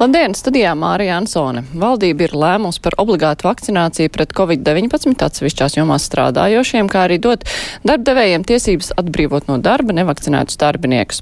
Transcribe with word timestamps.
Labdien, 0.00 0.32
studijā 0.32 0.70
Mārija 0.80 1.18
Ansone. 1.20 1.60
Valdība 1.76 2.24
ir 2.24 2.32
lēmusi 2.32 2.80
par 2.80 2.94
obligātu 3.02 3.44
vakcināciju 3.44 4.08
pret 4.08 4.30
covid-19 4.32 5.26
atsevišķās 5.26 5.74
jomās 5.76 6.06
strādājošiem, 6.08 6.86
kā 6.88 7.02
arī 7.04 7.18
dot 7.20 7.44
darbdevējiem 7.84 8.46
tiesības 8.48 8.94
atbrīvot 8.96 9.50
no 9.50 9.58
darba 9.60 9.92
nevakcinētus 9.98 10.56
darbiniekus. 10.62 11.20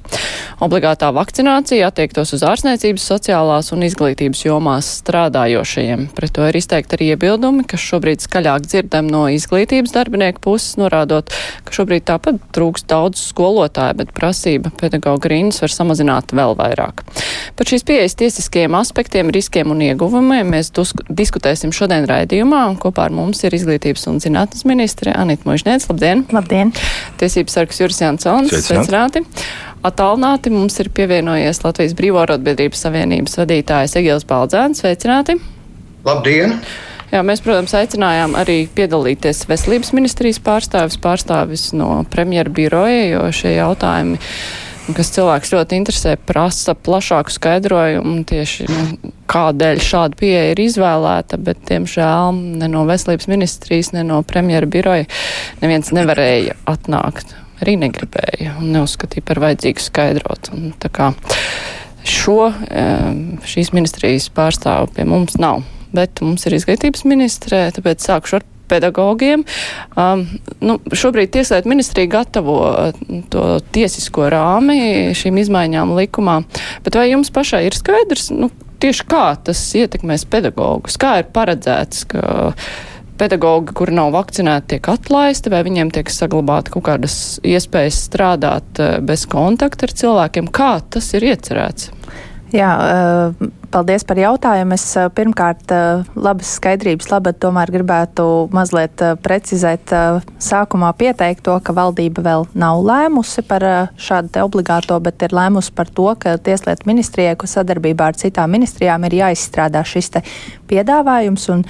Obligātā 0.62 1.08
vakcinācija 1.16 1.88
attiektos 1.90 2.36
uz 2.36 2.44
ārstniecības, 2.46 3.08
sociālās 3.10 3.72
un 3.74 3.82
izglītības 3.82 4.44
jomās 4.46 4.92
strādājošajiem. 5.00 6.06
Pret 6.14 6.36
to 6.38 6.46
ir 6.46 6.60
izteikti 6.62 7.00
arī 7.00 7.10
iebildumi, 7.16 7.66
kas 7.66 7.82
šobrīd 7.82 8.22
skaļāk 8.22 8.70
dzirdam 8.70 9.10
no 9.10 9.24
izglītības 9.34 9.96
darbinieku 9.98 10.44
puses, 10.46 10.78
norādot, 10.78 11.34
ka 11.66 11.74
šobrīd 11.80 12.06
tāpat 12.12 12.38
trūks 12.54 12.86
daudz 12.86 13.26
skolotāju, 13.32 13.98
bet 14.04 14.14
prasība 14.14 14.70
pedagoģa 14.78 15.34
rindas 15.34 15.66
var 15.66 15.76
samazināt 15.80 16.30
vēl 16.30 16.54
vairāk. 16.62 17.02
Par 17.58 17.74
šīs 17.74 17.82
pieejas 17.82 18.14
tiesiskiem 18.22 18.67
dažādiem 18.68 18.80
aspektiem, 18.80 19.30
riskiem 19.32 19.70
un 19.70 19.80
ieguvumiem 19.80 20.48
mēs 20.52 20.70
diskutēsim 21.08 21.72
šodien 21.72 22.06
raidījumā. 22.06 22.78
Kopā 22.78 23.08
ar 23.08 23.12
mums 23.12 23.42
ir 23.44 23.54
izglītības 23.54 24.06
un 24.08 24.20
zinātnes 24.20 24.64
ministre 24.66 25.12
Anita 25.12 25.48
Možņēc. 25.48 25.88
Labdien! 25.88 26.26
Labdien! 26.32 26.72
Tiesības 27.18 27.54
sargs 27.54 27.80
Juris 27.80 28.00
Jansons. 28.00 28.52
Sveicināti! 28.52 29.24
Atālināti 29.82 30.50
mums 30.50 30.78
ir 30.80 30.90
pievienojies 30.90 31.62
Latvijas 31.64 31.94
Brīvo 31.94 32.20
arotbiedrības 32.20 32.84
savienības 32.84 33.38
vadītājs 33.38 33.96
Egils 33.96 34.26
Baldzēns. 34.28 34.82
Sveicināti! 34.82 35.38
Labdien! 36.04 36.58
Jā, 37.08 37.22
mēs, 37.24 37.40
protams, 37.40 37.72
aicinājām 37.72 38.36
arī 38.36 38.66
piedalīties 38.68 39.46
veselības 39.48 39.94
ministrijas 39.96 40.42
pārstāvis, 40.44 40.98
pārstāvis 41.00 41.70
no 41.72 42.02
premjera 42.12 42.52
biroja, 42.52 43.06
jo 43.14 43.22
šie 43.32 43.54
jautājumi 43.56 44.18
kas 44.96 45.10
cilvēks 45.14 45.52
ļoti 45.54 45.78
interesē, 45.78 46.14
prasa 46.28 46.74
plašāku 46.74 47.32
skaidrojumu 47.34 48.22
tieši, 48.28 48.68
nu, 48.70 49.12
kādēļ 49.28 49.82
šāda 49.84 50.18
pieeja 50.18 50.52
ir 50.52 50.62
izvēlēta, 50.64 51.38
bet, 51.44 51.60
diemžēl, 51.68 52.38
ne 52.62 52.70
no 52.72 52.84
veselības 52.88 53.28
ministrijas, 53.30 53.92
ne 53.96 54.04
no 54.08 54.22
premjera 54.26 54.68
biroja 54.70 55.08
neviens 55.62 55.92
nevarēja 55.96 56.56
atnākt. 56.70 57.34
Arī 57.58 57.74
negribēja 57.80 58.54
un 58.60 58.70
neuzskatīja 58.76 59.26
par 59.26 59.40
vajadzīgu 59.42 59.82
skaidrot. 59.82 60.52
Un, 60.54 60.70
tā 60.78 60.92
kā 60.94 61.10
šo 62.06 62.52
šīs 63.48 63.72
ministrijas 63.74 64.28
pārstāvu 64.34 64.92
pie 64.94 65.08
mums 65.08 65.36
nav, 65.42 65.64
bet 65.92 66.22
mums 66.24 66.46
ir 66.46 66.56
izglītības 66.58 67.04
ministrē, 67.08 67.66
tāpēc 67.74 68.04
sākšu 68.04 68.38
ar 68.38 68.46
pedagogiem. 68.68 69.44
Um, 69.96 70.26
nu, 70.60 70.78
šobrīd 70.92 71.32
Tieslietu 71.34 71.70
ministrija 71.70 72.10
gatavo 72.18 72.58
uh, 72.68 72.92
to 73.32 73.46
tiesisko 73.74 74.28
rāmi 74.32 75.14
šīm 75.18 75.40
izmaiņām 75.42 75.96
likumā, 75.98 76.40
bet 76.86 76.98
vai 76.98 77.10
jums 77.12 77.32
pašai 77.34 77.64
ir 77.68 77.76
skaidrs, 77.78 78.30
nu, 78.34 78.50
tieši 78.82 79.08
kā 79.08 79.24
tas 79.48 79.62
ietekmēs 79.78 80.26
pedagogus? 80.30 80.98
Kā 81.00 81.18
ir 81.22 81.32
paredzēts, 81.34 82.04
ka 82.12 82.22
pedagogi, 83.18 83.74
kuri 83.74 83.96
nav 83.96 84.12
vakcinēti, 84.14 84.76
tiek 84.76 84.90
atlaisti, 84.92 85.50
vai 85.50 85.64
viņiem 85.66 85.90
tiek 85.94 86.10
saglabāta 86.12 86.70
kaut 86.76 86.86
kādas 86.86 87.16
iespējas 87.46 88.04
strādāt 88.08 88.82
uh, 88.82 88.98
bez 89.04 89.26
kontakta 89.30 89.88
ar 89.88 89.96
cilvēkiem? 90.02 90.52
Kā 90.54 90.76
tas 90.94 91.12
ir 91.18 91.26
iecerēts? 91.32 91.92
Jā, 92.54 92.70
uh, 92.80 93.48
Paldies 93.68 94.04
par 94.08 94.16
jautājumu. 94.16 94.76
Es 94.78 94.84
eh, 94.96 95.08
pirmkārt 95.12 95.72
eh, 95.74 96.06
labas 96.16 96.54
skaidrības 96.56 97.10
labad 97.12 97.36
tomēr 97.42 97.68
gribētu 97.72 98.24
mazliet 98.54 99.02
eh, 99.04 99.12
precizēt 99.20 99.92
sākumā 100.40 100.94
pieteikt 100.96 101.44
to, 101.44 101.56
ka 101.64 101.74
valdība 101.76 102.24
vēl 102.24 102.46
nav 102.58 102.80
lēmusi 102.86 103.44
par 103.48 103.64
šādu 104.00 104.32
te 104.32 104.44
obligāto, 104.44 104.96
bet 105.04 105.20
ir 105.26 105.36
lēmusi 105.36 105.74
par 105.76 105.92
to, 105.92 106.08
ka 106.20 106.38
Tieslietu 106.40 106.88
ministrijai, 106.88 107.36
ko 107.36 107.48
sadarbībā 107.50 108.08
ar 108.08 108.16
citām 108.16 108.56
ministrijām 108.56 109.04
ir 109.08 109.18
jāizstrādā 109.20 109.84
šis 109.84 110.12
te 110.16 110.24
piedāvājums 110.70 111.48
un 111.52 111.64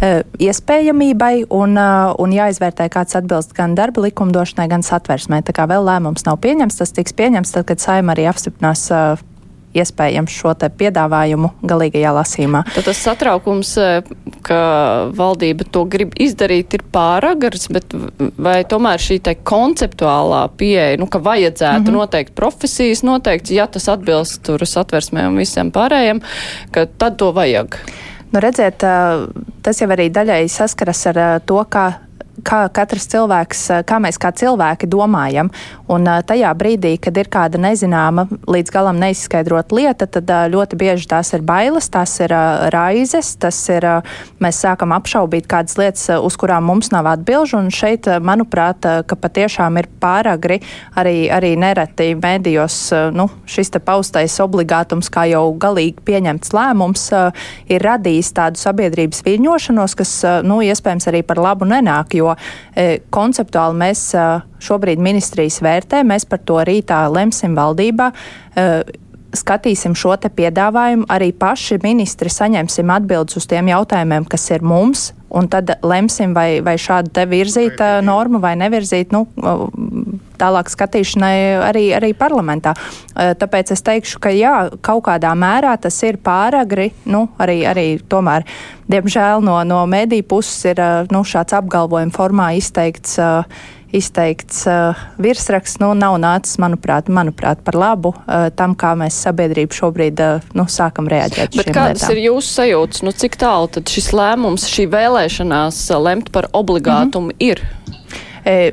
iespējamībai 0.00 1.50
un, 1.52 1.74
un 1.76 2.32
jāizvērtē, 2.32 2.86
kāds 2.92 3.18
atbilst 3.18 3.50
gan 3.56 3.74
darba 3.76 4.06
likumdošanai, 4.06 4.64
gan 4.70 4.84
satversmē. 4.86 5.42
Tā 5.44 5.52
kā 5.56 5.66
vēl 5.68 5.84
lēmums 5.84 6.24
nav 6.24 6.38
pieņemts, 6.40 6.78
tas 6.78 6.94
tiks 6.96 7.12
pieņemts 7.18 7.52
tad, 7.52 7.66
kad 7.68 7.82
saima 7.82 8.14
arī 8.14 8.24
apstiprinās 8.30 8.86
iespējams 9.76 10.34
šo 10.34 10.54
piedāvājumu 10.54 11.52
galīgajā 11.66 12.12
lasīmā. 12.16 12.64
Tad 12.74 12.88
tas 12.88 13.00
satraukums, 13.04 13.72
e, 13.78 14.02
ka 14.46 14.60
valdība 15.16 15.66
to 15.70 15.84
grib 15.90 16.14
izdarīt, 16.20 16.74
ir 16.74 16.84
pāragars, 16.92 17.68
bet 17.72 17.94
vai 18.38 18.60
tomēr 18.68 19.02
šī 19.02 19.20
te 19.28 19.36
konceptuālā 19.36 20.42
pieeja, 20.58 20.98
nu, 21.00 21.06
ka 21.06 21.22
vajadzētu 21.22 21.80
mm 21.80 21.86
-hmm. 21.86 21.98
noteikt 22.02 22.34
profesijas, 22.34 23.02
noteikti, 23.06 23.54
ja 23.54 23.66
tas 23.66 23.88
atbilst 23.88 24.42
tur 24.42 24.66
satversmē 24.66 25.28
un 25.28 25.36
visiem 25.36 25.70
pārējiem, 25.70 26.20
ka 26.70 26.86
tad 26.86 27.16
to 27.16 27.32
vajag? 27.32 27.78
Nu, 28.32 28.40
redziet, 28.40 28.78
tas 29.62 29.80
jau 29.80 29.88
arī 29.90 30.10
daļai 30.10 30.48
saskaras 30.48 31.06
ar 31.06 31.40
to, 31.46 31.64
kā 31.70 31.92
kā 32.46 32.64
katrs 32.74 33.08
cilvēks, 33.12 33.62
kā 33.88 34.00
mēs 34.02 34.18
kā 34.20 34.32
cilvēki 34.36 34.88
domājam. 34.90 35.50
Un 35.90 36.06
tajā 36.06 36.50
brīdī, 36.58 36.94
kad 37.02 37.16
ir 37.18 37.30
kāda 37.32 37.58
nezināma, 37.60 38.26
līdz 38.50 38.72
galam 38.74 39.00
neizskaidrota 39.02 39.74
lieta, 39.74 40.06
tad 40.06 40.30
ļoti 40.52 40.78
bieži 40.78 41.08
tās 41.10 41.32
ir 41.36 41.44
bailes, 41.46 41.90
tās 41.90 42.14
ir 42.22 42.34
raizes, 42.74 43.32
tas 43.42 43.58
ir, 43.72 43.86
mēs 44.42 44.60
sākam 44.62 44.94
apšaubīt 44.96 45.48
kādas 45.50 45.78
lietas, 45.80 46.06
uz 46.20 46.38
kurām 46.40 46.68
mums 46.70 46.92
nav 46.94 47.08
atbilžu. 47.10 47.58
Un 47.60 47.72
šeit, 47.74 48.06
manuprāt, 48.22 48.86
ka 49.06 49.18
patiešām 49.18 49.80
ir 49.80 49.90
pāragri 50.02 50.60
arī, 50.98 51.28
arī 51.32 51.54
nereti 51.60 52.12
mēdījos, 52.18 52.78
nu, 53.16 53.28
šis 53.50 53.72
paustais 53.84 54.34
obligātums, 54.42 55.10
kā 55.12 55.26
jau 55.30 55.44
galīgi 55.60 56.02
pieņemts 56.06 56.54
lēmums, 56.56 57.06
ir 57.70 57.84
radījis 57.84 58.32
tādu 58.36 58.60
sabiedrības 58.60 59.24
viļņošanos, 59.26 59.96
kas, 59.98 60.14
nu, 60.46 60.60
iespējams 60.64 61.08
arī 61.10 61.22
par 61.26 61.40
labu 61.42 61.68
nenāk, 61.68 62.14
jo 62.18 62.29
e, 62.36 63.00
konceptuāli 63.12 63.78
mēs 63.82 64.04
e, 64.14 64.24
šobrīd 64.62 65.02
ministrijas 65.02 65.60
vērtē, 65.64 66.02
mēs 66.06 66.26
par 66.30 66.42
to 66.46 66.60
rītā 66.66 67.04
lemsim 67.12 67.56
valdībā. 67.58 68.10
E, 69.30 69.36
skatīsim 69.36 69.94
šo 69.98 70.16
te 70.20 70.30
piedāvājumu, 70.32 71.06
arī 71.10 71.30
paši 71.36 71.80
ministri 71.82 72.30
saņemsim 72.32 72.90
atbildes 72.90 73.38
uz 73.38 73.46
tiem 73.50 73.70
jautājumiem, 73.70 74.26
kas 74.30 74.48
ir 74.50 74.62
mums, 74.62 75.10
un 75.30 75.48
tad 75.50 75.70
lemsim, 75.86 76.34
vai, 76.34 76.60
vai 76.64 76.76
šādu 76.80 77.12
te 77.14 77.26
virzīt 77.30 77.78
normu 78.02 78.40
vai 78.42 78.56
nevirzīt. 78.58 79.14
Nu, 79.14 79.26
tālāk 80.40 80.70
skatīšanai 80.72 81.34
arī, 81.68 81.84
arī 81.94 82.10
parlamentā. 82.16 82.72
Tāpēc 83.14 83.74
es 83.74 83.84
teikšu, 83.86 84.20
ka 84.24 84.32
jā, 84.34 84.54
kaut 84.82 85.04
kādā 85.06 85.34
mērā 85.38 85.76
tas 85.80 85.98
ir 86.06 86.18
pāragri, 86.24 86.90
nu, 87.12 87.26
arī, 87.38 87.60
arī 87.68 87.86
tomēr, 88.00 88.46
diemžēl 88.90 89.44
no, 89.44 89.60
no 89.68 89.84
mediju 89.90 90.26
puses 90.32 90.72
ir 90.72 90.80
nu, 91.12 91.22
šāds 91.28 91.54
apgalvojuma 91.60 92.16
formā 92.16 92.54
izteikts. 92.58 93.20
Izteikts 93.96 94.62
uh, 94.70 94.98
virsraksts 95.18 95.80
nu, 95.82 95.90
nav 95.98 96.14
nācis, 96.22 96.60
manuprāt, 96.62 97.08
manuprāt, 97.10 97.62
par 97.66 97.74
labu 97.74 98.12
uh, 98.14 98.46
tam, 98.54 98.76
kā 98.78 98.92
mēs 98.98 99.18
sabiedrība 99.24 99.74
šobrīd 99.74 100.22
uh, 100.22 100.46
nu, 100.54 100.68
sākam 100.70 101.10
reaģēt. 101.10 101.56
Bet 101.58 101.72
kādas 101.74 102.04
lietām. 102.04 102.14
ir 102.14 102.22
jūsu 102.28 102.54
sajūtas? 102.60 103.02
Nu, 103.06 103.14
cik 103.22 103.38
tālu 103.40 103.70
tad 103.74 103.90
šis 103.90 104.12
lēmums, 104.14 104.68
šī 104.70 104.86
vēlēšanās 104.94 105.82
lemt 106.06 106.30
par 106.34 106.46
obligātumu 106.54 107.32
mm 107.32 107.36
-hmm. 107.36 107.50
ir? 107.50 107.64
E, 108.46 108.72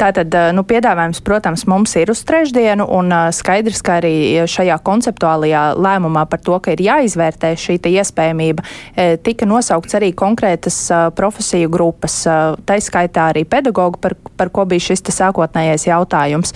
tātad 0.00 0.34
nu, 0.56 0.64
piedāvājums, 0.66 1.22
protams, 1.26 1.66
mums 1.70 1.94
ir 2.00 2.10
uz 2.12 2.22
trešdienu, 2.26 2.86
un 2.98 3.14
skaidrs, 3.34 3.82
ka 3.86 3.98
arī 4.00 4.14
šajā 4.50 4.78
konceptuālajā 4.86 5.64
lēmumā 5.78 6.26
par 6.30 6.42
to, 6.44 6.58
ka 6.62 6.74
ir 6.74 6.84
jāizvērtē 6.86 7.52
šī 7.60 7.78
iespējamība, 7.90 8.64
e, 8.94 9.16
tika 9.22 9.48
nosaukts 9.48 9.98
arī 9.98 10.12
konkrētas 10.16 10.82
profesiju 11.16 11.70
grupas, 11.72 12.22
taiskaitā 12.66 13.30
arī 13.32 13.44
pedagogu, 13.48 14.00
par, 14.02 14.16
par 14.36 14.50
ko 14.54 14.66
bija 14.68 14.90
šis 14.90 15.06
sākotnējais 15.10 15.86
jautājums. 15.88 16.54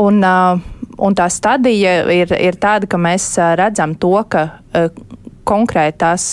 Un, 0.00 0.22
un 0.22 1.16
tā 1.18 1.26
stadija 1.32 1.96
ir, 2.14 2.32
ir 2.38 2.56
tāda, 2.60 2.88
ka 2.88 3.00
mēs 3.00 3.32
redzam 3.58 3.96
to, 3.98 4.14
ka 4.30 4.46
konkrētās, 5.50 6.26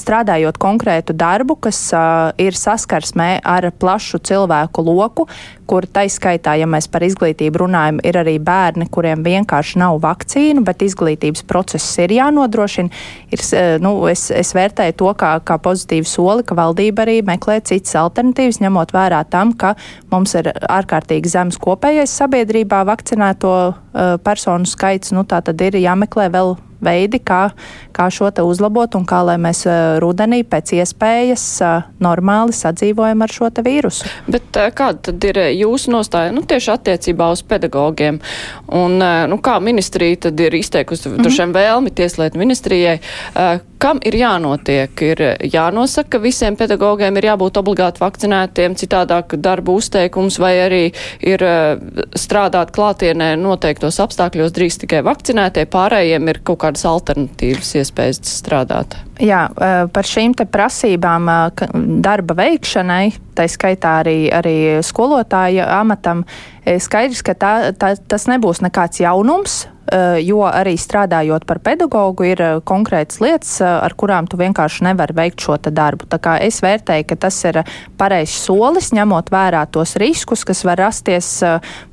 strādājot 0.00 0.58
konkrētu 0.62 1.16
darbu, 1.16 1.58
kas 1.68 1.80
ir 2.40 2.56
saskarsmē 2.56 3.36
ar 3.44 3.68
plašu 3.76 4.22
cilvēku 4.24 4.84
loku, 4.86 5.28
kur 5.66 5.86
taiskaitā, 5.86 6.56
ja 6.60 6.68
mēs 6.70 6.88
par 6.92 7.04
izglītību 7.06 7.64
runājam, 7.64 8.00
ir 8.06 8.18
arī 8.20 8.36
bērni, 8.42 8.88
kuriem 8.92 9.24
vienkārši 9.26 9.80
nav 9.82 10.00
vakcīnu, 10.04 10.64
bet 10.66 10.84
izglītības 10.84 11.44
process 11.48 11.98
ir 12.02 12.14
jānodrošina. 12.16 13.02
Ir, 13.34 13.44
nu, 13.84 13.94
es, 14.10 14.26
es 14.34 14.54
vērtēju 14.56 14.98
to 15.00 15.14
kā, 15.20 15.36
kā 15.46 15.58
pozitīvu 15.62 16.08
soli, 16.08 16.46
ka 16.46 16.56
valdība 16.58 17.06
arī 17.06 17.20
meklē 17.26 17.60
citas 17.64 17.96
alternatīvas, 18.02 18.60
ņemot 18.64 18.94
vērā 18.94 19.24
tam, 19.30 19.54
ka 19.58 19.74
mums 20.12 20.36
ir 20.38 20.52
ārkārtīgi 20.52 21.32
zemes 21.36 21.60
kopējais 21.62 22.14
sabiedrībā 22.20 22.84
vakcinēto 22.88 23.56
personu 24.24 24.68
skaits, 24.68 25.14
nu 25.14 25.24
tā 25.28 25.40
tad 25.44 25.60
ir 25.62 25.78
jāmeklē 25.80 26.30
vēl 26.34 26.56
veidi, 26.84 27.20
kā, 27.24 27.48
kā 27.94 28.08
šo 28.12 28.30
te 28.34 28.44
uzlabot 28.44 28.96
un 28.98 29.06
kā 29.08 29.22
lai 29.26 29.36
mēs 29.40 29.64
rudenī 30.02 30.42
pēc 30.48 30.74
iespējas 30.80 31.46
normāli 32.04 32.56
sadzīvojam 32.56 33.24
ar 33.24 33.34
šo 33.34 33.50
te 33.54 33.64
vīrusu. 33.66 34.08
Bet 34.30 34.60
kāda 34.76 35.10
tad 35.10 35.28
ir 35.30 35.40
jūsu 35.54 35.92
nostāja, 35.94 36.32
nu 36.34 36.42
tieši 36.42 36.72
attiecībā 36.74 37.30
uz 37.34 37.42
pedagogiem? 37.46 38.20
Un, 38.74 38.98
nu, 39.30 39.38
kā 39.44 39.58
ministrija 39.62 40.24
tad 40.28 40.40
ir 40.40 40.54
izteikusi 40.54 41.08
mm 41.08 41.16
-hmm. 41.16 41.24
tušiem 41.24 41.54
vēlmi 41.54 41.90
tieslietu 41.90 42.38
ministrijai, 42.38 42.98
kam 43.78 44.00
ir 44.04 44.14
jānotiek? 44.14 45.02
Ir 45.02 45.22
jānosaka, 45.52 46.08
ka 46.10 46.18
visiem 46.18 46.56
pedagogiem 46.56 47.16
ir 47.16 47.24
jābūt 47.24 47.58
obligāti 47.60 48.00
vakcinētiem, 48.00 48.74
citādāk 48.74 49.36
darba 49.36 49.72
uzteikums 49.72 50.38
vai 50.38 50.54
arī 50.66 50.84
ir 51.20 51.44
strādāt 52.16 52.70
klātienē 52.70 53.36
noteiktos 53.36 54.00
apstākļos 54.00 54.52
drīz 54.52 54.78
tikai 54.78 55.02
vakcinētie, 55.02 55.66
pārējiem 55.66 56.28
ir 56.28 56.40
kaut 56.44 56.58
kādas 56.58 56.84
alternatīvas 56.84 57.74
iespējas 57.74 58.20
strādāt. 58.22 58.96
Jā, 59.22 59.44
par 59.94 60.08
šīm 60.08 60.32
prasībām 60.50 61.28
darba 62.02 62.34
veikšanai, 62.38 63.12
tā 63.38 63.46
skaitā 63.50 64.00
arī, 64.02 64.16
arī 64.34 64.56
skolotāja 64.82 65.68
amatam, 65.76 66.24
skaidrs, 66.64 67.22
ka 67.22 67.36
tā, 67.38 67.52
tā, 67.78 67.92
tas 68.10 68.26
nebūs 68.30 68.64
nekāds 68.64 69.04
jaunums. 69.04 69.64
Eh, 69.84 70.22
jo 70.24 70.40
arī 70.48 70.78
strādājot 70.80 71.44
par 71.44 71.58
pedagogu 71.60 72.24
ir 72.24 72.40
eh, 72.40 72.54
konkrētas 72.64 73.18
lietas, 73.20 73.50
eh, 73.60 73.68
ar 73.68 73.92
kurām 74.00 74.24
tu 74.24 74.38
vienkārši 74.40 74.86
nevari 74.86 75.12
veikt 75.12 75.44
šo 75.44 75.58
darbu. 75.60 76.06
Tā 76.08 76.16
kā 76.24 76.38
es 76.40 76.62
vērtēju, 76.64 77.04
ka 77.10 77.18
tas 77.26 77.36
ir 77.44 77.60
pareizs 78.00 78.46
solis, 78.46 78.94
ņemot 78.96 79.28
vērā 79.28 79.66
tos 79.68 79.92
riskus, 80.00 80.44
kas 80.48 80.64
var 80.64 80.80
rasties, 80.80 81.28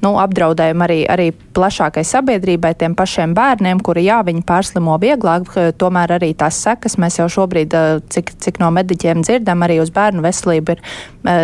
nu, 0.01 0.13
apdraudējumi 0.23 0.85
arī, 0.85 0.97
arī 1.11 1.27
plašākai 1.31 2.03
sabiedrībai, 2.07 2.71
tiem 2.79 2.95
pašiem 2.95 3.35
bērniem, 3.35 3.81
kuri, 3.83 4.05
jā, 4.07 4.21
viņi 4.23 4.45
pārslimo 4.47 4.95
vieglāk, 5.01 5.51
tomēr 5.77 6.15
arī 6.15 6.31
tās 6.37 6.61
sekas 6.63 6.97
mēs 7.01 7.19
jau 7.19 7.27
šobrīd, 7.31 7.75
cik, 8.11 8.33
cik 8.39 8.61
no 8.63 8.71
mediķiem 8.71 9.23
dzirdam, 9.25 9.67
arī 9.67 9.81
uz 9.83 9.91
bērnu 9.93 10.23
veselību 10.23 10.77
ir 10.77 10.83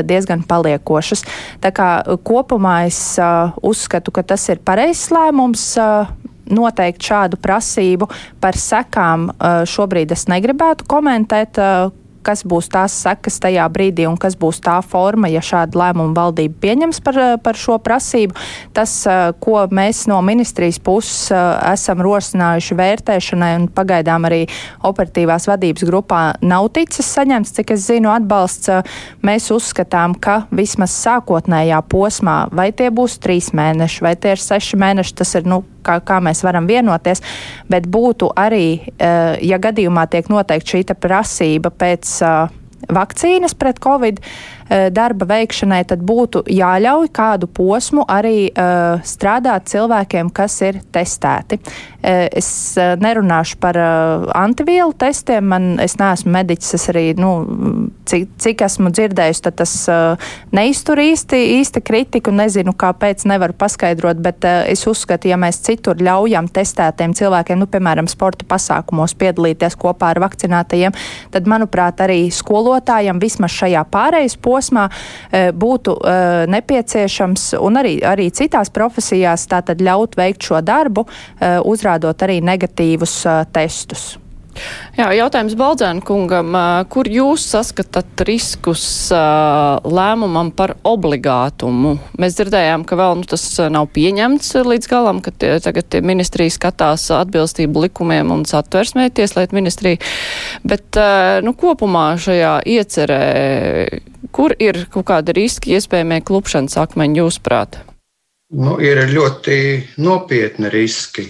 diezgan 0.08 0.48
paliekošas. 0.48 1.26
Tā 1.64 1.74
kā 1.76 1.92
kopumā 2.28 2.80
es 2.88 3.02
uzskatu, 3.62 4.16
ka 4.16 4.26
tas 4.34 4.48
ir 4.54 4.64
pareizs 4.64 5.10
lēmums 5.14 5.76
noteikt 6.54 7.04
šādu 7.04 7.40
prasību. 7.42 8.10
Par 8.44 8.58
sekām 8.60 9.30
eh, 9.32 9.64
šobrīd 9.68 10.14
es 10.16 10.28
negribētu 10.32 10.88
komentēt 10.90 11.62
eh, 11.62 11.90
kas 12.28 12.44
būs 12.48 12.68
tās 12.74 12.96
sekas 13.06 13.40
tajā 13.44 13.66
brīdī 13.72 14.08
un 14.10 14.18
kas 14.20 14.36
būs 14.40 14.60
tā 14.66 14.78
forma, 14.84 15.30
ja 15.32 15.42
šādu 15.44 15.80
lēmumu 15.80 16.16
valdība 16.18 16.60
pieņems 16.66 17.00
par, 17.06 17.20
par 17.44 17.60
šo 17.60 17.78
prasību. 17.84 18.36
Tas, 18.76 19.00
ko 19.44 19.64
mēs 19.72 20.06
no 20.12 20.20
ministrijas 20.26 20.80
puses 20.84 21.32
esam 21.32 22.04
rosinājuši 22.06 22.78
vērtēšanai 22.78 23.54
un 23.62 23.70
pagaidām 23.74 24.28
arī 24.28 24.44
operatīvās 24.88 25.48
vadības 25.50 25.88
grupā 25.88 26.22
nav 26.46 26.70
ticis 26.76 27.08
saņemts, 27.18 27.56
cik 27.58 27.76
es 27.78 27.88
zinu, 27.88 28.12
atbalsts. 28.14 28.72
Mēs 29.26 29.50
uzskatām, 29.54 30.18
ka 30.20 30.42
vismaz 30.56 30.96
sākotnējā 30.98 31.80
posmā, 31.90 32.38
vai 32.52 32.70
tie 32.76 32.92
būs 32.94 33.20
trīs 33.24 33.54
mēneši, 33.56 34.04
vai 34.04 34.16
tie 34.20 34.36
ir 34.36 34.44
seši 34.44 34.80
mēneši, 34.80 35.18
tas 35.22 35.36
ir, 35.40 35.48
nu, 35.50 35.64
kā, 35.88 35.98
kā 36.04 36.20
mēs 36.24 36.44
varam 36.46 36.68
vienoties, 36.70 37.24
bet 37.72 37.88
būtu 37.92 38.32
arī, 38.38 38.68
ja 38.98 39.60
gadījumā 39.62 40.08
tiek 40.12 40.30
noteikti 40.32 40.76
šī 40.76 40.84
prasība 41.02 41.72
pēc 41.72 42.17
vakcīnas 42.94 43.58
pret 43.58 43.82
covid, 43.84 44.22
Eh, 44.22 44.57
darba 44.68 45.28
veikšanai, 45.30 45.84
tad 45.88 46.02
būtu 46.06 46.44
jāļauj 46.52 47.10
kādu 47.16 47.48
posmu 47.48 48.04
arī 48.08 48.50
uh, 48.52 49.00
strādāt 49.06 49.70
cilvēkiem, 49.72 50.32
kas 50.36 50.60
ir 50.66 50.82
testēti. 50.94 51.60
Uh, 51.60 52.28
es 52.36 52.50
nerunāšu 52.76 53.60
par 53.64 53.80
uh, 53.80 54.28
antivielu 54.38 54.94
testiem, 55.00 55.48
man 55.48 55.70
es 55.84 55.98
neesmu 56.00 56.34
mediķis, 56.36 56.74
es 56.78 56.88
arī, 56.92 57.06
nu, 57.20 57.32
cik, 58.08 58.28
cik 58.44 58.64
esmu 58.68 58.92
dzirdējusi, 58.96 59.44
tad 59.48 59.58
tas 59.64 59.74
neiztur 60.56 61.00
īsti, 61.02 61.40
īsti 61.58 61.84
kritiku, 61.86 62.32
nezinu, 62.36 62.74
kāpēc 62.78 63.26
nevaru 63.30 63.56
paskaidrot, 63.58 64.20
bet 64.24 64.46
es 64.48 64.84
uzskatu, 64.90 65.32
ja 65.32 65.40
mēs 65.40 65.62
citur 65.66 66.00
ļaujam 66.04 66.50
testētiem 66.54 67.16
cilvēkiem, 67.18 67.60
nu, 67.60 67.70
piemēram, 67.72 68.10
sporta 68.12 68.48
pasākumos 68.48 69.16
piedalīties 69.20 69.78
kopā 69.80 70.14
ar 70.14 70.22
vakcinētajiem, 70.28 70.96
tad, 71.34 71.50
manuprāt, 71.50 72.04
arī 72.04 72.28
skolotājiem 72.34 73.22
vismaz 73.24 73.56
šajā 73.58 73.84
pārejas 73.92 74.38
posmā 74.38 74.57
posmā 74.58 74.88
e, 74.90 75.48
būtu 75.54 75.98
e, 76.02 76.18
nepieciešams 76.54 77.50
un 77.62 77.82
arī, 77.82 77.98
arī 78.06 78.30
citās 78.34 78.74
profesijās 78.74 79.48
tātad 79.50 79.82
ļaut 79.84 80.18
veikt 80.18 80.50
šo 80.50 80.62
darbu, 80.66 81.08
e, 81.08 81.58
uzrādot 81.68 82.28
arī 82.28 82.42
negatīvus 82.46 83.20
testus. 83.54 84.16
Jā, 84.98 85.12
jautājums 85.14 85.54
Baldzēna 85.58 86.02
kungam, 86.02 86.56
kur 86.90 87.06
jūs 87.06 87.44
saskatāt 87.52 88.24
riskus 88.26 88.86
lēmumam 89.14 90.50
par 90.58 90.74
obligātumu? 90.88 91.92
Mēs 92.18 92.40
dzirdējām, 92.40 92.86
ka 92.90 92.98
vēl 92.98 93.20
nu, 93.20 93.28
tas 93.30 93.44
nav 93.74 93.92
pieņemts 93.94 94.56
līdz 94.66 94.90
galam, 94.90 95.22
ka 95.22 95.30
tie, 95.30 95.52
tagad 95.62 96.00
ministrija 96.02 96.56
skatās 96.56 97.06
atbilstību 97.14 97.86
likumiem 97.86 98.34
un 98.34 98.48
satversmē 98.50 99.12
tieslietu 99.14 99.60
ministrija, 99.60 100.02
bet 100.66 100.98
nu, 101.46 101.54
kopumā 101.54 102.10
šajā 102.26 102.58
iecerē, 102.66 103.22
kur 104.32 104.56
ir 104.60 104.86
kaut 104.94 105.08
kāda 105.12 105.36
riski 105.36 105.76
iespējamie 105.78 106.22
klupšanas 106.28 106.78
akmeņi 106.84 107.22
jūsuprāt? 107.22 107.80
Nu, 108.56 108.78
ir 108.80 109.02
ļoti 109.12 109.58
nopietni 110.00 110.70
riski. 110.72 111.26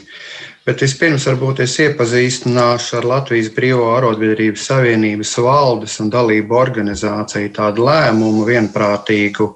Bet 0.67 0.81
vispirms 0.83 1.23
varbūt 1.29 1.61
es 1.63 1.77
iepazīstināšu 1.79 2.97
ar 2.99 3.05
Latvijas 3.07 3.47
Brīvo 3.55 3.87
arotbiedrības 3.95 4.65
savienības 4.67 5.31
valdes 5.39 5.95
un 6.03 6.11
dalību 6.11 6.57
organizāciju 6.59 7.53
tādu 7.55 7.85
lēmumu 7.87 8.43
vienprātīgu, 8.49 9.47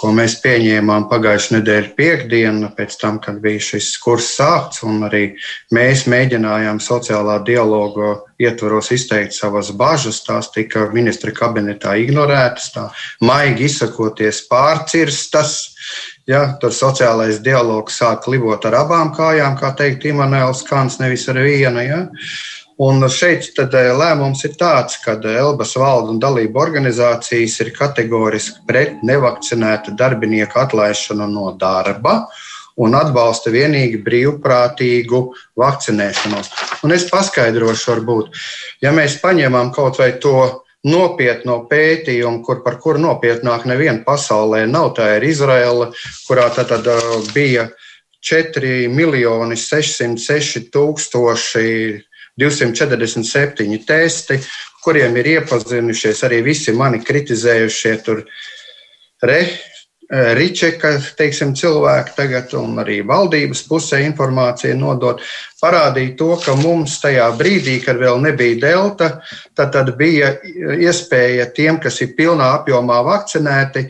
ko 0.00 0.14
mēs 0.16 0.38
pieņēmām 0.40 1.06
pagājušajā 1.10 1.58
nedēļā 1.58 1.90
piekdienu, 1.98 2.70
pēc 2.76 2.96
tam, 3.02 3.18
kad 3.20 3.40
bija 3.42 3.60
šis 3.60 3.90
kurs 4.00 4.30
sākts, 4.38 4.80
un 4.86 5.02
arī 5.04 5.34
mēs 5.76 6.06
mēģinājām 6.08 6.80
sociālā 6.80 7.36
dialoga 7.44 8.14
ietvaros 8.40 8.88
izteikt 8.96 9.36
savas 9.36 9.72
bažas. 9.76 10.22
Tās 10.24 10.48
tika 10.54 10.86
ministra 10.94 11.34
kabinetā 11.36 11.98
ignorētas, 12.00 12.70
tā 12.76 12.86
maigi 13.24 13.68
izsakoties 13.68 14.46
pārcirstas. 14.48 15.58
Ja, 16.30 16.44
tur 16.62 16.72
sociālais 16.72 17.40
dialogs 17.42 17.96
sāk 18.00 18.24
klibot 18.24 18.64
ar 18.68 18.78
abām 18.84 19.10
kājām, 19.16 19.56
kā 19.58 19.72
teikt 19.76 20.06
Imanēls 20.08 20.62
Kants, 20.68 21.00
nevis 21.02 21.26
ar 21.28 21.40
vienu. 21.42 21.82
Ja. 21.82 22.04
Un 22.80 23.04
šeit 23.12 23.44
eh, 23.60 23.90
lēmums 23.92 24.40
ir 24.48 24.54
tāds, 24.60 24.96
ka 25.04 25.18
Elbas 25.28 25.74
valda 25.76 26.14
un 26.14 26.20
dalība 26.22 26.62
organizācijas 26.62 27.58
ir 27.60 27.74
kategoriski 27.76 28.64
pret 28.68 29.02
nevakcinētu 29.04 29.92
darbinieku 29.98 30.62
atlaišanu 30.62 31.26
no 31.28 31.50
darba 31.60 32.22
un 32.80 32.96
atbalsta 32.96 33.52
vienīgi 33.52 34.00
brīvprātīgu 34.00 35.20
vakcinēšanos. 35.60 36.50
Un 36.86 36.96
es 36.96 37.04
paskaidrošu, 37.10 37.90
varbūt, 37.92 38.40
ja 38.80 38.94
mēs 38.96 39.18
paņemam 39.20 39.74
kaut 39.76 40.00
vai 40.00 40.14
to 40.22 40.64
nopietno 40.88 41.58
pētījumu, 41.68 42.40
kur 42.46 42.62
par 42.64 42.78
kuru 42.80 43.02
nopietnāk 43.02 43.66
neviena 43.68 44.00
pasaulē 44.06 44.64
nav. 44.70 44.94
Tā 44.96 45.18
ir 45.18 45.28
Izraela, 45.28 45.90
kurā 46.24 46.48
tad, 46.56 46.72
tad 46.72 46.88
bija 47.34 47.68
4 48.24 48.88
miljoni 48.88 49.60
606 49.60 50.70
tūkstoši 50.72 51.68
247 52.40 53.82
testi, 53.86 54.40
kuriem 54.84 55.16
ir 55.20 55.34
iepazinušies 55.36 56.24
arī 56.28 56.40
visi 56.46 56.72
mani 56.76 57.02
kritizējušie 57.04 57.96
tur 58.06 58.24
re, 59.22 59.42
Eh, 60.10 60.32
Ričeka 60.34 60.96
teiksim, 61.14 61.52
cilvēki 61.54 62.16
tagad, 62.16 62.50
un 62.58 62.80
arī 62.82 62.96
valdības 63.06 63.60
pusē 63.68 64.00
informācija 64.02 64.74
nodot, 64.74 65.20
parādīja 65.62 66.16
to, 66.18 66.30
ka 66.42 66.56
mums 66.58 66.96
tajā 66.98 67.28
brīdī, 67.38 67.76
kad 67.84 68.00
vēl 68.00 68.18
nebija 68.24 68.56
delta, 68.64 69.10
tad, 69.54 69.70
tad 69.76 69.92
bija 70.00 70.32
iespēja 70.82 71.46
tiem, 71.54 71.78
kas 71.78 72.00
ir 72.02 72.16
pilnā 72.18 72.48
apjomā 72.56 72.98
vakcinēti, 73.06 73.84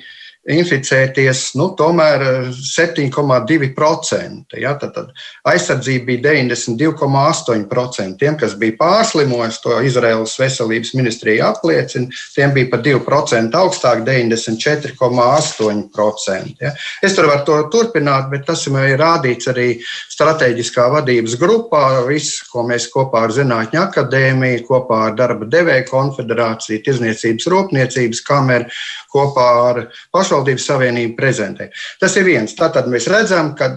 inficēties 0.49 1.50
nu, 1.61 1.66
tomēr 1.76 2.49
7,2%. 2.56 4.56
Ja, 4.61 4.75
tad, 4.80 4.94
tad 4.94 5.11
aizsardzība 5.50 6.06
bija 6.09 6.20
92,8%. 6.32 8.16
Tiem, 8.20 8.37
kas 8.40 8.52
bija 8.61 8.75
pārslimojuši, 8.80 9.62
to 9.64 9.73
Izraels 9.85 10.35
veselības 10.40 10.90
ministrija 10.97 11.42
apliecina, 11.52 12.06
tiem 12.35 12.50
bija 12.56 12.66
par 12.73 12.80
2% 12.87 13.54
augstāk, 13.61 13.99
94,8%. 14.06 16.56
Ja. 16.64 16.70
Es 17.04 17.12
tur 17.18 17.26
varu 17.28 17.44
to 17.44 17.56
turpināt, 17.75 18.25
bet 18.32 18.42
tas 18.49 18.61
ir 18.70 18.99
rādīts 19.00 19.47
arī 19.52 19.68
strateģiskā 19.85 20.85
vadības 20.97 21.35
grupā. 21.40 21.85
Viss, 22.09 22.30
ko 22.49 22.61
mēs 22.68 22.85
kopā 22.92 23.18
ar 23.28 23.32
Zinātņu 23.37 23.78
akadēmiju, 23.85 24.66
kopā 24.68 24.97
ar 25.11 25.14
Darba 25.20 25.44
devēju 25.52 25.85
konfederāciju, 25.90 26.85
Tirzniecības 26.87 27.44
rūpniecības 27.52 28.20
kameru, 28.25 28.64
kopā 29.12 29.49
ar 29.68 29.76
pašu 30.14 30.30
pašvaldības 30.31 30.67
savienība 30.71 31.17
prezentē. 31.19 31.69
Tas 32.01 32.15
ir 32.17 32.25
viens. 32.29 32.55
Tātad 32.55 32.87
mēs 32.91 33.09
redzam, 33.11 33.55
ka 33.59 33.75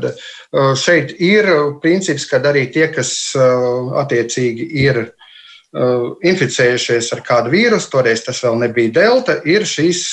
šeit 0.77 1.15
ir 1.17 1.49
princips, 1.81 2.27
ka 2.29 2.41
arī 2.43 2.67
tie, 2.73 2.87
kas 2.93 3.33
attiecīgi 4.03 4.69
ir 4.85 5.01
inficējušies 5.73 7.09
ar 7.15 7.23
kādu 7.25 7.49
vīrusu, 7.53 7.89
toreiz 7.89 8.21
tas 8.21 8.43
vēl 8.45 8.59
nebija 8.61 8.93
delta, 8.93 9.39
ir 9.49 9.65
šīs 9.65 10.03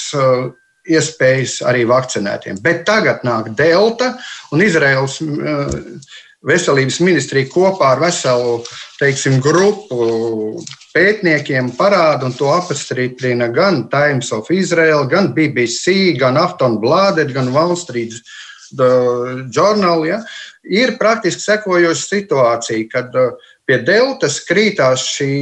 iespējas 0.90 1.60
arī 1.68 1.84
vakcinētiem. 1.84 2.62
Bet 2.64 2.86
tagad 2.88 3.20
nāk 3.28 3.52
delta 3.58 4.14
un 4.54 4.64
Izraels 4.64 5.20
veselības 6.46 7.00
ministrija 7.04 7.50
kopā 7.52 7.94
ar 7.94 8.02
veselu 8.04 8.60
teiksim, 9.00 9.40
grupu 9.44 10.60
pētniekiem 10.94 11.70
parāda, 11.78 12.26
un 12.26 12.34
to 12.36 12.48
apstiprina 12.50 13.50
gan 13.52 13.84
Times 13.92 14.32
of 14.32 14.50
Israel, 14.50 15.06
gan 15.10 15.32
BBC, 15.36 16.16
gan 16.18 16.40
Afton 16.40 16.80
Bladet, 16.80 17.32
gan 17.36 17.52
Wall 17.54 17.76
Street 17.76 18.16
Journal. 19.50 20.06
Ja, 20.08 20.20
ir 20.64 20.96
praktiski 20.98 21.44
sekojoša 21.44 22.06
situācija, 22.06 22.88
kad 22.90 23.14
pie 23.70 23.78
deltas 23.86 24.40
krītās 24.48 25.04
šī 25.14 25.32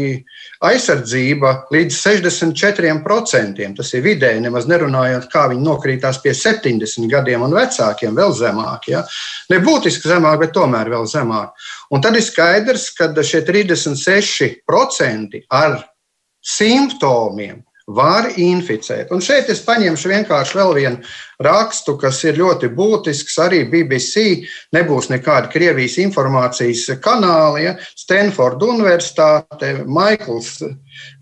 aizsardzība 0.68 1.52
līdz 1.72 1.96
64%. 1.96 3.68
Tas 3.78 3.92
ir 3.96 4.04
vidēji, 4.04 4.42
nemaz 4.44 4.66
nerunājot, 4.68 5.28
kā 5.32 5.46
viņi 5.52 5.64
nokrītās 5.64 6.20
pie 6.20 6.34
70 6.36 7.08
gadiem 7.12 7.46
un 7.46 7.56
vecākiem, 7.56 8.16
vēl 8.18 8.34
zemāk. 8.36 8.90
Ja? 8.92 9.04
Ne 9.52 9.62
būtiski 9.64 10.10
zemāk, 10.10 10.42
bet 10.42 10.52
tomēr 10.56 10.90
vēl 10.92 11.06
zemāk. 11.08 11.54
Un 11.94 12.04
tad 12.04 12.18
ir 12.18 12.26
skaidrs, 12.26 12.90
ka 12.98 13.08
šie 13.16 13.40
36% 13.48 15.44
ar 15.48 15.80
simptomiem 16.44 17.67
var 17.88 18.28
inficēt. 18.36 19.08
Un 19.14 19.22
šeit 19.24 19.48
es 19.48 19.62
paņemšu 19.64 20.10
vienkārši 20.12 20.58
vēl 20.58 20.74
vienu 20.76 21.12
rakstu, 21.44 21.96
kas 22.00 22.20
ir 22.28 22.36
ļoti 22.40 22.68
būtisks. 22.76 23.38
Arī 23.40 23.62
BBC 23.70 24.44
nebūs 24.76 25.08
nekāda 25.12 25.48
Krievijas 25.52 25.96
informācijas 26.02 26.84
kanāla. 27.04 27.64
Ja? 27.64 27.74
Stanford 27.96 28.62
Universitāte, 28.68 29.78
Maikls 29.86 30.58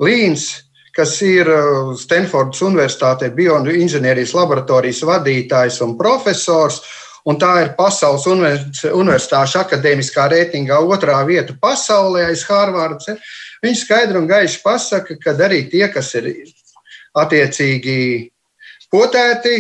Līns 0.03 0.51
kas 0.97 1.19
ir 1.21 1.49
uh, 1.53 1.91
Stanfordas 2.01 2.63
Universitātē 2.65 3.29
bioinženierijas 3.37 4.33
laboratorijas 4.37 5.03
vadītājs 5.05 5.83
un 5.85 5.97
profesors. 5.99 6.81
Un 7.27 7.41
tā 7.43 7.51
ir 7.65 7.73
pasaules 7.75 8.23
universitāšu 8.31 9.59
akadēmiskā 9.59 10.29
reitingā 10.31 10.77
otrā 10.79 11.19
vieta 11.27 11.57
pasaulē 11.59 12.29
aiz 12.29 12.45
Hārvardas. 12.47 13.19
Viņš 13.67 13.83
skaidri 13.83 14.21
un 14.21 14.29
gaiši 14.31 14.61
pasaka, 14.63 15.17
ka 15.19 15.35
arī 15.49 15.65
tie, 15.73 15.89
kas 15.91 16.13
ir 16.21 16.31
attiecīgi 17.17 17.99
potēti, 18.93 19.55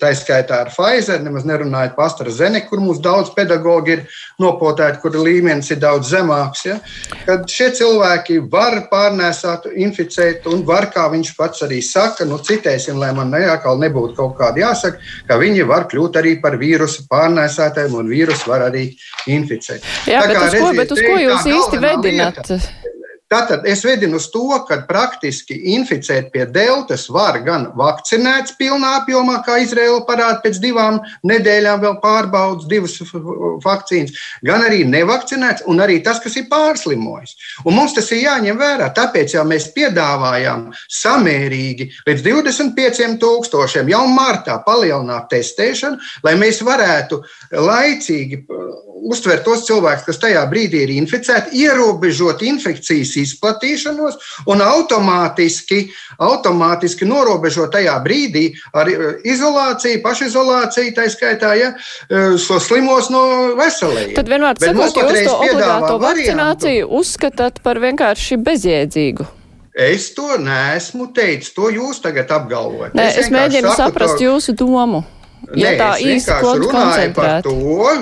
tā 0.00 0.10
izskaitā 0.14 0.60
ar 0.64 0.70
Pfizer, 0.72 1.20
nemaz 1.22 1.46
nerunājot 1.46 1.94
par 1.96 2.08
AstraZeneca, 2.08 2.68
kur 2.68 2.82
mums 2.82 3.00
daudz 3.02 3.30
pedagoģi 3.36 3.94
ir 3.94 4.02
nopotēti, 4.42 5.00
kur 5.02 5.18
līmenis 5.18 5.70
ir 5.72 5.80
daudz 5.82 6.10
zemāks. 6.12 6.64
Ja? 6.66 6.78
Kad 7.24 7.46
šie 7.50 7.70
cilvēki 7.78 8.40
var 8.52 8.80
pārnēsāt, 8.90 9.68
inficēt, 9.86 10.48
un 10.50 10.64
var, 10.66 10.88
kā 10.94 11.06
viņš 11.12 11.34
pats 11.38 11.64
arī 11.66 11.80
saka, 11.86 12.26
nu, 12.28 12.40
citēsim, 12.44 12.98
lai 13.00 13.12
man 13.16 13.32
neatkal 13.34 13.78
nebūtu 13.82 14.18
kaut 14.18 14.36
kādi 14.40 14.64
jāsaka, 14.64 15.02
ka 15.28 15.38
viņi 15.40 15.68
var 15.70 15.88
kļūt 15.90 16.18
arī 16.20 16.36
par 16.42 16.58
vīrusu 16.60 17.06
pārnēsātājiem, 17.10 17.94
un 18.00 18.10
vīrusu 18.10 18.50
var 18.50 18.68
arī 18.70 18.88
inficēt. 19.30 19.86
Jā, 20.10 20.26
bet, 20.26 20.36
kā, 20.36 20.48
uz 20.50 20.58
ko, 20.58 20.74
bet 20.80 20.96
uz 20.98 21.04
ko 21.04 21.14
jūs 21.22 21.48
īsti 21.54 21.84
vedināt? 21.84 22.42
Lieta, 22.42 22.93
Tātad 23.34 23.64
es 23.66 23.80
vedinu 23.82 24.20
uz 24.20 24.28
to, 24.30 24.44
ka 24.68 24.76
praktiski 24.86 25.56
inficēt 25.74 26.28
pie 26.30 26.44
deltas 26.54 27.08
var 27.10 27.40
gan 27.42 27.64
vakcinēts 27.74 28.54
pilnā 28.60 28.92
apjomā, 29.00 29.40
kā 29.42 29.56
Izraela 29.64 30.04
parāda 30.06 30.38
pēc 30.44 30.60
divām 30.62 31.00
nedēļām, 31.26 31.80
vēl 31.82 31.96
pārbaudas 32.04 32.68
divas 32.70 32.94
vakcīnas, 33.64 34.14
gan 34.46 34.62
arī 34.68 34.84
nevakcinēts, 34.86 35.64
un 35.66 35.82
arī 35.82 35.98
tas, 36.06 36.20
kas 36.22 36.36
ir 36.38 36.46
pārslimojis. 36.52 37.34
Un 37.64 37.74
mums 37.74 37.96
tas 37.96 38.12
ir 38.14 38.22
jāņem 38.22 38.60
vērā. 38.60 38.92
Tāpēc 38.94 39.34
jau 39.34 39.42
mēs 39.50 39.66
piedāvājām 39.74 40.68
samērīgi 41.00 41.88
līdz 42.06 42.24
25 42.28 43.18
tūkstošiem 43.24 43.90
jau 43.90 44.04
martā 44.14 44.60
palielināt 44.62 45.26
testēšanu, 45.34 45.98
lai 46.22 46.36
mēs 46.38 46.62
varētu 46.62 47.18
laicīgi 47.50 48.44
uztvert 49.04 49.44
tos 49.44 49.66
cilvēkus, 49.66 50.06
kas 50.06 50.22
tajā 50.22 50.44
brīdī 50.50 50.84
ir 50.86 50.94
inficēti, 50.94 51.58
ierobežot 51.64 52.44
infekcijas 52.46 53.16
izplatīšanos 53.24 54.18
un 54.52 54.62
automātiski, 54.64 55.80
automātiski 56.22 57.08
norobežot 57.08 57.74
tajā 57.74 57.96
brīdī 58.04 58.46
ar 58.72 58.90
eh, 58.90 59.06
izolāciju, 59.34 60.02
pašizolāciju, 60.04 60.94
tā 60.96 61.08
skaitā, 61.12 61.54
ja, 61.60 61.72
eh, 62.08 62.34
so 62.40 62.60
slimos 62.62 63.10
no 63.14 63.24
veselības. 63.58 64.16
Tad 64.18 64.30
vienmēr 64.32 64.60
sakot, 64.60 65.00
jūs 65.00 65.24
to 65.28 65.38
obligāto 65.38 65.96
vakcināciju 66.02 66.92
uzskatāt 67.00 67.64
par 67.64 67.82
vienkārši 67.82 68.40
bezjēdzīgu. 68.44 69.30
Es 69.74 70.12
to 70.14 70.36
neesmu 70.38 71.08
teicis. 71.10 71.50
To 71.56 71.66
jūs 71.66 71.98
tagad 72.02 72.30
apgalvojat. 72.30 72.94
Nē, 72.94 73.08
es, 73.10 73.24
es 73.26 73.34
mēģinu 73.34 73.74
saprast 73.74 74.20
to... 74.20 74.28
jūsu 74.28 74.54
domu. 74.54 75.02
Ja 75.52 75.72
Nē, 75.74 75.76
tā 75.76 75.88
īsti 76.00 76.36
runāju 76.62 77.10
par 77.16 77.42
to 77.44 77.54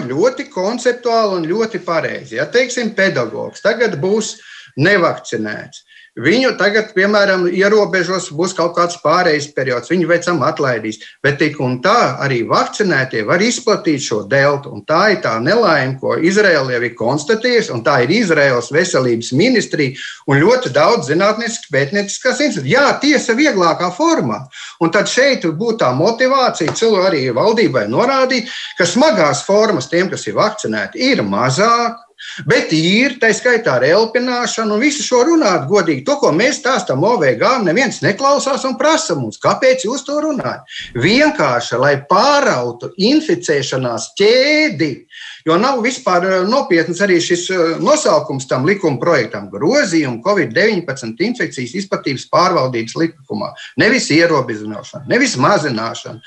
ļoti 0.07 0.47
konceptuāli 0.53 1.41
un 1.41 1.49
ļoti 1.49 1.81
pareizi. 1.83 2.37
Ja 2.37 2.47
teiksim, 2.47 2.93
pedagogs 2.95 3.65
tagad 3.65 3.97
būs 4.03 4.37
nevakcinēts. 4.77 5.85
Viņu 6.13 6.51
tagad, 6.61 6.91
piemēram, 6.93 7.47
ierobežos, 7.49 8.27
būs 8.37 8.53
kaut 8.53 8.75
kāds 8.77 8.99
pārejas 9.01 9.47
periods, 9.57 9.89
viņu 9.89 10.11
veicam 10.11 10.43
atlaidīs. 10.45 10.99
Bet 11.25 11.39
tik 11.41 11.57
un 11.65 11.79
tā 11.81 12.19
arī 12.21 12.43
vakcinētie 12.45 13.23
var 13.25 13.41
izplatīt 13.41 14.05
šo 14.05 14.19
deltu. 14.29 14.69
Un 14.77 14.85
tā 14.85 15.15
ir 15.15 15.23
tā 15.25 15.39
nelaime, 15.41 15.97
ko 15.97 16.19
Izraela 16.21 16.75
jau 16.75 16.83
ir 16.85 16.93
konstatējusi, 16.99 17.73
un 17.73 17.81
tā 17.87 18.03
ir 18.05 18.13
Izraels 18.13 18.69
veselības 18.77 19.33
ministrija 19.33 19.97
un 20.29 20.43
ļoti 20.45 20.75
daudz 20.77 21.09
zinātniskas 21.09 21.73
pētnieciskās 21.73 22.45
institūcijas. 22.45 22.69
Jā, 22.75 22.85
tiesa 23.01 23.33
vieglākā 23.33 23.89
formā. 23.97 24.43
Un 24.85 24.93
tad 24.93 25.09
šeit 25.09 25.49
būtu 25.49 25.81
tā 25.81 25.95
motivācija 25.97 26.77
cilvēku 26.77 27.09
arī 27.09 27.25
valdībai 27.33 27.89
norādīt, 27.89 28.53
ka 28.77 28.85
smagās 28.85 29.47
formas 29.49 29.89
tiem, 29.89 30.13
kas 30.13 30.29
ir 30.29 30.37
vakcinēti, 30.37 31.09
ir 31.09 31.25
mazāk 31.25 32.05
Bet 32.49 32.73
ir 32.77 33.19
tā 33.23 33.33
skaitā 33.37 33.77
ar 33.79 33.87
elpināšanu 33.87 34.77
un 34.77 34.83
visu 34.83 35.05
šo 35.05 35.23
runāt 35.29 35.67
godīgi. 35.71 36.05
To, 36.09 36.17
ko 36.21 36.33
mēs 36.37 36.61
stāstām 36.63 37.05
OVG, 37.05 37.45
neviens 37.67 38.01
neklausās 38.05 38.65
un 38.69 38.79
prasa 38.81 39.17
mums, 39.19 39.41
kāpēc 39.43 39.87
jūs 39.87 40.07
to 40.07 40.19
runājat. 40.25 40.65
Vienkārši, 40.97 41.81
lai 41.83 41.95
pārautu 42.09 42.93
inficēšanās 43.11 44.13
ķēdi, 44.21 44.93
Jo 45.45 45.57
nav 45.59 45.81
vispār 45.83 46.27
eh, 46.27 46.35
nopietns 46.47 47.01
arī 47.03 47.19
šis 47.23 47.49
eh, 47.51 47.63
nosaukums 47.83 48.47
tam 48.51 48.67
likuma 48.69 49.01
projektam- 49.01 49.49
grozījuma 49.55 50.23
Covid-19 50.23 51.23
infekcijas 51.27 51.75
izplatības 51.83 52.29
pārvaldības 52.31 52.95
likumā. 53.01 53.51
Nevis 53.83 54.09
ierobežošana, 54.15 55.09
nevis 55.11 55.35
mazināšana, 55.37 56.21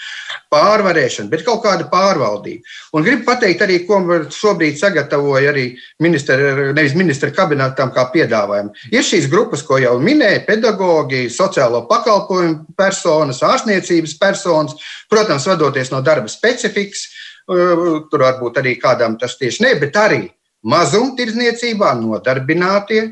pārvarēšana, 0.51 1.29
bet 1.31 1.45
kaut 1.47 1.63
kāda 1.63 1.87
pārvaldība. 1.91 2.63
Un 2.93 3.03
gribu 3.03 3.25
pateikt 3.29 3.63
arī, 3.63 3.79
ko 3.87 4.01
šobrīd 4.35 4.79
sagatavoja 4.79 5.53
arī 5.53 5.65
ministra, 5.99 6.35
nevis 6.73 6.95
ministra 6.95 7.31
kabinetam 7.31 7.91
kā 7.95 8.09
piedāvājumu. 8.11 8.73
Ir 8.91 9.05
šīs 9.05 9.29
grupas, 9.31 9.63
ko 9.63 9.79
jau 9.79 9.95
minēja, 9.99 10.45
pedagoģi, 10.47 11.29
sociālo 11.31 11.85
pakalpojumu 11.87 12.75
personas, 12.77 13.39
ārstniecības 13.39 14.17
personas, 14.19 14.75
protams, 15.09 15.47
vadoties 15.47 15.91
no 15.91 16.01
darba 16.01 16.27
specifikas 16.31 17.07
tur 17.45 18.25
varbūt 18.25 18.61
arī 18.61 18.75
kādam 18.81 19.19
tas 19.21 19.37
tieši 19.39 19.65
ne, 19.65 19.75
bet 19.81 19.97
arī 19.99 20.23
mazumtirdzniecībā 20.65 21.91
nodarbinātie, 21.99 23.03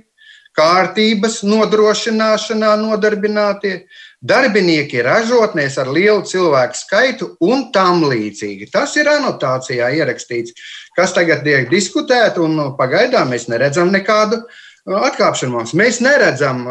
kārtības 0.57 1.41
nodrošināšanā 1.45 2.73
nodarbinātie, 2.81 3.83
darbinieki 4.23 5.01
ražotnēs 5.03 5.77
ar 5.81 5.89
lielu 5.91 6.21
cilvēku 6.29 6.77
skaitu 6.77 7.29
un 7.43 7.67
tam 7.75 8.05
līdzīgi. 8.07 8.69
Tas 8.73 8.93
ir 8.97 9.09
anotācijā 9.11 9.89
ierakstīts, 9.97 10.53
kas 10.97 11.15
tagad 11.15 11.43
tiek 11.45 11.69
diskutēts, 11.73 12.39
un 12.41 12.75
pagaidām 12.77 13.33
mēs 13.33 13.49
neredzam 13.51 13.91
nekādu 13.93 14.43
atkāpšanos. 14.83 15.73
Mēs 15.79 16.01
neredzam 16.03 16.65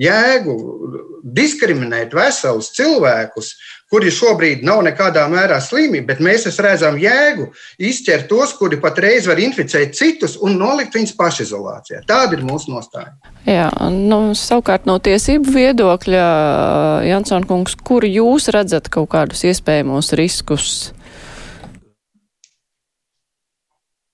jēgu 0.00 0.56
diskriminēt 1.22 2.14
veselus 2.14 2.72
cilvēkus, 2.76 3.54
kuri 3.92 4.08
šobrīd 4.12 4.62
nav 4.64 4.80
nekādā 4.86 5.26
mērā 5.28 5.58
slimi, 5.60 6.00
bet 6.06 6.22
mēs 6.24 6.48
redzam 6.64 6.96
jēgu 7.00 7.50
izķert 7.76 8.30
tos, 8.30 8.54
kuri 8.56 8.80
patreiz 8.80 9.28
var 9.28 9.40
inficēt 9.42 9.92
citus 9.98 10.38
un 10.40 10.56
nolikt 10.60 10.96
viņus 10.96 11.12
pašizolācijā. 11.18 12.00
Tāda 12.08 12.38
ir 12.38 12.46
mūsu 12.48 12.72
nostāja. 12.72 13.12
Jā, 13.44 13.68
nu, 13.92 14.32
savukārt 14.38 14.88
no 14.88 14.96
tiesību 15.02 15.52
viedokļa, 15.58 16.24
Jansson 17.10 17.44
kungs, 17.50 17.76
kur 17.76 18.06
jūs 18.08 18.48
redzat 18.54 18.88
kaut 18.92 19.12
kādus 19.12 19.44
iespējamos 19.52 20.14
riskus? 20.18 20.72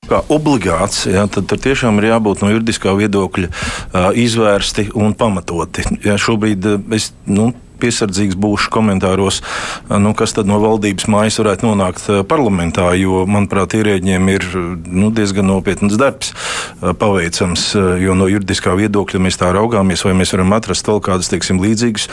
kā 0.08 0.22
obligāts, 0.32 1.02
ja, 1.04 1.26
tad, 1.28 1.48
tad 1.50 1.60
tiešām 1.64 2.00
ir 2.00 2.08
jābūt 2.14 2.40
no 2.40 2.48
juridiskā 2.48 2.94
viedokļa 2.96 3.48
uh, 3.50 4.06
izvērsti 4.16 4.88
un 4.96 5.12
pamatoti. 5.18 5.84
Ja, 6.06 6.16
šobrīd 6.20 6.64
es 6.96 7.10
nu, 7.28 7.50
piesardzīgs 7.80 8.38
būšu 8.38 8.72
komentāros, 8.74 9.40
nu, 9.88 10.14
kas 10.18 10.34
tad 10.36 10.48
no 10.50 10.58
valdības 10.62 11.08
mājas 11.10 11.38
varētu 11.40 11.68
nonākt 11.68 12.08
parlamentā, 12.30 12.90
jo, 12.98 13.24
manuprāt, 13.30 13.76
ierēģiem 13.78 14.30
ir 14.34 14.46
nu, 14.86 15.10
diezgan 15.14 15.48
nopietns 15.48 15.98
darbs 16.00 16.32
paveicams, 16.80 17.70
jo 18.02 18.16
no 18.18 18.28
juridiskā 18.30 18.74
viedokļa 18.78 19.22
mēs 19.22 19.40
tā 19.40 19.50
raugāmies, 19.54 20.04
vai 20.06 20.14
mēs 20.18 20.34
varam 20.34 20.54
atrast 20.56 20.88
vēl 20.88 21.02
kādus, 21.04 21.30
teiksim, 21.32 21.60
līdzīgus, 21.62 22.08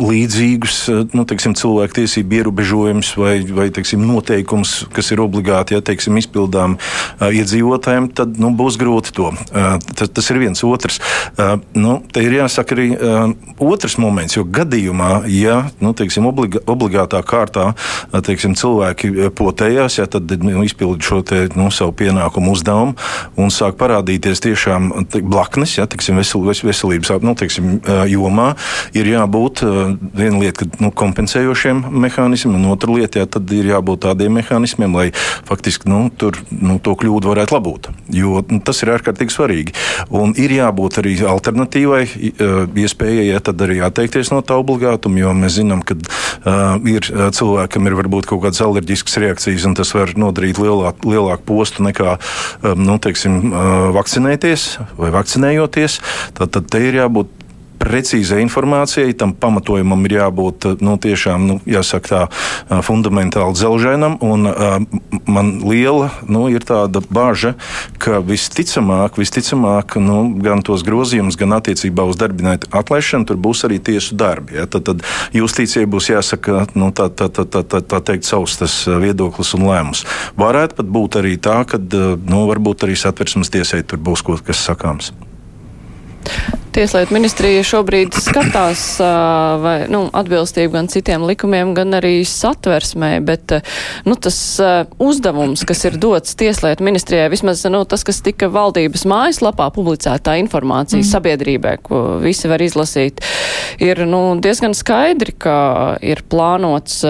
līdzīgus 0.00 0.78
nu, 1.16 1.26
teiksim, 1.28 1.56
cilvēku 1.58 2.00
tiesību 2.00 2.40
ierobežojumus 2.40 3.12
vai, 3.20 3.34
vai 3.56 3.68
teiksim, 3.74 4.04
noteikumus, 4.06 4.84
kas 4.94 5.10
ir 5.14 5.22
obligāti, 5.24 5.76
ja 5.76 5.84
teiksim, 5.84 6.18
izpildām 6.20 6.76
iedzīvotājiem, 7.20 8.10
tad 8.16 8.38
nu, 8.40 8.52
būs 8.56 8.78
grūti 8.80 9.14
to. 9.16 9.30
Tas, 9.50 10.10
tas 10.10 10.30
ir 10.32 10.40
viens 10.42 10.64
otrs. 10.66 11.00
Nu, 11.74 11.98
te 12.12 12.24
ir 12.24 12.38
jāsaka 12.40 12.76
arī 12.76 12.88
otrs 13.60 13.98
moments, 14.00 14.36
jo 14.38 14.44
gadījumā, 14.46 14.79
ja 15.30 15.56
nu, 15.82 15.92
teiksim, 15.96 16.26
obligā, 16.30 16.62
obligātā 16.70 17.20
kārtā 17.26 17.70
teiksim, 18.26 18.54
cilvēki 18.58 19.30
potējās, 19.36 20.00
ja, 20.00 20.06
tad 20.10 20.30
nu, 20.42 20.64
izpildu 20.66 21.04
šo 21.04 21.20
te, 21.26 21.42
nu, 21.58 21.70
savu 21.74 21.94
pienākumu 22.00 22.54
uzdevumu 22.54 22.96
un 23.40 23.52
sāk 23.54 23.78
parādīties 23.80 24.42
tiešām 24.44 24.90
blaknes, 25.22 25.76
ja, 25.78 25.86
teiksim, 25.90 26.18
vesel, 26.20 26.44
veselības 26.46 27.12
nu, 27.24 27.34
teiksim, 27.38 27.78
jomā, 28.10 28.52
ir 28.96 29.10
jābūt 29.12 29.64
viena 30.16 30.40
lieta, 30.40 30.64
ka 30.64 30.82
nu, 30.82 30.92
kompensējošiem 30.94 31.84
mehānismiem, 31.90 32.58
un 32.58 32.72
otra 32.74 32.92
lieta, 32.94 33.22
ja, 33.22 33.28
tad 33.30 33.50
ir 33.54 33.70
jābūt 33.72 34.04
tādiem 34.06 34.38
mehānismiem, 34.40 34.94
lai 34.96 35.08
faktiski 35.48 35.90
nu, 35.90 36.02
tur, 36.16 36.38
nu, 36.50 36.78
to 36.82 36.94
kļūdu 36.98 37.32
varētu 37.32 37.56
labot. 37.56 37.90
Jo 38.14 38.40
nu, 38.48 38.60
tas 38.64 38.82
ir 38.84 38.92
ārkārtīgi 38.94 39.34
svarīgi. 39.34 39.76
Un 40.14 40.34
ir 40.40 40.54
jābūt 40.54 41.00
arī 41.02 41.16
alternatīvai 41.30 42.02
iespējai, 42.84 43.26
ja 43.30 43.40
tad 43.44 43.60
arī 43.64 43.80
atteikties 43.84 44.32
no 44.34 44.40
tā 44.46 44.58
obligātuma, 44.70 45.20
jo 45.22 45.34
mēs 45.36 45.58
zinām, 45.58 45.82
ka 45.86 45.96
uh, 45.98 46.78
ir 46.88 47.06
cilvēkam 47.06 47.88
ir 47.88 47.98
varbūt 47.98 48.28
kaut 48.30 48.44
kādas 48.44 48.62
alerģiskas 48.64 49.18
reakcijas, 49.24 49.66
un 49.68 49.76
tas 49.78 49.92
var 49.96 50.14
nodarīt 50.18 50.60
lielāk, 50.62 51.04
lielāku 51.06 51.46
postu 51.50 51.84
nekā 51.86 52.16
um, 52.16 52.86
nu, 52.86 52.98
teiksim, 53.02 53.40
uh, 53.50 53.90
vakcinēties 53.96 54.70
vai 55.00 55.12
vakcinējoties. 55.14 56.00
Tad, 56.38 56.54
tad 56.56 56.70
te 56.72 56.82
ir 56.86 57.02
jābūt 57.02 57.39
precīzai 57.80 58.42
informācijai. 58.44 59.14
Tam 59.18 59.32
pamatojumam 59.36 60.04
ir 60.06 60.16
jābūt 60.18 60.68
nu, 60.84 60.96
tiešām 61.00 61.46
nu, 61.48 61.58
jāsaka, 61.68 62.08
tā, 62.10 62.80
fundamentāli 62.86 63.56
dzelžainam. 63.56 64.18
Un, 64.24 64.48
man 65.30 65.52
liela 65.64 66.10
nu, 66.28 66.46
ir 66.52 66.64
tāda 66.66 67.02
bažas, 67.08 67.56
ka 68.02 68.20
visticamāk, 68.24 69.18
visticamāk 69.20 69.96
nu, 70.02 70.20
gan 70.42 70.64
tos 70.66 70.84
grozījumus, 70.86 71.38
gan 71.40 71.56
attiecībā 71.56 72.04
uz 72.08 72.20
darbinieku 72.20 72.70
atlaišanu, 72.76 73.28
tur 73.30 73.40
būs 73.40 73.64
arī 73.68 73.80
tiesu 73.90 74.18
darbi. 74.20 74.58
Ja? 74.60 74.68
Tad, 74.70 74.86
tad 74.90 75.06
justīcijai 75.36 75.88
būs 75.90 76.12
jāsaka 76.12 76.66
nu, 76.76 76.92
tā, 76.96 77.08
tā, 77.08 77.30
tā, 77.32 77.46
tā, 77.48 77.64
tā, 77.64 77.80
tā 77.80 78.02
teikt, 78.04 78.28
savs 78.28 78.60
tas 78.60 78.76
viedoklis 79.00 79.54
un 79.56 79.66
lēmums. 79.70 80.04
Varētu 80.40 80.80
pat 80.80 80.94
būt 80.98 81.20
arī 81.22 81.36
tā, 81.40 81.62
ka 81.68 81.80
nu, 81.80 82.44
varbūt 82.50 82.86
arī 82.86 82.98
satversmes 82.98 83.52
tiesai 83.52 83.82
tur 83.86 84.02
būs 84.02 84.24
kaut 84.26 84.44
kas 84.46 84.62
sakāms. 84.68 85.14
Tieslietu 86.70 87.14
ministrija 87.16 87.64
šobrīd 87.66 88.14
skatās 88.14 88.82
vai, 89.62 89.88
nu, 89.90 90.04
atbilstību 90.14 90.70
gan 90.76 90.88
citiem 90.90 91.24
likumiem, 91.26 91.72
gan 91.74 91.96
arī 91.98 92.20
satversmē, 92.26 93.08
bet 93.26 93.56
nu, 94.06 94.14
tas 94.14 94.38
uzdevums, 95.02 95.64
kas 95.66 95.82
ir 95.88 95.98
dots 95.98 96.36
Tieslietu 96.38 96.86
ministrijai, 96.86 97.26
vismaz 97.32 97.64
nu, 97.66 97.82
tas, 97.90 98.04
kas 98.06 98.22
tika 98.22 98.46
valdības 98.54 99.02
mājaslapā 99.10 99.66
publicētā 99.74 100.36
informācija 100.44 101.00
mm. 101.00 101.08
sabiedrībai, 101.10 101.74
ko 101.82 102.02
visi 102.22 102.50
var 102.50 102.62
izlasīt, 102.62 103.18
ir 103.82 104.04
nu, 104.06 104.22
diezgan 104.38 104.76
skaidri, 104.78 105.34
ka 105.42 105.56
ir 106.06 106.22
plānots, 106.30 107.00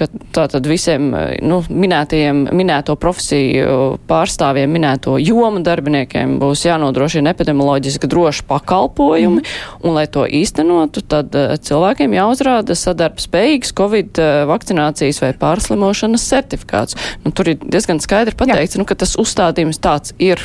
ka 0.00 0.08
tātad 0.32 0.64
visiem 0.70 1.12
nu, 1.44 1.60
minētajiem, 1.68 2.46
minēto 2.56 2.96
profesiju 2.96 4.00
pārstāvjiem, 4.08 4.72
minēto 4.72 5.20
jomu 5.20 5.60
darbiniekiem 5.64 6.38
būs 6.40 6.64
jānodrošina 6.70 7.36
epidemioloģiski 7.36 8.08
droši 8.08 8.43
pakalpojumi 8.48 8.94
pakalpojumi, 8.94 9.36
mm. 9.36 9.44
un 9.82 9.94
lai 9.94 10.06
to 10.10 10.24
īstenotu, 10.26 11.02
tad 11.06 11.34
uh, 11.36 11.54
cilvēkiem 11.60 12.14
jāuzrāda 12.16 12.76
sadarbspējīgs 12.78 13.74
Covid 13.76 14.20
uh, 14.20 14.44
vakcinācijas 14.50 15.20
vai 15.22 15.32
pārslimošanas 15.38 16.24
certifikāts. 16.28 16.98
Nu, 17.24 17.32
tur 17.34 17.52
ir 17.52 17.58
diezgan 17.62 18.00
skaidri 18.02 18.36
pateikts, 18.38 18.78
nu, 18.80 18.86
ka 18.88 18.96
tas 18.98 19.16
uzstādījums 19.20 19.80
tāds 19.82 20.14
ir. 20.18 20.40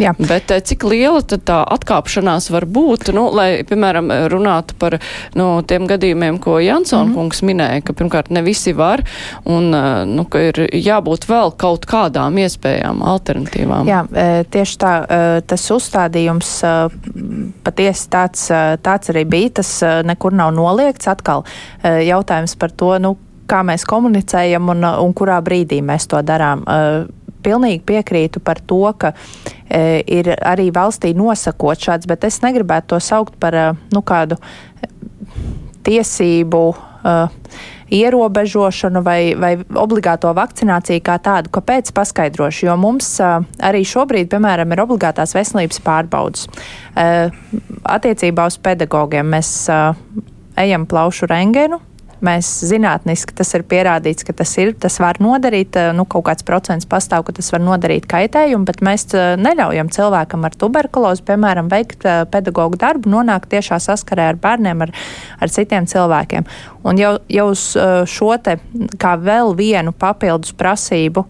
Jā. 0.00 0.14
Bet 0.18 0.52
uh, 0.54 0.60
cik 0.60 0.86
liela 0.88 1.22
tad 1.22 1.46
tā 1.48 1.60
atkāpšanās 1.76 2.50
var 2.54 2.66
būt, 2.66 3.12
nu, 3.16 3.28
lai, 3.34 3.64
piemēram, 3.68 4.12
runātu 4.32 4.76
par 4.78 4.98
nu, 5.34 5.48
tiem 5.66 5.88
gadījumiem, 5.90 6.40
ko 6.42 6.58
Jansona 6.62 7.08
mm. 7.10 7.16
kungs 7.16 7.44
minēja, 7.46 7.84
ka 7.84 7.96
pirmkārt 7.96 8.32
ne 8.34 8.44
visi 8.44 8.74
var, 8.76 9.04
un 9.48 9.70
nu, 10.14 10.24
ka 10.30 10.40
ir 10.50 10.64
jābūt 10.74 11.26
vēl 11.28 11.54
kaut 11.60 11.86
kādām 11.88 12.38
iespējām, 12.42 13.02
alternatīvām. 13.14 13.88
Jā, 13.88 14.02
tieši 14.52 14.78
tā, 14.80 14.94
tas 15.48 15.64
uzstādījums 15.74 16.52
patiesi 17.66 18.08
tāds, 18.12 18.46
tāds 18.84 19.12
arī 19.12 19.24
bija. 19.28 19.56
Tas 19.60 19.70
nekur 20.06 20.36
nav 20.36 20.54
noliegts. 20.56 21.08
Atkal 21.10 21.44
jautājums 21.82 22.56
par 22.60 22.72
to, 22.72 22.94
nu, 23.02 23.14
kā 23.50 23.60
mēs 23.66 23.84
komunicējam 23.88 24.72
un, 24.72 24.86
un 25.04 25.12
kurā 25.16 25.40
brīdī 25.44 25.80
mēs 25.84 26.08
to 26.10 26.22
darām. 26.24 26.64
Pilnīgi 27.44 27.82
piekrītu 27.84 28.40
par 28.40 28.62
to, 28.64 28.80
ka 28.96 29.12
e, 29.68 30.00
ir 30.16 30.30
arī 30.40 30.70
valstī 30.72 31.10
nosakot 31.16 31.76
šāds, 31.76 32.08
bet 32.08 32.24
es 32.24 32.40
negribētu 32.40 32.94
to 32.94 33.00
saukt 33.04 33.36
par 33.40 33.76
nu, 33.92 34.00
kādu 34.00 34.40
tiesību. 35.84 36.64
Uh, 37.04 37.28
ierobežošanu 37.92 39.02
vai, 39.04 39.34
vai 39.38 39.54
obligāto 39.60 40.32
vakcināciju 40.36 41.02
kā 41.04 41.18
tādu. 41.22 41.52
Kāpēc 41.54 41.92
paskaidrošu? 41.96 42.66
Jo 42.68 42.76
mums 42.80 43.16
arī 43.20 43.84
šobrīd, 43.88 44.30
piemēram, 44.32 44.72
ir 44.72 44.84
obligātās 44.84 45.34
veselības 45.36 45.82
pārbaudas. 45.84 46.48
Attiecībā 46.94 48.46
uz 48.48 48.60
pedagogiem 48.62 49.34
mēs 49.36 49.50
ejam 50.60 50.86
plaušu 50.86 51.28
rengenu, 51.30 51.80
Mēs 52.24 52.48
zinātniski 52.64 53.34
tas 53.36 53.50
ir 53.56 53.64
pierādīts, 53.68 54.24
ka 54.24 54.32
tas 54.36 54.52
ir, 54.60 54.72
tas 54.80 54.96
var 55.02 55.18
nodarīt, 55.20 55.76
eh, 55.76 55.90
nu, 55.96 56.06
kaut 56.08 56.24
kāds 56.28 56.46
procents 56.46 56.88
pastāv, 56.88 57.26
ka 57.26 57.34
tas 57.36 57.50
var 57.52 57.60
nodarīt 57.60 58.06
kaitējumu, 58.08 58.64
bet 58.64 58.80
mēs 58.84 59.06
eh, 59.12 59.34
neļaujam 59.40 59.90
cilvēkam 59.92 60.46
ar 60.48 60.56
tuberkulozi, 60.56 61.24
piemēram, 61.28 61.68
veikt 61.72 62.06
eh, 62.08 62.22
pedagoģu 62.30 62.80
darbu, 62.80 63.12
nonākt 63.12 63.50
tiešā 63.52 63.80
saskarē 63.82 64.30
ar 64.32 64.40
bērniem, 64.40 64.86
ar, 64.86 64.94
ar 65.40 65.52
citiem 65.52 65.88
cilvēkiem. 65.90 66.48
Un 66.84 67.00
jau, 67.00 67.14
jau 67.32 67.46
uz 67.52 67.66
šo 68.10 68.34
te 68.44 68.58
kā 69.00 69.14
vēl 69.20 69.54
vienu 69.56 69.94
papildus 69.96 70.52
prasību 70.56 71.24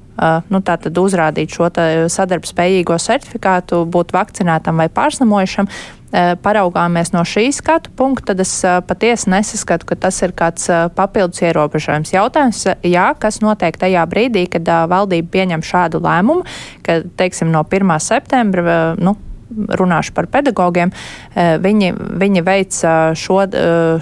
nu, 0.50 0.60
tātad 0.66 0.98
uzrādīt 0.98 1.54
šo 1.54 1.68
sadarbspējīgo 2.10 2.96
certifikātu, 3.02 3.84
būt 3.90 4.14
vakcinētam 4.14 4.82
vai 4.82 4.88
pārslimojušam, 4.94 5.70
paraugāmies 6.14 7.10
no 7.14 7.24
šī 7.26 7.48
skatu 7.54 7.90
punkta, 7.98 8.32
tad 8.32 8.44
es 8.44 8.52
patiesi 8.86 9.30
nesaskatu, 9.32 9.88
ka 9.88 9.98
tas 10.06 10.20
ir 10.22 10.34
kāds 10.36 10.68
papildus 10.94 11.42
ierobežojums. 11.42 12.14
Jautājums, 12.14 12.64
jā, 12.86 13.08
kas 13.18 13.40
notiek 13.42 13.74
tajā 13.80 14.06
brīdī, 14.10 14.46
kad 14.52 14.68
valdība 14.90 15.32
pieņem 15.34 15.64
šādu 15.66 16.02
lēmumu, 16.04 16.46
ka, 16.86 17.00
teiksim, 17.18 17.50
no 17.54 17.64
1. 17.66 17.94
septembra, 18.04 18.94
nu, 19.00 19.16
runāšu 19.54 20.14
par 20.16 20.26
pedagogiem, 20.32 20.90
viņi, 21.34 21.90
viņi 22.22 22.42
veic 22.46 22.78
šo, 23.18 23.42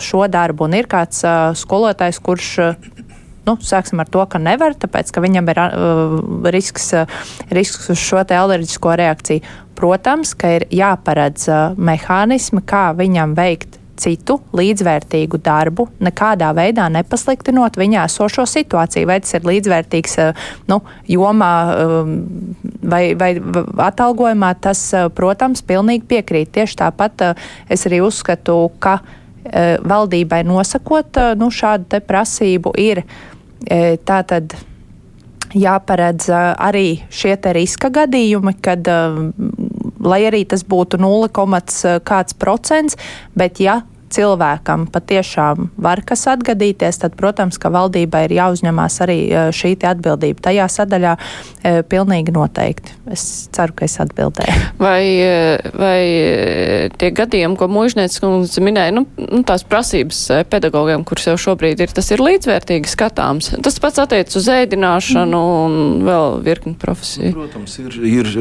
šo 0.01 0.22
darbu 0.33 0.68
un 0.68 0.77
ir 0.79 0.88
kāds 0.88 1.25
skolotājs, 1.61 2.20
kurš 2.25 2.53
Nu, 3.42 3.57
sāksim 3.59 3.98
ar 3.98 4.07
to, 4.07 4.22
ka 4.31 4.38
nevar, 4.38 4.76
tāpēc 4.78 5.11
ka 5.11 5.22
viņam 5.24 5.50
ir 5.50 5.61
uh, 5.64 6.16
risks, 6.55 6.92
uh, 6.94 7.22
risks 7.50 7.90
uz 7.90 7.98
šo 7.98 8.22
alerģisko 8.22 8.96
reakciju. 9.00 9.42
Protams, 9.78 10.37
ka 10.38 10.52
ir 10.61 10.68
jāparedz 10.70 11.48
uh, 11.50 11.62
mehānismi, 11.74 12.62
kā 12.62 12.90
viņam 12.94 13.35
veikt 13.35 13.81
citu 14.02 14.38
līdzvērtīgu 14.57 15.40
darbu, 15.42 15.88
nekādā 16.02 16.48
veidā 16.57 16.87
nepasliktinot 16.90 17.76
viņa 17.78 18.05
esošo 18.09 18.46
situāciju. 18.48 19.09
Vai 19.11 19.18
tas 19.24 19.35
ir 19.35 19.48
līdzvērtīgs 19.48 20.14
uh, 20.22 20.44
nu, 20.70 20.78
jomā 21.11 21.55
um, 21.72 22.14
vai, 22.78 23.02
vai 23.18 23.33
atalgojumā, 23.88 24.52
tas, 24.62 24.85
uh, 24.94 25.09
protams, 25.11 25.64
pilnīgi 25.66 26.07
piekrīt. 26.14 26.55
Tieši 26.55 26.78
tāpat 26.85 27.26
uh, 27.26 27.50
es 27.66 27.87
arī 27.90 28.05
uzskatu, 28.07 28.61
ka 28.78 29.00
valdībai 29.42 30.44
nosakot 30.46 31.18
nu, 31.35 31.48
šādu 31.50 31.98
prasību 32.07 32.70
ir 32.78 33.00
tā 33.68 34.22
tad 34.27 34.57
jāparedz 35.55 36.29
e, 36.31 36.40
arī 36.59 36.87
šie 37.12 37.37
riska 37.57 37.90
gadījumi, 37.92 38.57
kad, 38.64 38.88
e, 38.88 39.33
lai 40.03 40.20
arī 40.29 40.44
tas 40.48 40.64
būtu 40.64 41.01
0, 41.03 41.31
kāds 42.05 42.35
procents, 42.38 42.98
bet 43.37 43.61
ja 43.61 43.83
cilvēkam 44.12 44.87
patiešām 44.92 45.70
var 45.83 46.03
kas 46.07 46.27
atgadīties, 46.31 47.01
tad, 47.03 47.16
protams, 47.18 47.59
ka 47.61 47.72
valdībai 47.72 48.27
ir 48.29 48.37
jāuzņemās 48.38 48.98
arī 49.05 49.18
šī 49.55 49.75
atbildība. 49.88 50.42
Tajā 50.44 50.66
sadaļā 50.70 51.12
e, 51.16 51.72
pilnīgi 51.88 52.35
noteikti. 52.35 52.94
Es 53.12 53.25
ceru, 53.55 53.75
ka 53.77 53.87
es 53.88 53.96
atbildēju. 54.03 54.59
Vai, 54.83 55.03
vai 55.79 56.90
tie 56.98 57.11
gadījumi, 57.14 57.59
ko 57.59 57.68
mužnieks 57.72 58.20
minēja, 58.62 58.94
nu, 58.94 59.05
nu, 59.18 59.42
tās 59.46 59.64
prasības 59.68 60.20
pedagogiem, 60.53 61.05
kuras 61.09 61.29
jau 61.31 61.37
šobrīd 61.48 61.83
ir, 61.83 61.92
tas 61.94 62.11
ir 62.14 62.22
līdzvērtīgi 62.22 62.90
skatāms. 62.90 63.53
Tas 63.64 63.79
pats 63.83 64.03
attiec 64.03 64.33
uz 64.38 64.48
ēdināšanu 64.53 65.42
un 65.64 65.77
vēl 66.07 66.38
virkni 66.46 66.75
profesiju. 66.79 67.33
Protams, 67.37 67.79
ir, 67.83 67.98
ir 68.07 68.33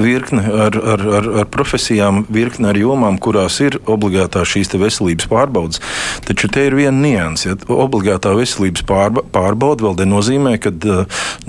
virkne 0.00 0.44
ar, 0.66 0.80
ar, 0.94 1.06
ar, 1.20 1.30
ar 1.42 1.50
profesijām, 1.52 2.24
virkne 2.32 2.70
ar 2.72 2.80
jomām, 2.80 3.18
kurās 3.22 3.60
ir 3.64 3.80
obligātā 3.90 4.44
šīs 4.46 4.70
veselības 4.70 4.99
pārbaudas. 5.30 5.80
Taču 6.28 6.50
te 6.52 6.66
ir 6.68 6.76
viena 6.78 6.96
nianse. 7.00 7.50
Ja 7.50 7.56
obligātā 7.68 8.32
veselības 8.36 8.84
pārba, 8.86 9.24
pārbauda 9.32 9.86
vēl 9.86 9.98
nenozīmē, 10.02 10.56
ka 10.62 10.72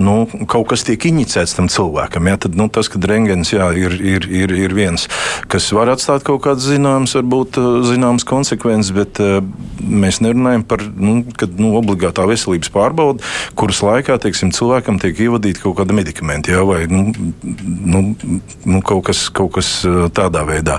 nu, 0.02 0.16
kaut 0.50 0.70
kas 0.72 0.84
tiek 0.86 1.04
inicēts 1.08 1.56
tam 1.58 1.68
cilvēkam. 1.72 2.28
Ja? 2.30 2.38
Tad, 2.42 2.56
nu, 2.58 2.68
tas, 2.72 2.90
ka 2.92 3.00
rengens 3.08 3.52
jā, 3.52 3.68
ir, 3.78 3.96
ir, 3.98 4.26
ir, 4.30 4.54
ir 4.66 4.76
viens, 4.76 5.08
kas 5.52 5.68
var 5.74 5.92
atstāt 5.92 6.24
kaut 6.26 6.42
kādas 6.46 6.66
zināmas, 6.70 7.14
varbūt 7.18 7.58
zināmas 7.88 8.26
konsekvences, 8.28 8.92
bet 8.96 9.20
uh, 9.22 9.40
mēs 9.82 10.22
nerunājam 10.24 10.64
par 10.68 10.84
nu, 10.96 11.20
kad, 11.38 11.54
nu, 11.60 11.74
obligātā 11.80 12.26
veselības 12.28 12.72
pārbaudu, 12.72 13.24
kuras 13.58 13.82
laikā 13.84 14.18
teiksim, 14.22 14.52
cilvēkam 14.54 15.00
tiek 15.02 15.18
ievadīti 15.26 15.62
kaut 15.64 15.78
kādi 15.80 15.96
medikamenti 15.96 16.54
ja? 16.54 16.62
vai 16.66 16.84
nu, 16.90 17.08
nu, 17.12 18.04
nu, 18.14 18.82
kaut, 18.86 19.04
kas, 19.10 19.26
kaut 19.34 19.54
kas 19.58 19.74
tādā 20.16 20.44
veidā. 20.48 20.78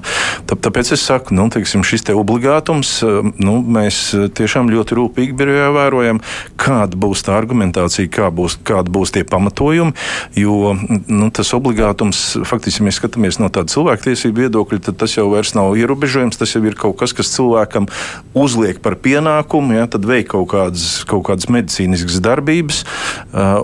Tā, 0.49 0.57
tāpēc 0.67 0.93
es 0.95 1.05
saku, 1.05 1.35
nu, 1.37 1.49
teiksim, 1.53 1.83
šis 1.87 2.07
te 2.07 2.15
obligātums, 2.63 3.03
nu, 3.39 3.61
mēs 3.61 4.13
tiešām 4.35 4.69
ļoti 4.71 4.95
rūpīgi 4.95 5.35
birojā 5.35 5.71
vērojam, 5.73 6.21
kāda 6.57 6.95
būs 6.95 7.23
tā 7.25 7.35
argumentācija, 7.35 8.07
kā 8.09 8.29
būs, 8.31 8.59
kāda 8.63 8.89
būs 8.89 9.11
tie 9.11 9.23
pamatojumi. 9.23 9.93
Jo 10.35 10.75
nu, 11.07 11.29
tas 11.31 11.53
obligātums, 11.53 12.39
faktiski, 12.45 12.81
ja 12.81 12.87
mēs 12.87 12.99
skatāmies 13.01 13.39
no 13.39 13.49
tāda 13.49 13.71
cilvēktiesību 13.73 14.45
viedokļa, 14.45 14.79
tad 14.87 14.97
tas 14.97 15.17
jau 15.17 15.29
nav 15.55 15.75
ierobežojums. 15.77 16.37
Tas 16.37 16.55
jau 16.55 16.63
ir 16.63 16.75
kaut 16.75 16.97
kas, 16.99 17.13
kas 17.13 17.33
cilvēkam 17.33 17.87
uzliek 18.33 18.79
par 18.81 18.95
pienākumu, 18.95 19.75
ja, 19.77 19.87
tad 19.87 20.05
veikt 20.05 20.31
kaut 20.33 20.49
kādas, 20.53 21.03
kaut 21.09 21.25
kādas 21.27 21.49
medicīniskas 21.51 22.21
darbības 22.23 22.83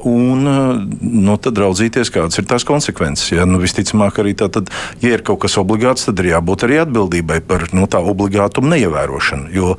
un 0.08 0.46
nu, 1.00 1.38
tad 1.42 1.58
raudzīties, 1.60 2.12
kādas 2.14 2.40
ir 2.40 2.48
tās 2.50 2.66
konsekvences. 2.68 3.32
Ja. 3.34 3.48
Nu, 3.50 3.62
visticamāk, 3.62 4.20
arī 4.22 4.36
tā, 4.38 4.50
tad, 4.52 4.72
ja 5.04 5.16
ir 5.16 5.24
kaut 5.26 5.44
kas 5.46 5.58
obligāts, 5.62 6.08
tad 6.10 6.20
ir 6.22 6.34
jābūt 6.34 6.68
arī 6.68 6.82
atbildībai 6.84 7.40
par 7.46 7.70
nu, 7.76 7.88
tā 7.90 8.02
obligātuma 8.04 8.74
neievērošanu. 8.90 9.52
Jo 9.54 9.76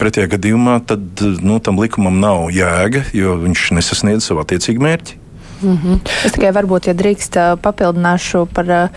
Pretējā 0.00 0.30
gadījumā 0.32 0.78
tad, 0.88 1.20
nu, 1.44 1.58
tam 1.60 1.76
likumam 1.76 2.22
nav 2.22 2.46
jēga, 2.56 3.02
jo 3.12 3.34
viņš 3.42 3.66
nesasniedz 3.76 4.24
savu 4.24 4.40
attiecīgu 4.40 4.80
mērķi. 4.80 5.18
Mm 5.60 5.76
-hmm. 5.76 5.98
Es 6.24 6.32
tikai 6.32 6.54
varbūt, 6.56 6.86
ja 6.88 6.94
drīkst, 6.96 7.36
papildināšu 7.60 8.46
par 8.54 8.88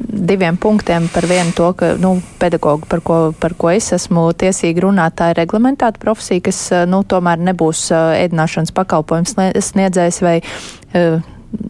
diviem 0.00 0.56
punktiem 0.56 1.10
par 1.12 1.26
vienu 1.26 1.52
to, 1.52 1.72
ka 1.72 1.94
nu, 2.00 2.22
pedagogi, 2.38 2.88
par 2.88 3.00
ko, 3.00 3.34
par 3.38 3.54
ko 3.54 3.70
es 3.70 3.92
esmu 3.92 4.32
tiesīgi 4.32 4.80
runāt, 4.80 5.20
tā 5.20 5.30
ir 5.30 5.36
reglamentēta 5.36 5.98
profesija, 6.00 6.40
kas 6.40 6.70
nu, 6.88 7.02
tomēr 7.04 7.36
nebūs 7.36 7.90
ēdināšanas 7.92 8.72
pakalpojums 8.72 9.36
sniedzējs 9.60 10.22
vai 10.22 10.40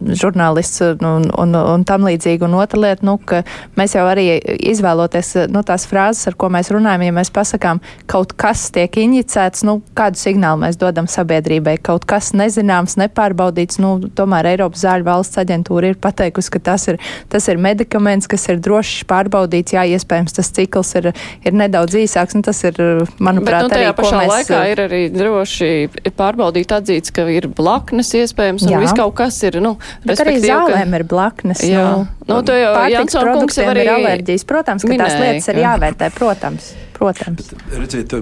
žurnālists 0.06 0.80
un, 1.04 1.26
un, 1.30 1.54
un 1.56 1.84
tam 1.86 2.06
līdzīgi. 2.06 2.44
Un 2.46 2.56
otra 2.60 2.80
lieta, 2.80 3.06
nu, 3.06 3.16
ka 3.18 3.42
mēs 3.78 3.96
jau 3.96 4.04
arī 4.08 4.26
izvēloties 4.70 5.32
nu, 5.52 5.62
tās 5.66 5.86
frāzes, 5.88 6.26
ar 6.30 6.36
ko 6.38 6.50
mēs 6.52 6.70
runājam, 6.74 7.06
ja 7.06 7.14
mēs 7.16 7.32
pasakām, 7.34 7.80
kaut 8.10 8.34
kas 8.38 8.68
tiek 8.74 8.98
injicēts, 9.02 9.64
nu, 9.66 9.78
kādu 9.98 10.20
signālu 10.20 10.62
mēs 10.64 10.78
dodam 10.80 11.08
sabiedrībai, 11.10 11.76
kaut 11.86 12.06
kas 12.08 12.32
nezināms, 12.36 12.96
nepārbaudīts, 13.00 13.80
nu, 13.82 13.96
tomēr 14.16 14.52
Eiropas 14.54 14.84
zāļu 14.86 15.08
valsts 15.08 15.40
aģentūra 15.42 15.92
ir 15.92 16.00
pateikusi, 16.02 16.52
ka 16.54 16.62
tas 16.72 16.88
ir, 16.92 17.00
tas 17.32 17.48
ir 17.50 17.60
medikaments, 17.62 18.30
kas 18.30 18.48
ir 18.52 18.62
drošs 18.62 19.06
pārbaudīts, 19.10 19.76
jā, 19.76 19.86
iespējams, 19.96 20.36
tas 20.38 20.52
cikls 20.56 20.94
ir, 21.00 21.10
ir 21.46 21.56
nedaudz 21.56 21.98
īsāks, 22.02 22.38
un 22.38 22.46
tas 22.46 22.62
ir, 22.66 22.80
manuprāt, 23.18 23.66
Bet, 23.66 23.72
nu, 23.72 23.78
arī, 23.80 23.92
pašā 23.96 24.22
mēs, 24.22 24.32
laikā 24.32 24.62
ir 24.72 24.84
arī 24.86 25.02
droši 25.14 25.70
pārbaudīt 26.16 26.74
atzīts, 26.76 27.14
ka 27.14 27.26
ir 27.32 27.48
blaknes 27.56 28.12
iespējams, 28.16 28.66
un 28.66 28.82
viss 28.82 28.96
kaut 28.96 29.16
kas 29.18 29.38
ir, 29.46 29.60
nu, 29.64 29.75
Bet 30.06 30.22
arī 30.24 30.38
zālēm 30.44 30.92
ka... 30.92 31.00
ir 31.00 31.06
blaknes. 31.10 31.62
Jā, 31.66 31.84
nu, 31.84 32.08
nu 32.30 32.40
to 32.46 32.56
jau 32.56 32.72
Jansson 32.92 33.32
kungs 33.34 33.60
jau 33.60 33.68
arī 33.72 33.86
alerģijas. 33.92 34.46
Protams, 34.48 34.86
ka 34.86 34.92
minēja, 34.92 35.12
tās 35.12 35.24
lietas 35.24 35.52
ir 35.52 35.62
jāvērtē, 35.64 36.10
protams. 36.16 36.72
Protams. 36.96 37.52
Bet, 37.52 37.76
redziet, 37.76 38.14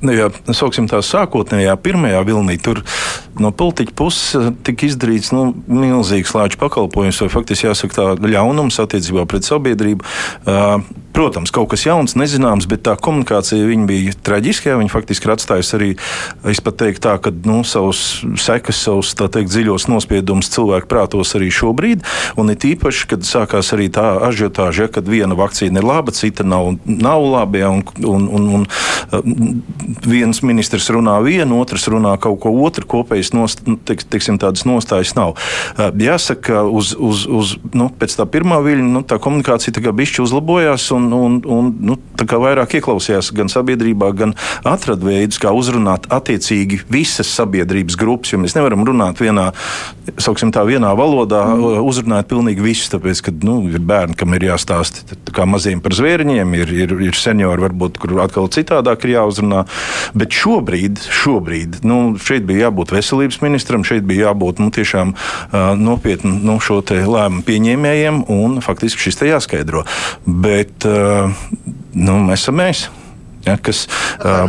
nu, 0.00 0.14
ja 0.14 0.30
sauksim 0.56 0.88
tā 0.88 1.02
sākotnējā 1.04 1.76
pirmajā 1.84 2.22
vilnī, 2.26 2.56
tur 2.62 2.80
no 3.40 3.52
politiķa 3.52 3.96
puses 3.96 4.52
tika 4.64 4.88
izdarīts 4.88 5.32
nu, 5.36 5.50
milzīgs 5.68 6.32
lāču 6.36 6.60
pakalpojums, 6.62 7.20
vai 7.24 7.32
faktiski 7.32 7.68
jāsaka 7.68 7.98
tā 7.98 8.30
ļaunums 8.36 8.80
attiecībā 8.82 9.26
pret 9.28 9.48
sabiedrību. 9.48 10.06
Protams, 11.16 11.48
kaut 11.48 11.70
kas 11.72 11.86
jauns, 11.86 12.12
nezināms, 12.18 12.66
bet 12.68 12.82
tā 12.84 12.92
komunikācija 13.00 13.64
bija 13.88 14.12
traģiska. 14.26 14.74
Viņa 14.76 14.92
faktiski 14.92 15.24
ir 15.24 15.32
atstājusi 15.32 15.72
arī, 15.78 15.88
es 16.52 16.60
pat 16.60 16.76
teiktu, 16.82 17.02
tā, 17.06 17.14
ka 17.24 17.32
nu, 17.32 17.62
savus 17.64 18.20
sekas, 18.40 18.82
savus 18.84 19.14
teikt, 19.16 19.48
dziļos 19.48 19.88
nospiedumus 19.88 20.52
cilvēku 20.52 20.90
prātos 20.90 21.32
arī 21.38 21.48
šobrīd. 21.48 22.04
Un 22.36 22.52
it 22.52 22.66
īpaši, 22.68 23.08
kad 23.14 23.24
sākās 23.24 23.72
arī 23.72 23.88
tā 23.96 24.04
ažiotāža, 24.28 24.84
ja, 24.84 24.92
kad 24.92 25.08
viena 25.08 25.38
vakcīna 25.38 25.80
ir 25.80 25.88
laba, 25.88 26.12
cita 26.12 26.44
nav, 26.44 26.74
nav 26.84 27.24
laba. 27.24 27.62
Ja, 27.64 27.72
un, 27.72 27.80
un, 28.08 28.26
un, 28.32 28.48
un 28.58 28.66
uh, 28.66 29.20
viens 30.06 30.42
ministrs 30.46 30.88
runā 30.94 31.16
vienu, 31.24 31.60
otrs 31.62 31.88
runā 31.92 32.14
kaut 32.22 32.40
ko 32.44 32.52
otru, 32.66 32.86
kopējas 32.96 33.32
nost, 33.36 33.64
nu, 33.68 33.76
tiek, 33.76 34.02
teiksim, 34.02 34.40
tādas 34.42 34.66
nostājas 34.68 35.14
nav. 35.18 35.36
Uh, 35.76 35.90
jāsaka, 36.02 36.64
uz, 36.66 36.94
uz, 36.98 37.26
uz, 37.26 37.56
nu, 37.76 37.88
pēc 37.90 38.16
tā 38.18 38.26
pirmā 38.30 38.60
viļņa 38.64 38.88
nu, 38.94 39.04
tā 39.06 39.20
komunikācija 39.22 39.76
tā 39.76 39.94
bišķi 39.96 40.24
uzlabojās. 40.26 40.88
Un, 40.96 41.10
un, 41.12 41.38
un 41.44 41.72
nu, 41.90 41.98
vairāk 42.16 42.78
ieklausījās 42.78 43.32
gan 43.36 43.50
sabiedrībā, 43.52 44.10
gan 44.16 44.34
atrada 44.66 45.06
veidus, 45.06 45.40
kā 45.42 45.52
uzrunāt 45.56 46.08
attiecīgi 46.12 46.82
visas 46.92 47.30
sabiedrības 47.36 47.98
grupas. 48.00 48.32
Jo 48.32 48.40
mēs 48.42 48.56
nevaram 48.56 48.84
runāt 48.86 49.20
vienā, 49.22 49.50
tā, 50.16 50.66
vienā 50.68 50.92
valodā, 50.98 51.42
mm. 51.52 51.82
uzrunāt 51.86 52.30
pilnīgi 52.30 52.64
visus. 52.64 52.92
Tāpēc, 52.92 53.24
ka 53.26 53.34
nu, 53.44 53.60
ir 53.70 53.82
bērni, 53.82 54.16
kam 54.18 54.36
ir 54.36 54.48
jāstāsta 54.50 55.16
kā 55.36 55.46
maziem 55.48 55.82
par 55.84 55.94
zvēriņiem, 55.96 56.54
ir, 56.60 56.72
ir, 56.84 56.94
ir 57.08 57.18
seniori, 57.18 57.66
varbūt, 57.66 57.95
kur 58.00 58.16
atkal 58.24 58.50
citādāk 58.52 59.06
ir 59.06 59.16
jāuzrunā. 59.16 59.64
Bet 60.16 60.34
šobrīd, 60.36 61.00
šobrīd 61.22 61.80
nu, 61.86 62.00
šeit 62.22 62.46
bija 62.48 62.68
jābūt 62.68 62.94
veselības 62.96 63.40
ministram, 63.44 63.86
šeit 63.86 64.06
bija 64.08 64.30
jābūt 64.30 64.62
nu, 64.62 64.70
tiešām 64.74 65.14
uh, 65.16 65.72
nopietni 65.78 66.36
nu, 66.46 66.58
šo 66.62 66.82
lēmumu 66.86 67.42
pieņēmējiem, 67.46 68.22
un 68.32 68.60
faktiski 68.64 69.08
šis 69.08 69.20
te 69.20 69.32
jāskaidro. 69.32 69.86
Bet, 70.26 70.86
uh, 70.88 71.32
nu, 71.96 72.20
esam 72.36 72.62
mēs. 72.62 72.86
Ja, 73.46 73.54
kas, 73.62 73.84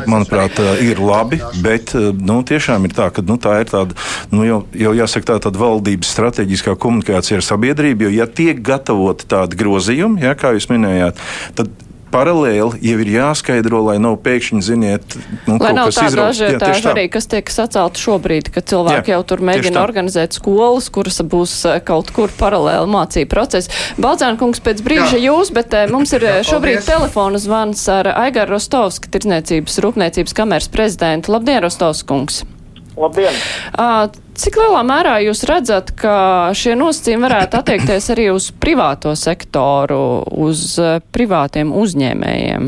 manuprāt, 0.10 0.58
ir 0.82 0.98
labi, 0.98 1.38
bet 1.62 1.94
nu, 1.94 2.40
tiešām 2.48 2.88
ir 2.88 2.96
tā, 2.98 3.12
ka 3.14 3.22
nu, 3.22 3.38
tā 3.38 3.60
ir 3.62 3.70
tāda, 3.70 3.94
nu, 4.34 4.42
jau, 4.48 4.64
jau 4.74 4.94
jāsaka, 4.98 5.28
tā 5.30 5.38
tāda 5.46 5.62
valdības 5.62 6.10
strateģiskā 6.16 6.74
komunikācija 6.82 7.38
ar 7.38 7.46
sabiedrību. 7.46 8.08
Jo, 8.08 8.14
ja 8.24 8.26
tiek 8.26 8.64
gatavoti 8.66 9.30
tādi 9.30 9.60
grozījumi, 9.60 10.26
ja, 10.26 10.34
kā 10.40 10.56
jūs 10.58 10.72
minējāt, 10.74 11.22
tad 11.60 11.70
paralēli 12.18 12.82
jau 12.82 12.98
ir 13.04 13.12
jāskaidro, 13.12 13.84
lai 13.88 13.98
nav 14.02 14.18
pēkšņi, 14.26 14.62
ziniet, 14.66 15.18
nu, 15.46 15.58
lai 15.62 15.74
nav 15.78 15.92
tāda 15.96 16.30
ažiotāža 16.32 16.92
arī, 16.94 17.06
kas 17.14 17.30
tiek 17.30 17.52
sacelta 17.54 18.02
šobrīd, 18.02 18.50
ka 18.54 18.64
cilvēki 18.66 19.14
jā, 19.14 19.18
jau 19.18 19.28
tur 19.32 19.44
mēģina 19.46 19.84
organizēt 19.84 20.38
skolas, 20.38 20.90
kuras 20.94 21.22
būs 21.22 21.56
eh, 21.70 21.80
kaut 21.86 22.12
kur 22.16 22.34
paralēli 22.40 22.90
mācību 22.94 23.32
procesi. 23.32 23.72
Baldzēna 24.02 24.40
kungs 24.42 24.64
pēc 24.64 24.84
brīža 24.86 25.16
jā. 25.20 25.30
jūs, 25.30 25.54
bet 25.56 25.78
eh, 25.78 25.88
mums 25.94 26.14
ir 26.18 26.26
jā, 26.28 26.36
eh, 26.42 26.48
šobrīd 26.48 26.82
paldies. 26.82 26.92
telefona 26.92 27.42
zvans 27.44 27.88
ar 27.94 28.14
Aigaru 28.18 28.58
Rostovski, 28.58 29.14
tirdzniecības 29.14 29.82
rūpniecības 29.86 30.38
kameras 30.38 30.72
prezidentu. 30.74 31.36
Labdien, 31.38 31.62
Rostovs 31.66 32.06
kungs! 32.08 32.44
Labdien! 32.98 33.36
Uh, 33.78 34.08
Cik 34.38 34.58
lielā 34.60 34.84
mērā 34.86 35.16
jūs 35.26 35.40
redzat, 35.50 35.96
ka 35.98 36.54
šie 36.58 36.76
nosacījumi 36.78 37.26
varētu 37.26 37.58
attiekties 37.58 38.12
arī 38.14 38.28
uz 38.30 38.52
privāto 38.54 39.16
sektoru, 39.18 40.02
uz 40.46 40.76
privātiem 41.14 41.72
uzņēmējiem? 41.74 42.68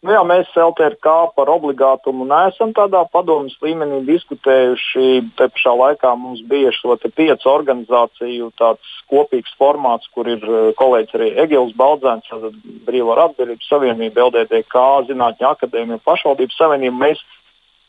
Nu 0.00 0.14
jā, 0.14 0.20
mēs 0.24 0.48
LTRK 0.56 1.12
par 1.36 1.50
obligātumu 1.52 2.24
neesam 2.24 2.70
tādā 2.72 3.02
padomas 3.12 3.52
līmenī 3.60 3.98
diskutējuši. 4.06 5.08
Te 5.36 5.48
pašā 5.52 5.74
laikā 5.76 6.14
mums 6.16 6.40
bija 6.48 6.72
šo 6.72 6.96
piecu 7.04 7.50
organizāciju 7.52 8.48
kopīgs 9.12 9.52
formāts, 9.60 10.08
kur 10.14 10.30
ir 10.32 10.46
kolēģis 10.80 11.18
arī 11.18 11.28
Egils 11.44 11.76
Baldzēns, 11.76 12.32
Brīvā 12.88 13.18
atbildības 13.26 13.68
savienība, 13.68 14.30
LDDK, 14.30 14.86
Zinātņu 15.10 15.50
akadēmija, 15.50 16.00
pašvaldības 16.08 16.56
savienība. 16.62 16.96
Mēs 17.04 17.20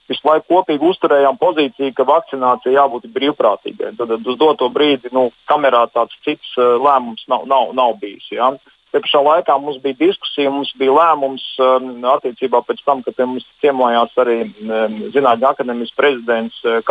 visu 0.09 0.27
laiku 0.27 0.47
kopīgi 0.55 0.87
uzturējām 0.91 1.37
pozīciju, 1.41 1.93
ka 1.95 2.07
vakcinācija 2.07 2.75
jābūt 2.79 3.09
brīvprātīgai. 3.15 3.95
Tad 3.99 4.13
uz 4.17 4.37
doto 4.39 4.69
brīdi 4.73 5.11
nu, 5.15 5.29
kamerā 5.49 5.85
tāds 5.93 6.17
cits 6.25 6.55
uh, 6.57 6.77
lēmums 6.81 7.25
nav, 7.31 7.47
nav, 7.49 7.73
nav 7.77 7.97
bijis. 8.01 8.27
Ja? 8.33 8.51
Te 8.91 8.99
pašā 8.99 9.21
laikā 9.23 9.55
mums 9.61 9.77
bija 9.83 9.95
diskusija, 10.01 10.51
mums 10.51 10.73
bija 10.79 10.91
lēmums 10.97 11.45
um, 11.63 11.93
attiecībā 12.11 12.59
pēc 12.67 12.81
tam, 12.83 13.03
kad 13.05 13.21
mums 13.23 13.45
ciemojās 13.63 14.17
arī 14.19 14.41
um, 14.49 14.97
Zinātņu 15.13 15.47
akadēmijas 15.47 15.95
prezidents. 15.95 16.59
Uh, 16.65 16.81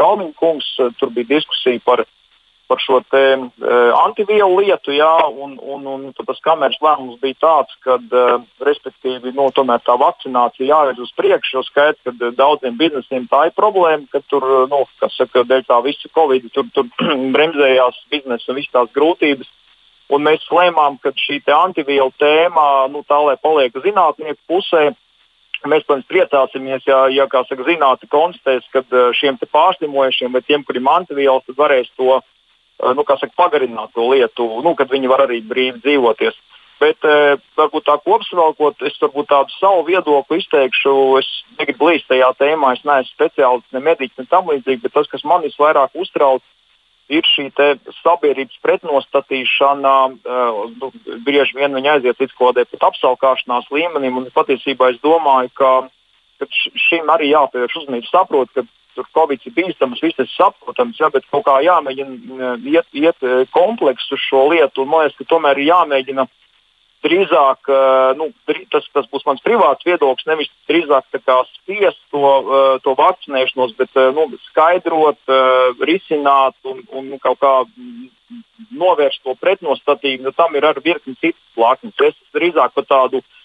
tur 1.00 1.12
bija 1.12 1.34
diskusija 1.36 1.82
par, 1.84 2.06
par 2.70 2.78
šo 2.78 3.00
te, 3.10 3.22
uh, 3.34 3.90
antivielu 4.04 4.60
lietu, 4.60 4.94
jā, 4.94 5.10
un, 5.42 5.56
un, 5.58 5.86
un 5.90 6.04
tas 6.14 6.38
kameras 6.44 6.78
lēmums 6.84 7.18
bija 7.22 7.38
tāds, 7.42 7.74
ka, 7.82 7.98
uh, 7.98 8.44
respektīvi, 8.62 9.34
nu, 9.34 9.48
tomēr 9.56 9.82
tā 9.82 9.96
vakcinācija 9.98 10.68
jāvirz 10.68 11.02
uz 11.02 11.10
priekšu, 11.18 11.56
jo 11.58 11.64
skaidrs, 11.66 12.00
ka 12.06 12.14
uh, 12.14 12.30
daudziem 12.38 12.78
biznesiem 12.78 13.26
tā 13.32 13.48
ir 13.48 13.56
problēma, 13.58 14.06
ka 14.12 14.22
tur, 14.30 14.46
nu, 14.70 14.84
kas 15.02 15.18
saka, 15.18 15.42
dēļ 15.50 15.66
tā 15.66 15.80
visa 15.86 16.12
Covid, 16.14 16.46
tur, 16.54 16.70
tur 16.76 16.86
bremzējās 17.36 18.04
biznesa 18.14 18.52
un 18.52 18.60
visas 18.62 18.76
tās 18.78 18.94
grūtības. 18.94 19.50
Un 20.10 20.24
mēs 20.26 20.42
lēmām, 20.50 20.96
ka 21.02 21.12
šī 21.14 21.42
antivielu 21.54 22.10
tēma, 22.18 22.88
nu, 22.90 23.04
tā 23.06 23.18
lai 23.22 23.36
paliek 23.38 23.76
zinātnieku 23.78 24.40
pusē, 24.50 24.90
mēs, 25.68 25.84
protams, 25.84 26.08
priecāsimies, 26.10 26.86
ja, 26.88 27.04
ja 27.12 27.26
kā 27.30 27.44
saka, 27.46 27.66
zinātnē 27.66 28.08
konstatēs, 28.10 28.66
ka 28.72 28.82
šiem 29.18 29.38
pārslimojušiem 29.42 30.34
vai 30.34 30.42
tiem, 30.46 30.64
kuriem 30.64 30.88
antivielas, 30.90 31.44
tad 31.46 31.58
varēs 31.58 31.90
to 31.98 32.18
nu, 32.96 33.04
saka, 33.06 33.32
pagarināt 33.36 33.92
to 33.94 34.06
lietu, 34.10 34.46
nu, 34.64 34.74
kad 34.78 34.90
viņi 34.92 35.10
var 35.10 35.26
arī 35.26 35.40
brīvi 35.46 35.82
dzīvoties. 35.84 36.38
Bet 36.80 37.04
eh, 37.04 37.34
varbūt 37.60 37.84
tā 37.90 37.98
kopsavilkot, 38.00 38.80
es 38.88 38.96
varbūt 39.02 39.28
tādu 39.28 39.52
savu 39.58 39.82
viedokli 39.90 40.38
izteikšu. 40.40 40.94
Es 41.20 41.28
negribu 41.58 41.90
līdz 41.90 42.06
tajā 42.08 42.30
tēmā, 42.40 42.72
es 42.76 42.86
neesmu 42.88 43.12
speciālists, 43.12 43.74
ne 43.76 43.84
mediķis, 43.84 44.22
ne 44.22 44.30
tam 44.30 44.48
līdzīgi, 44.48 44.80
bet 44.86 44.96
tas, 44.96 45.10
kas 45.12 45.26
man 45.28 45.44
visvairāk 45.44 45.92
uztrauc, 46.00 46.44
ir 47.10 47.26
šī 47.26 47.50
sabiedrības 48.00 48.60
pretnostatīšana. 48.64 49.94
Uh, 50.24 50.60
nu, 50.80 50.90
bieži 51.26 51.58
vien 51.58 51.74
viņi 51.74 51.92
aiziet 51.96 52.22
līdz 52.22 52.36
kaut 52.38 52.54
kādai 52.54 52.68
pat 52.70 52.86
apskaukšanās 52.90 53.68
līmenim. 53.74 54.22
Patiesībā 54.32 54.92
es 54.94 55.00
domāju, 55.04 55.50
ka, 55.58 55.72
ka 56.40 56.48
šim 56.54 57.10
arī 57.12 57.32
jāpievērš 57.34 57.80
uzmanība. 57.82 58.08
Saprot, 58.08 58.52
ka 58.54 58.64
tur 59.00 59.08
Covid 59.16 59.48
ir 59.48 59.56
bīstams, 59.56 60.02
viss 60.04 60.20
ir 60.20 60.28
saprotams, 60.34 61.00
ja, 61.00 61.08
bet 61.10 61.24
kaut 61.32 61.46
kā 61.48 61.56
jāmēģina 61.64 62.52
iet, 62.68 62.92
iet 62.92 63.48
kompleksu 63.56 64.18
uz 64.18 64.28
šo 64.28 64.44
lietu. 64.52 64.84
Man 64.84 65.06
liekas, 65.06 65.16
ka 65.16 65.32
tomēr 65.32 65.58
ir 65.58 65.72
jāmēģina 65.72 66.28
drīzāk 67.04 67.70
eh, 67.72 68.12
nu, 68.18 68.28
tas, 68.72 68.86
tas 68.94 69.08
būs 69.12 69.24
mans 69.28 69.42
privāts 69.44 69.86
viedoklis, 69.88 70.26
nevis 70.28 70.50
drīzāk 70.68 71.08
spiest 71.08 72.00
to, 72.12 72.20
eh, 72.20 72.76
to 72.84 72.94
vakcinēšanos, 72.98 73.74
bet 73.78 73.96
eh, 73.96 74.10
nu, 74.16 74.28
skaidrot, 74.50 75.20
risināt 75.88 76.56
un, 76.68 76.82
un 76.92 77.12
kaut 77.22 77.40
kā 77.40 77.54
novērst 78.70 79.22
to 79.24 79.34
pretnostatību. 79.40 80.28
Nu, 80.28 80.32
tam 80.36 80.54
ir 80.56 80.66
arī 80.68 80.84
virkni 80.92 81.16
citas 81.18 81.40
plaknes. 81.56 81.96
Es 82.04 82.16
drīzāk 82.36 82.76
par 82.76 82.86
tādu 82.86 83.20
uh, 83.22 83.39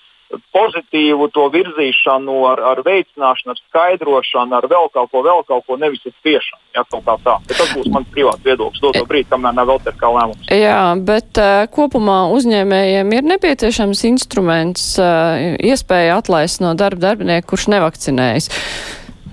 pozitīvu 0.55 1.27
to 1.35 1.45
virzīšanu, 1.53 2.35
ar, 2.49 2.61
ar 2.73 2.81
veicināšanu, 2.85 3.53
ar 3.53 3.61
skaidrošanu, 3.61 4.57
ar 4.57 4.67
vēl 4.71 4.89
kaut 4.93 5.11
ko, 5.11 5.23
vēl 5.25 5.43
kaut 5.47 5.65
ko, 5.67 5.77
nevis 5.81 6.03
ar 6.07 6.15
spiešanu. 6.17 6.61
Ja, 6.75 6.83
tā. 6.91 7.35
Bet 7.47 7.55
tas 7.55 7.71
būs 7.75 7.89
mans 7.93 8.09
privāts 8.13 8.43
viedoklis, 8.45 8.81
doto 8.83 9.05
brīdi, 9.09 9.29
kamēr 9.31 9.55
nav 9.55 9.69
vēl 9.71 9.81
tā 9.85 9.95
kā 9.99 10.11
lēmums. 10.11 10.49
Jā, 10.51 10.79
bet 11.07 11.41
uh, 11.41 11.65
kopumā 11.71 12.19
uzņēmējiem 12.35 13.15
ir 13.15 13.29
nepieciešams 13.35 14.03
instruments, 14.11 14.87
uh, 15.01 15.55
iespēja 15.63 16.19
atlaist 16.19 16.63
no 16.63 16.75
darba 16.77 17.09
darbinieku, 17.09 17.53
kurš 17.53 17.69
nevakcinējas. 17.75 18.49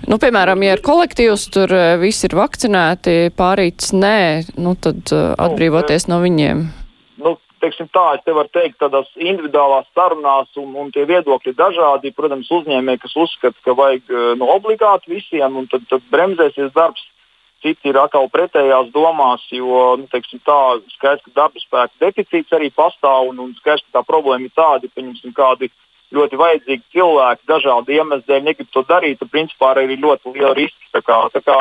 Nu, 0.09 0.17
piemēram, 0.19 0.59
ja 0.65 0.75
ir 0.75 0.83
kolektīvs, 0.83 1.47
tur 1.55 1.71
visi 2.01 2.27
ir 2.27 2.35
vakcinēti, 2.35 3.31
pārīts 3.39 3.93
nē, 3.95 4.19
nu, 4.59 4.75
tad 4.75 5.13
uh, 5.15 5.31
atbrīvoties 5.39 6.09
no 6.11 6.19
viņiem 6.23 6.65
teiksim, 7.63 7.87
tā, 7.95 8.03
es 8.17 8.25
te 8.25 8.35
varu 8.35 8.51
teikt, 8.53 8.77
tādās 8.81 9.09
individuālās 9.15 9.87
sarunās, 9.95 10.51
un, 10.59 10.75
un 10.79 10.91
tie 10.93 11.05
viedokļi 11.09 11.53
ir 11.53 11.57
dažādi. 11.59 12.13
Protams, 12.17 12.51
uzņēmēji, 12.59 13.01
kas 13.05 13.15
uzskata, 13.25 13.59
ka 13.65 13.75
vajag 13.79 14.11
eh, 14.11 14.29
nu, 14.39 14.49
obligāti 14.51 15.15
visiem, 15.15 15.59
un 15.59 15.69
tad, 15.71 15.87
tad 15.91 16.05
bremzēsies 16.13 16.73
darbs. 16.75 17.05
Citi 17.63 17.93
ir 17.93 17.95
atkal 17.95 18.25
pretējās 18.27 18.89
domās, 18.91 19.45
jo 19.55 19.93
nu, 19.95 20.09
teiksim, 20.11 20.41
tā 20.43 20.57
skaidrs, 20.97 21.23
ka 21.23 21.31
darba 21.37 21.61
spēka 21.63 22.01
deficīts 22.03 22.51
arī 22.57 22.67
pastāv, 22.75 23.29
un, 23.31 23.39
un 23.39 23.53
skaidrs, 23.61 23.85
ka 23.87 24.01
tā 24.01 24.03
problēma 24.09 24.49
ir 24.49 24.55
tāda, 24.57 24.89
ka 24.91 25.31
kādi 25.37 25.71
ļoti 26.13 26.39
vajadzīgi 26.41 26.83
cilvēki 26.91 27.47
dažādu 27.49 27.95
iemeslu 27.95 28.27
dēļ 28.27 28.43
negrib 28.49 28.69
to 28.73 28.83
darīt, 28.89 29.21
tad 29.21 29.31
principā 29.31 29.71
arī 29.71 29.87
ir 29.93 30.03
ļoti 30.03 30.35
liela 30.35 30.51
riska. 30.57 30.91
Tā 30.93 31.01
kā, 31.07 31.21
tā 31.33 31.41
kā 31.45 31.57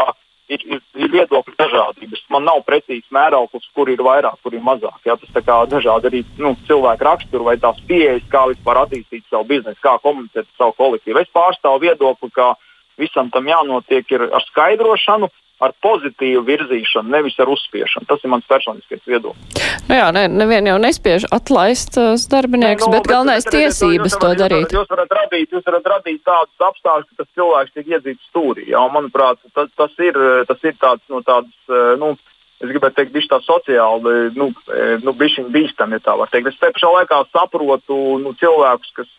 ir, 0.54 0.64
ir, 0.76 0.82
ir 0.98 1.12
viedokļu 1.12 1.54
dažādības. 1.58 2.24
Man 2.32 2.46
nav 2.48 2.62
precīzi 2.66 3.06
mērauklis, 3.14 3.68
kur 3.76 3.90
ir 3.92 4.02
vairāk, 4.04 4.38
kur 4.44 4.56
ir 4.56 4.64
mazāk. 4.64 4.98
Jā, 5.06 5.16
tas 5.20 5.38
ir 5.38 5.46
dažādi 5.72 6.10
arī 6.10 6.24
nu, 6.40 6.54
cilvēku 6.68 7.08
raksturu 7.08 7.48
vai 7.48 7.56
tās 7.62 7.80
pieejas, 7.88 8.24
kā 8.32 8.44
vispār 8.50 8.82
attīstīt 8.84 9.24
savu 9.30 9.48
biznesu, 9.52 9.80
kā 9.84 9.96
komunicēt 10.02 10.44
ar 10.44 10.58
savu 10.58 10.76
kolektīvu. 10.80 11.22
Es 11.22 11.34
pārstāvu 11.34 11.82
viedokli, 11.86 12.30
ka 12.36 12.52
visam 13.00 13.30
tam 13.32 13.48
jānotiek 13.48 14.10
ar 14.18 14.44
skaidrošanu, 14.50 15.30
ar 15.62 15.74
pozitīvu 15.84 16.42
virzīšanu, 16.46 17.12
nevis 17.12 17.38
ar 17.42 17.50
uzspiešanu. 17.52 18.08
Tas 18.10 18.24
ir 18.24 18.32
mans 18.32 18.46
personiskais 18.50 19.02
viedoklis. 19.06 19.62
Nu 19.88 19.98
jā, 19.98 20.08
ne, 20.14 20.24
nevienu 20.30 20.72
jau 20.72 20.80
nespiež 20.82 21.26
atlaist 21.34 21.98
uh, 22.00 22.14
darbinieks, 22.32 22.82
no, 22.82 22.90
bet, 22.94 23.04
bet 23.04 23.12
galvenais 23.12 23.46
bet, 23.46 23.54
tiesības 23.56 24.18
to 24.18 24.32
darīt. 24.40 24.74
Jūs 24.74 24.90
varat, 24.90 25.14
radīt, 25.20 25.54
jūs 25.54 25.64
varat 25.68 25.88
radīt 25.94 26.20
tādus 26.26 26.66
apstākļus, 26.70 27.08
ka 27.10 27.22
tas 27.22 27.30
cilvēks 27.38 27.74
tiek 27.76 27.94
iedzīts 27.94 28.28
stūrī. 28.30 28.66
Jā, 28.72 28.82
manuprāt, 28.94 29.42
tas, 29.54 29.70
tas, 29.78 29.94
ir, 30.02 30.18
tas 30.50 30.66
ir 30.66 30.76
tāds 30.82 31.02
no 31.12 31.22
tādas. 31.26 31.54
Uh, 31.70 31.94
nu, 32.00 32.14
es 32.62 32.70
gribētu 32.70 32.98
teikt, 32.98 33.14
viņš 33.14 33.30
tā 33.30 33.38
sociāli, 33.42 34.16
nu, 34.38 34.50
uh, 34.50 34.96
nu 35.02 35.14
bišķiņ 35.18 35.50
bīstam, 35.54 35.94
ja 35.94 36.02
tā 36.02 36.16
var 36.18 36.30
teikt. 36.34 36.50
Es 36.50 36.58
te 36.58 36.74
pašā 36.74 36.90
laikā 36.98 37.22
saprotu 37.30 38.00
nu, 38.22 38.34
cilvēkus, 38.42 38.94
kas, 38.98 39.14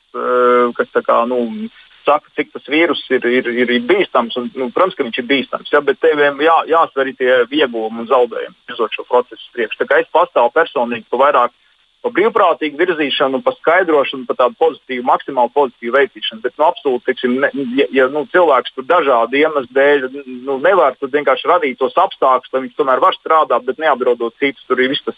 kas 0.77 0.91
tā 0.93 1.03
kā, 1.07 1.23
nu, 1.27 1.69
saka, 2.05 2.29
cik 2.37 2.53
tas 2.53 2.69
vīrus 2.69 3.01
ir, 3.13 3.25
ir, 3.27 3.49
ir, 3.63 3.73
ir 3.77 3.87
bīstams. 3.89 4.37
Un, 4.39 4.51
nu, 4.57 4.69
protams, 4.75 4.95
ka 4.97 5.07
viņš 5.07 5.19
ir 5.21 5.27
bīstams, 5.31 5.73
ja, 5.73 5.81
bet 5.85 5.99
tev 6.03 6.21
jā, 6.21 6.55
jāsver 6.69 7.05
arī 7.05 7.15
tie 7.19 7.33
ieguvumi 7.59 8.03
un 8.03 8.09
zaudējumi, 8.11 8.55
virzot 8.69 8.95
šo 8.95 9.07
procesu 9.09 9.51
priekš. 9.55 9.79
Tā 9.81 9.89
kā 9.89 10.01
es 10.03 10.15
pastāvu 10.15 10.53
personīgi 10.55 11.09
pa 11.11 11.21
vairāk 11.25 11.55
pa 12.03 12.11
brīvprātīgu 12.11 12.79
virzīšanu, 12.81 13.39
pa 13.45 13.53
skaidrošanu, 13.55 14.25
pa 14.27 14.35
tādu 14.41 14.57
pozitīvu, 14.59 15.05
maksimāli 15.07 15.53
pozitīvu 15.55 15.95
veicīšanu. 15.95 16.43
Bet, 16.43 16.55
nu, 16.59 16.65
absolūti, 16.67 17.05
teiksim, 17.07 17.37
ne, 17.39 17.51
ja, 17.79 17.87
ja 17.95 18.07
nu, 18.11 18.25
cilvēks 18.33 18.75
tur 18.75 18.87
dažādu 18.89 19.39
iemeslu 19.39 19.71
dēļ 19.77 20.09
nu, 20.43 20.57
nevar 20.65 20.97
vienkārši 20.99 21.47
radīt 21.47 21.79
tos 21.79 21.95
apstākļus, 22.03 22.51
lai 22.51 22.65
viņš 22.65 22.75
tomēr 22.79 23.03
var 23.03 23.15
strādāt, 23.15 23.63
bet 23.69 23.79
neapdraudot 23.79 24.35
citus, 24.43 24.67
tur 24.67 24.83
ir 24.83 24.91
viss 24.91 25.07
tas 25.07 25.15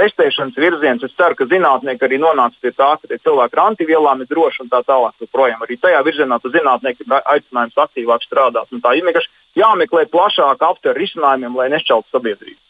testēšanas 0.00 0.58
virziens. 0.60 1.04
Es 1.06 1.14
ceru, 1.18 1.36
ka 1.38 1.48
zinātnieki 1.50 2.06
arī 2.06 2.20
nonāks 2.22 2.60
pie 2.62 2.72
tā, 2.76 2.94
ka 3.00 3.18
cilvēki 3.18 3.58
ar 3.58 3.64
antivielām 3.70 4.22
ir 4.22 4.30
droši 4.30 4.64
un 4.64 4.70
tā 4.72 4.82
tālāk. 4.86 5.16
Projām. 5.32 5.64
Arī 5.64 5.78
tajā 5.80 6.02
virzienā 6.06 6.38
zinātnieki 6.44 7.04
ir 7.04 7.16
aicinājums 7.18 7.82
aktīvāk 7.86 8.24
strādāt. 8.24 8.70
Un 8.72 8.84
tā 8.84 8.94
ir 8.96 9.08
vienkārši 9.08 9.32
jāmeklē 9.60 10.06
plašāka 10.12 10.72
aptver 10.72 10.96
risinājumiem, 11.00 11.56
lai 11.58 11.72
nešķeltu 11.74 12.14
sabiedrību. 12.14 12.60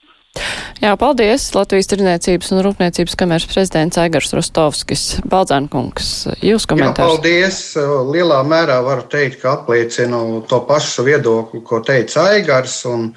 Jā, 0.83 0.93
paldies. 1.01 1.47
Latvijas 1.57 1.89
Tirniecības 1.89 2.51
un 2.53 2.61
Rūpniecības 2.67 3.17
kameras 3.17 3.47
prezidents 3.49 3.97
Aigars 4.01 4.35
Rostovskis. 4.37 5.05
Baldzēnkungs, 5.25 6.11
jūs 6.45 6.67
komentārs. 6.69 7.01
Jā, 7.01 7.17
paldies. 7.17 7.61
Lielā 8.13 8.43
mērā 8.45 8.77
varu 8.85 9.07
teikt, 9.09 9.41
ka 9.41 9.55
apliecinu 9.57 10.43
to 10.51 10.61
pašu 10.69 11.07
viedokli, 11.09 11.63
ko 11.65 11.81
teica 11.87 12.29
Aigars. 12.35 12.83
Un 12.91 13.09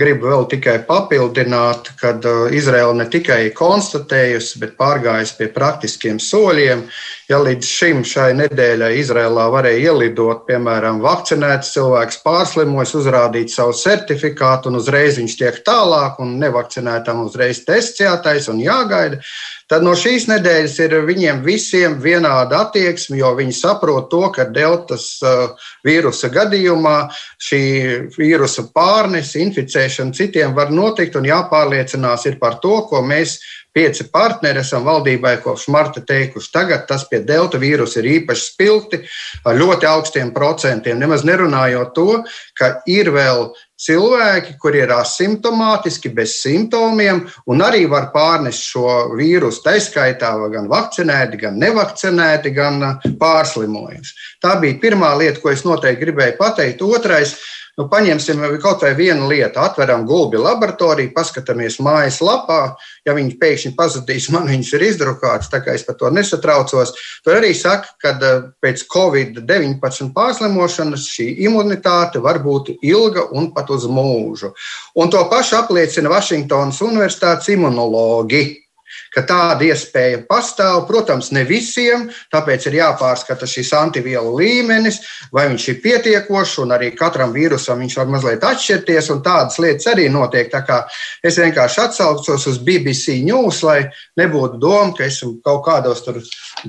Gribu 0.00 0.30
vēl 0.30 0.46
tikai 0.48 0.78
papildināt, 0.88 1.90
ka 2.00 2.14
uh, 2.16 2.46
Izraela 2.56 2.94
ne 2.96 3.04
tikai 3.12 3.50
konstatējusi, 3.56 4.60
bet 4.62 4.72
pārgājusi 4.80 5.36
pie 5.36 5.48
praktiskiem 5.52 6.20
soļiem. 6.22 6.86
Ja 7.28 7.38
līdz 7.44 7.68
šim 7.68 8.00
šai 8.08 8.30
nedēļai 8.38 8.90
Izrēlā 9.02 9.44
varēja 9.52 9.92
ielidot, 9.92 10.46
piemēram, 10.48 11.02
vakcinēts 11.04 11.74
cilvēks 11.76 12.22
pārslimojis, 12.24 12.96
uzrādīt 12.96 13.52
savu 13.52 13.76
certifikātu, 13.76 14.72
un 14.72 14.80
uzreiz 14.80 15.20
viņš 15.20 15.36
tiek 15.42 15.60
tālāk, 15.68 16.18
un 16.24 16.38
nevakcinētam 16.40 17.20
uzreiz 17.26 17.60
tests 17.68 18.00
jātais 18.00 18.48
un 18.50 18.64
jāgaida, 18.64 19.20
Tad 19.70 19.84
no 19.86 19.92
šīs 19.94 20.24
nedēļas 20.26 20.72
ir 20.82 20.96
viņiem 21.06 21.44
visiem 21.44 21.92
vienāda 22.02 22.64
attieksme, 22.64 23.20
jo 23.20 23.28
viņi 23.38 23.54
saprot 23.54 24.08
to, 24.10 24.24
ka 24.34 24.48
deltas 24.50 25.04
uh, 25.22 25.52
vīrusa 25.86 26.26
gadījumā 26.34 26.96
šī 27.38 27.62
vīrusa 28.16 28.66
pārnese, 28.74 29.38
inficēšana 29.44 30.16
citiem 30.18 30.56
var 30.58 30.74
notikt 30.74 31.14
un 31.20 31.30
jāpārliecinās 31.30 32.26
par 32.40 32.58
to, 32.64 32.80
ko 32.90 33.04
mēs 33.06 33.38
pieci 33.72 34.08
partneri 34.10 34.64
esam 34.64 34.82
valdībai 34.88 35.36
kopš 35.44 35.68
marta 35.70 36.02
teikuši. 36.02 36.50
Tagad 36.52 36.86
tas 36.90 37.06
pie 37.06 37.22
delta 37.26 37.58
vīrusa 37.62 38.00
ir 38.02 38.10
īpaši 38.16 38.46
spilgti 38.50 39.02
ar 39.46 39.58
ļoti 39.58 39.86
augstiem 39.86 40.34
procentiem. 40.34 40.98
Nemaz 40.98 41.22
nerunājot 41.28 41.94
to, 41.94 42.08
ka 42.58 42.80
ir 42.90 43.12
vēl 43.14 43.52
cilvēki, 43.80 44.56
kuri 44.60 44.82
ir 44.84 44.92
asimptomātiski, 44.94 46.12
bez 46.14 46.36
simptomiem, 46.42 47.22
un 47.50 47.64
arī 47.64 47.86
var 47.90 48.10
pārnest 48.14 48.66
šo 48.72 49.14
vīrusu. 49.18 49.62
Tā 49.64 49.76
skaitā 49.82 50.32
gan 50.52 50.68
vakcinēti, 50.70 51.40
gan 51.40 51.56
nevakcinēti, 51.60 52.52
gan 52.56 52.82
pārslimojuši. 53.20 54.18
Tā 54.42 54.56
bija 54.60 54.80
pirmā 54.82 55.14
lieta, 55.20 55.40
ko 55.40 55.52
es 55.52 55.64
noteikti 55.66 56.04
gribēju 56.04 56.36
pateikt. 56.40 56.84
Otrais, 56.84 57.36
Nu, 57.78 57.86
paņemsim 57.90 58.42
kaut 58.62 58.82
vai 58.84 58.92
vienu 58.98 59.28
lietu, 59.30 59.60
atveram 59.62 60.02
gulbi 60.08 60.40
laboratoriju, 60.40 61.12
paskatāmies 61.14 61.78
mājas 61.84 62.20
lapā. 62.24 62.76
Ja 63.06 63.14
viņi 63.16 63.36
pēkšņi 63.40 63.72
pazudīs, 63.78 64.30
man 64.34 64.48
viņas 64.50 64.72
ir 64.76 64.86
izdrukāts, 64.90 65.50
tā 65.52 65.62
kā 65.64 65.76
es 65.78 65.86
par 65.86 65.98
to 66.00 66.10
nesatraucos. 66.14 66.94
Tur 67.24 67.38
arī 67.38 67.52
saka, 67.56 67.94
ka 68.02 68.14
eh, 68.16 68.40
pēc 68.62 68.84
Covid-19 68.90 70.10
pārslimošanas 70.16 71.06
šī 71.14 71.28
imunitāte 71.46 72.22
var 72.22 72.42
būt 72.44 72.74
ilga 72.80 73.28
un 73.36 73.52
pat 73.54 73.70
uz 73.70 73.86
mūžu. 73.90 74.52
Un 74.98 75.12
to 75.12 75.22
pašu 75.30 75.60
apliecina 75.62 76.12
Vašingtonas 76.12 76.82
Universitātes 76.84 77.52
imunologi 77.54 78.44
ka 79.14 79.24
tāda 79.26 79.66
iespēja 79.66 80.22
pastāv. 80.28 80.84
Protams, 80.88 81.30
ne 81.34 81.42
visiem, 81.48 82.08
tāpēc 82.32 82.68
ir 82.68 82.78
jāpārskata 82.80 83.48
šis 83.50 83.72
antivielu 83.76 84.32
līmenis, 84.38 85.00
vai 85.34 85.48
viņš 85.50 85.68
ir 85.72 85.80
pietiekošs, 85.84 86.58
un 86.64 86.74
arī 86.76 86.92
katram 86.96 87.34
vīrusam 87.34 87.82
viņš 87.82 87.96
var 88.00 88.10
mazliet 88.12 88.46
atšķirties, 88.46 89.10
un 89.14 89.22
tādas 89.26 89.58
lietas 89.62 89.90
arī 89.90 90.08
notiek. 90.12 90.52
Es 91.26 91.38
vienkārši 91.38 91.82
atsaucos 91.84 92.46
uz 92.50 92.58
BBC 92.64 93.20
News, 93.24 93.62
lai 93.66 93.80
nebūtu 94.18 94.60
doma, 94.60 94.94
ka 94.96 95.06
esmu 95.06 95.38
kaut 95.44 95.64
kādos 95.66 96.04
tur 96.04 96.20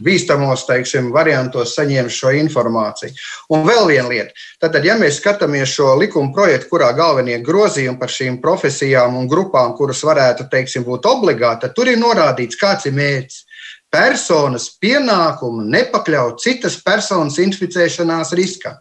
bīstamos 0.01 0.65
teiksim, 0.67 1.12
variantos 1.13 1.75
saņēmis 1.77 2.17
šo 2.21 2.34
informāciju. 2.41 3.13
Un 3.54 3.65
vēl 3.67 3.89
viena 3.89 4.08
lieta. 4.10 4.36
Tātad, 4.62 4.86
ja 4.86 4.95
mēs 4.99 5.17
skatāmies 5.19 5.71
šo 5.73 5.95
likuma 5.99 6.32
projektu, 6.36 6.69
kurā 6.71 6.91
galvenie 6.97 7.39
grozījumi 7.43 7.99
par 7.99 8.12
šīm 8.13 8.38
profesijām 8.43 9.17
un 9.17 9.27
grupām, 9.32 9.73
kuras 9.77 10.04
varētu 10.06 10.47
teiksim, 10.51 10.86
būt 10.88 11.08
obligāti, 11.10 11.65
tad 11.65 11.75
tur 11.77 11.89
ir 11.89 11.99
norādīts, 12.01 12.30
kāds 12.59 12.87
ir 12.89 12.95
mērķis. 12.97 13.45
Personas 13.91 14.69
pienākumu 14.79 15.65
nepakļaut 15.67 16.39
citas 16.39 16.77
personas 16.79 17.35
inficēšanās 17.43 18.31
riskam. 18.39 18.77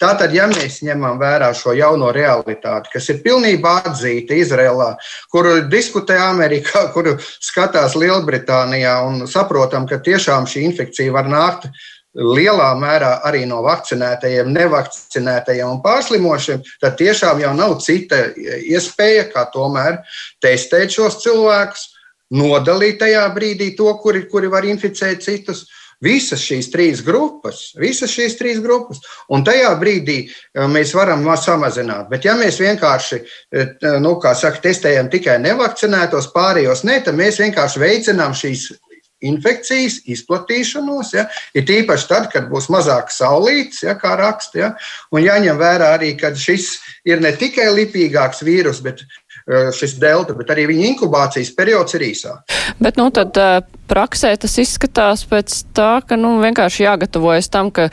Tātad, 0.00 0.32
ja 0.32 0.46
mēs 0.48 0.78
ņemam 0.86 1.18
vērā 1.20 1.50
šo 1.56 1.74
jauno 1.76 2.08
realitāti, 2.16 2.88
kas 2.94 3.10
ir 3.12 3.20
pilnībā 3.26 3.74
atzīta 3.90 4.38
Izrēlā, 4.40 4.94
kuru 5.32 5.58
diskutē 5.68 6.16
Amerikā, 6.30 6.86
kuru 6.96 7.18
skatās 7.20 7.92
Lielbritānijā, 8.00 8.96
un 9.04 9.26
saprotam, 9.28 9.84
ka 9.90 10.00
tiešām 10.00 10.48
šī 10.48 10.64
infekcija 10.70 11.12
var 11.12 11.28
nākt 11.28 11.68
lielā 12.14 12.70
mērā 12.78 13.18
arī 13.26 13.42
no 13.50 13.60
vakcinētajiem, 13.64 14.52
nevakcinētajiem 14.54 15.72
un 15.72 15.80
pārslimošiem, 15.82 16.62
tad 16.80 16.96
tiešām 17.00 17.42
jau 17.42 17.52
nav 17.58 17.76
cita 17.82 18.28
iespēja, 18.36 19.26
kā 19.32 19.48
tomēr 19.54 19.98
testēt 20.42 20.94
šos 20.94 21.18
cilvēkus, 21.24 21.88
nodalīt 22.32 23.00
tajā 23.02 23.24
brīdī 23.34 23.74
to, 23.76 23.90
kuri, 24.02 24.24
kuri 24.30 24.52
var 24.52 24.66
inficēt 24.68 25.24
citus. 25.24 25.66
Visas 26.04 26.42
šīs 26.42 26.66
trīs 26.72 27.00
grupas, 27.06 27.70
visas 27.80 28.10
šīs 28.12 28.34
trīs 28.36 28.58
grupas, 28.60 28.98
un 29.32 29.44
tajā 29.46 29.70
brīdī 29.80 30.16
eh, 30.26 30.66
mēs 30.68 30.92
varam 30.92 31.22
samazināt. 31.38 32.10
Bet, 32.10 32.26
ja 32.26 32.34
mēs 32.36 32.58
vienkārši, 32.60 33.20
eh, 33.54 33.76
nu, 34.02 34.16
kā 34.20 34.34
saka, 34.36 34.60
testējam 34.66 35.08
tikai 35.08 35.38
nevakcinētos, 35.40 36.32
pārējos 36.34 36.84
ne, 36.84 36.98
tad 37.00 37.16
mēs 37.16 37.38
vienkārši 37.40 37.80
veicinām 37.80 38.34
šīs 38.36 38.72
infekcijas 39.24 40.00
izplatīšanos. 40.10 41.12
Ja? 41.16 41.26
Ir 41.56 41.66
tīpaši 41.68 42.08
tad, 42.10 42.28
kad 42.32 42.48
būs 42.50 42.68
mazāk 42.72 43.12
saulītes, 43.14 43.82
ja, 43.86 43.96
kā 43.98 44.14
raksta. 44.20 44.60
Ja? 44.60 44.70
Un 45.14 45.24
jāņem 45.24 45.60
vērā 45.60 45.94
arī, 45.96 46.14
ka 46.20 46.34
šis 46.36 46.70
ir 47.08 47.22
ne 47.24 47.32
tikai 47.38 47.70
lipīgāks 47.74 48.44
vīrus, 48.46 48.82
bet 48.84 49.04
šis 49.76 49.98
delta, 50.00 50.34
bet 50.36 50.52
arī 50.54 50.66
viņa 50.70 50.86
inkubācijas 50.94 51.52
periods 51.56 51.96
ir 51.98 52.06
īsāks. 52.06 52.60
Bet 52.80 52.96
nu, 53.00 53.10
tad 53.14 53.36
eh, 53.40 53.58
praksē 53.90 54.34
tas 54.40 54.56
izskatās 54.60 55.24
pēc 55.28 55.56
tā, 55.76 55.98
ka 56.06 56.18
nu, 56.20 56.36
vienkārši 56.42 56.86
jāgatavojas 56.86 57.50
tam, 57.52 57.70
ka 57.74 57.88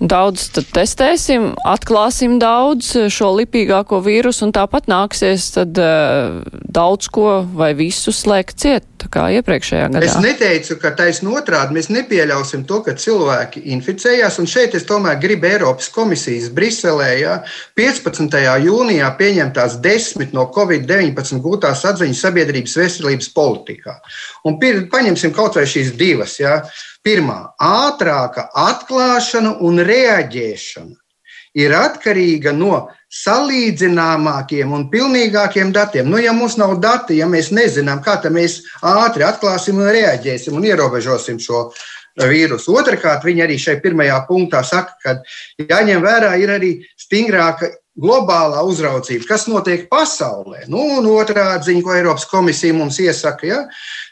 daudz 0.00 0.48
testēsim, 0.74 1.52
atklāsim 1.68 2.38
daudz 2.42 2.94
šo 3.12 3.32
lipīgāko 3.40 4.00
vīrusu 4.04 4.48
un 4.48 4.54
tāpat 4.56 4.90
nāksies 4.90 5.50
tad 5.56 5.78
uh, 5.80 6.40
daudz 6.50 7.10
ko 7.12 7.42
vai 7.54 7.72
visu 7.78 8.14
slēgt 8.14 8.60
ciet, 8.64 8.88
kā 9.12 9.26
iepriekšējā 9.36 9.88
gadā. 9.92 10.06
Es 10.06 10.16
neteicu, 10.20 10.78
ka 10.80 10.94
taisn 10.96 11.28
otrādi 11.34 11.76
mēs 11.76 11.90
nepieļausim 11.92 12.64
to, 12.68 12.80
ka 12.86 12.96
cilvēki 12.96 13.66
inficējās, 13.76 14.38
un 14.40 14.48
šeit 14.48 14.76
es 14.78 14.86
tomēr 14.88 15.18
gribu 15.20 15.50
Eiropas 15.50 15.90
komisijas 15.92 16.48
Briselē, 16.56 17.10
jā, 17.20 17.34
15. 17.76 18.38
jūnijā 18.64 19.10
pieņemtās 19.18 19.78
desmit 19.84 20.32
no 20.36 20.48
Covid-19 20.54 21.04
19 21.14 21.42
gūtās 21.44 21.84
atziņas 21.88 22.22
sabiedrības 22.26 22.76
veselības 22.78 23.30
politikā. 23.34 23.96
Un 24.48 24.58
pir, 24.60 24.84
paņemsim 24.92 25.33
kaut 25.36 25.58
vai 25.58 25.66
šīs 25.68 25.94
divas. 25.98 26.38
Ja. 26.40 26.62
Pirmā- 27.04 27.54
ātrāka 27.60 28.48
atklāšana 28.54 29.58
un 29.60 29.82
reaģēšana 29.84 30.96
ir 31.54 31.74
atkarīga 31.78 32.52
no 32.56 32.88
salīdzināmākiem 33.14 34.72
un 34.74 34.88
pilnīgākiem 34.90 35.70
datiem. 35.74 36.08
Nu, 36.10 36.18
ja 36.18 36.32
mums 36.34 36.56
nav 36.58 36.78
dati, 36.82 37.20
ja 37.20 37.28
mēs 37.30 37.52
nezinām, 37.54 38.02
kā 38.02 38.18
mēs 38.30 38.60
ātri 38.82 39.26
atklāsim 39.26 39.78
un 39.78 39.92
reaģēsim 39.94 40.56
un 40.58 40.66
ierobežosim 40.66 41.38
šo 41.38 41.68
vīrusu. 42.18 42.74
Otrakārt, 42.74 43.24
viņi 43.26 43.46
arī 43.46 43.58
šai 43.58 43.78
pirmajā 43.82 44.18
punktā 44.28 44.64
saka, 44.66 44.96
ka 45.02 45.16
jāņem 45.62 46.02
vērā 46.02 46.34
ir 46.42 46.50
arī 46.56 46.74
stingrāka 46.98 47.70
globālā 47.94 48.62
uzraudzība, 48.66 49.26
kas 49.28 49.46
notiek 49.46 49.86
pasaulē. 49.90 50.64
Nu, 50.70 50.82
un 50.98 51.06
otrā 51.12 51.52
ziņa, 51.62 51.82
ko 51.84 51.94
Eiropas 51.94 52.26
komisija 52.30 52.74
mums 52.74 52.98
iesaka, 53.02 53.46
ja, 53.46 53.60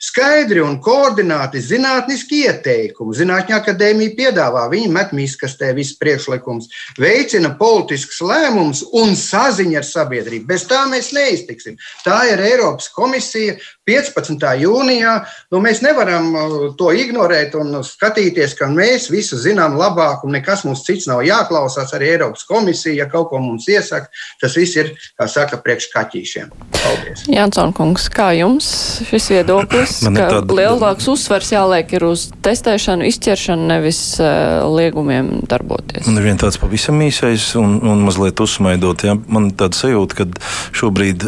skaidri 0.03 0.63
un 0.63 0.79
koordināti 0.83 1.63
zinātniski 1.63 2.45
ieteikumi. 2.47 3.17
Zinātņu 3.19 3.57
akadēmija 3.59 4.15
piedāvā, 4.19 4.69
viņi 4.71 4.93
met 4.95 5.15
miskastē 5.17 5.73
visus 5.75 5.99
priekšlikumus, 5.99 6.71
veicina 7.01 7.53
politiskus 7.59 8.23
lēmumus 8.23 8.85
un 9.03 9.17
saziņu 9.19 9.81
ar 9.83 9.89
sabiedrību. 9.89 10.47
Bez 10.53 10.67
tā 10.71 10.85
mēs 10.91 11.11
neiztiksim. 11.17 11.79
Tā 12.07 12.23
ir 12.31 12.43
Eiropas 12.53 12.91
komisija 12.95 13.59
15. 13.89 14.39
jūnijā. 14.63 15.13
Nu, 15.51 15.59
mēs 15.63 15.81
nevaram 15.83 16.29
uh, 16.37 16.53
to 16.79 16.93
ignorēt 16.95 17.57
un 17.59 17.81
skatīties, 17.83 18.55
ka 18.59 18.69
mēs 18.71 19.09
visu 19.11 19.39
zinām 19.41 19.75
labāk 19.79 20.23
un 20.23 20.37
nekas 20.37 20.63
mums 20.69 20.85
cits 20.87 21.09
nav 21.11 21.25
jāklausās. 21.27 21.91
Arī 21.97 22.13
Eiropas 22.15 22.47
komisija, 22.47 22.95
ja 23.03 23.09
kaut 23.11 23.33
ko 23.33 23.41
mums 23.43 23.67
iesaka, 23.71 24.07
tas 24.41 24.55
viss 24.59 24.79
ir, 24.79 24.93
kā 25.19 25.27
saka, 25.31 25.59
priekš 25.65 25.89
kaķīšiem. 25.97 26.53
Paldies. 26.77 27.25
Jānson 27.33 27.75
kungs, 27.75 28.07
kā 28.13 28.31
jums 28.39 28.69
šis 29.09 29.27
viedoklis, 29.35 29.97
Man 30.07 30.21
ka 30.21 30.29
tāda... 30.37 30.59
lielāks 30.61 31.11
uzsvars 31.11 31.51
jāliek 31.51 31.97
ir 31.99 32.07
uz 32.07 32.29
testēšanu, 32.47 33.09
izķeršanu, 33.11 33.67
nevis 33.73 34.01
uh, 34.23 34.63
liegumiem 34.71 35.33
darboties? 35.51 36.07
Man 36.07 36.23
ir 36.23 36.31
viens 36.31 36.43
tāds 36.45 36.61
pavisam 36.63 37.03
īsais 37.03 37.51
un, 37.59 37.81
un 37.83 38.07
mazliet 38.07 38.39
uzsmaidot. 38.47 39.07
Ja? 39.11 39.19
Man 39.27 39.51
ir 39.51 39.59
tāds 39.59 39.83
sajūta, 39.83 40.23
ka 40.23 40.31
šobrīd 40.79 41.27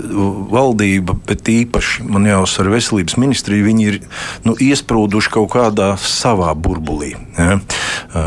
valdība, 0.55 1.19
bet 1.27 1.51
īpaši 1.51 2.07
man 2.07 2.31
jāuzsver 2.45 2.71
veselības 2.75 3.17
ministrija, 3.21 3.65
viņi 3.65 3.89
ir 3.89 4.01
nu, 4.45 4.55
iesprūduši 4.61 5.33
kaut 5.33 5.51
kādā 5.57 5.95
savā 6.01 6.53
burbulī. 6.55 7.15
Ja? 7.39 7.59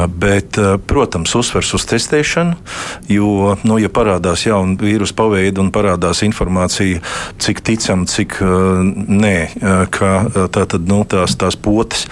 Bet, 0.10 0.58
protams, 0.90 1.36
uzsvers 1.38 1.74
uz 1.78 1.86
testēšanu, 1.88 2.58
jo, 3.14 3.56
nu, 3.64 3.78
ja 3.80 3.92
par 3.94 4.08
parādās 4.08 4.46
jauna 4.48 4.78
vīrusu 4.80 5.16
paveida 5.18 5.62
un 5.62 5.72
parādās 5.76 6.24
informācija, 6.24 7.02
cik 7.44 7.62
ticam, 7.66 8.06
cik 8.08 8.40
nē, 8.42 9.36
ka 9.92 10.12
tā 10.54 10.64
tad, 10.64 10.88
nu, 10.88 11.02
tās, 11.10 11.36
tās 11.40 11.58
potes 11.60 12.06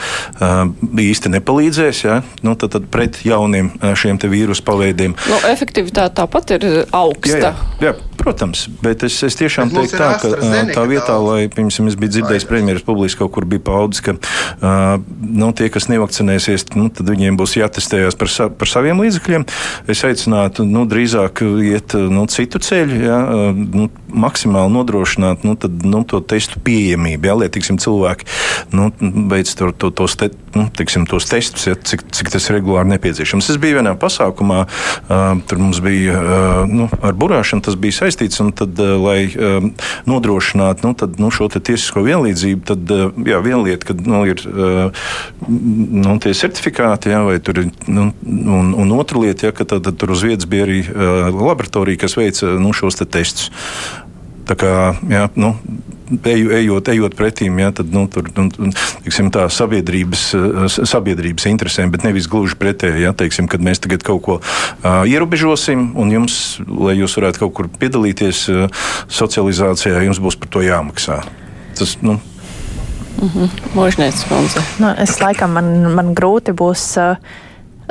īsti 1.06 1.32
nepalīdzēs 1.38 2.04
ja? 2.06 2.20
nu, 2.44 2.56
tad, 2.60 2.76
tad 2.76 2.90
pret 2.92 3.22
jauniem 3.26 3.72
šiem 3.96 4.20
vīrusu 4.20 4.66
paveidiem. 4.68 5.16
Nu, 5.30 5.40
efektivitāte 5.52 6.20
tāpat 6.22 6.56
ir 6.58 6.68
augsta. 6.96 7.54
Jā, 7.54 7.56
jā, 7.80 7.92
jā. 7.92 7.96
Protams, 8.18 8.66
bet 8.82 9.04
es, 9.06 9.18
es 9.26 9.36
tiešām 9.40 9.72
bet 9.72 9.92
teiktu 9.92 10.00
tā, 10.00 10.10
ka 10.22 10.30
tā 10.72 10.84
vietā, 10.88 11.16
daudz. 11.16 11.26
lai, 11.28 11.40
piemēram, 11.52 11.90
es 11.92 11.98
biju 12.00 12.14
dzirdējis 12.16 12.48
premjeras 12.50 12.86
publiski 12.86 13.22
kaut 13.22 13.34
kur 13.36 13.48
bija 13.50 13.64
paudis, 13.68 14.02
ka 14.06 14.16
uh, 14.16 14.96
nu, 15.20 15.52
tie, 15.58 15.68
kas 15.74 15.90
nevakcinēsies, 15.92 16.70
nu, 16.78 16.88
tad 16.94 17.10
viņiem 17.12 17.38
būs 17.40 17.58
jātestējās 17.60 18.18
par, 18.20 18.32
sa, 18.32 18.48
par 18.50 18.72
saviem 18.72 19.02
līdzekļiem. 19.04 19.46
Es 19.92 20.04
aicinātu 20.08 20.66
nu, 20.70 20.86
drīzāk 20.90 21.44
iet 21.66 21.98
nu, 21.98 22.26
citu 22.32 22.62
ceļu, 22.64 23.02
ja, 23.04 23.20
nu, 23.54 23.90
maksimāli 24.16 24.74
nodrošināt 24.74 25.44
nu, 25.48 25.58
tad, 25.60 25.84
nu, 25.86 26.04
to 26.08 26.22
testu 26.24 26.62
pieejamību, 26.66 27.30
ja, 27.30 27.38
lai 27.42 27.52
tiksim, 27.52 27.80
cilvēki 27.82 28.30
nu, 28.76 28.90
veic 29.32 29.52
to, 29.60 29.72
to, 29.76 29.92
tos, 29.96 30.18
te, 30.20 30.32
nu, 30.56 30.68
tiksim, 30.76 31.06
tos 31.10 31.30
testus, 31.30 31.68
ja, 31.70 31.78
cik, 31.78 32.08
cik 32.16 32.34
tas 32.34 32.50
regulāri 32.54 32.94
nepieciešams. 32.96 33.52
Es 33.54 33.62
biju 33.62 33.80
vienā 33.80 33.96
pasākumā, 34.00 34.66
tur 35.50 35.62
mums 35.62 35.82
bija 35.84 36.66
nu, 36.70 36.90
ar 37.06 37.18
burāšanu, 37.18 37.66
tas 37.66 37.78
bija 37.80 38.00
saistīts 38.02 38.16
saistīts. 38.16 38.42
Tad, 38.56 38.80
lai 38.80 39.30
nodrošinātu 40.06 40.88
nu, 40.88 40.94
tad, 40.98 41.20
nu, 41.20 41.32
šo 41.34 41.50
tiesisko 41.50 42.04
vienlīdzību, 42.06 42.64
tad 42.66 42.94
jā, 43.28 43.40
viena 43.44 43.62
lieta, 43.64 43.92
kad 43.92 44.02
nu, 44.06 44.24
ir 44.30 44.42
nu, 45.48 46.18
tie 46.22 46.34
certifikāti, 46.34 47.12
jā, 47.14 47.24
vai 47.26 47.40
tur 47.40 47.64
ir, 47.64 47.72
nu, 47.88 48.12
un, 48.24 48.74
un 48.74 48.96
otra 48.96 49.22
lieta, 49.22 49.50
jā, 49.50 49.56
ka 49.56 49.66
tad, 49.66 49.86
tad 49.88 50.00
tur 50.00 50.16
uz 50.16 50.24
vietas 50.26 50.48
bija 50.50 50.68
arī 50.68 50.82
laboratorija, 51.36 52.04
kas 52.06 52.18
veica 52.20 52.56
nu, 52.60 52.74
šos 52.76 53.02
te 53.02 53.06
testus. 53.06 53.52
Tā 54.46 54.54
kā, 54.60 54.74
jā, 55.10 55.28
nu, 55.40 55.56
eju, 56.10 56.52
ejot, 56.58 56.90
ejot 56.94 57.16
pretīm, 57.18 57.58
ja, 57.60 57.72
tad 57.76 57.92
nu, 57.94 58.06
tur, 58.12 58.28
nu, 58.38 58.72
tiksim, 59.06 59.32
tā 59.34 59.48
sabiedrības, 59.54 60.26
sabiedrības 60.92 61.48
interesēm, 61.50 61.94
bet 61.94 62.06
nevis 62.08 62.30
gluži 62.32 62.58
pretēji. 62.60 63.06
Ja, 63.06 63.14
teiksim, 63.18 63.50
kad 63.52 63.64
mēs 63.66 63.82
tagad 63.84 64.06
kaut 64.06 64.24
ko 64.26 64.38
uh, 64.42 65.04
ierobežosim, 65.10 65.92
un 66.00 66.14
jums, 66.14 66.60
lai 66.68 66.98
jūs 67.00 67.18
varētu 67.20 67.46
kaut 67.46 67.56
kur 67.58 67.72
piedalīties 67.82 68.46
uh, 68.54 68.86
socializācijā, 69.10 70.06
jums 70.06 70.22
būs 70.24 70.40
par 70.42 70.54
to 70.54 70.66
jāmaksā. 70.66 71.24
Tas, 71.76 71.98
nu, 72.06 72.20
Mm 73.16 73.30
-hmm. 73.30 73.50
Možnēts, 73.76 74.26
nu, 74.80 74.88
es 74.98 75.22
laikam 75.22 75.52
man, 75.52 75.94
man 75.96 76.16
grūti 76.16 76.52
būs. 76.52 76.98
Uh, 77.00 77.16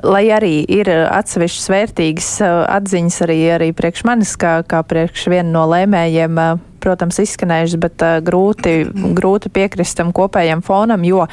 lai 0.03 0.25
arī 0.35 0.55
ir 0.67 0.89
atsevišķas 0.91 1.71
vērtīgas 1.71 2.31
atziņas 2.45 3.21
arī, 3.27 3.39
arī 3.55 3.69
priekš 3.77 4.05
manis, 4.09 4.35
kā, 4.41 4.59
kā 4.67 4.83
priekš 4.87 5.29
viena 5.33 5.51
no 5.53 5.67
lēmējiem, 5.71 6.41
protams, 6.83 7.21
izskanējušas, 7.23 7.79
bet 7.81 8.05
grūti, 8.27 8.83
grūti 9.17 9.53
piekrist 9.55 9.97
tam 10.01 10.13
kopējam 10.17 10.65
fonam, 10.65 11.07
jo 11.07 11.25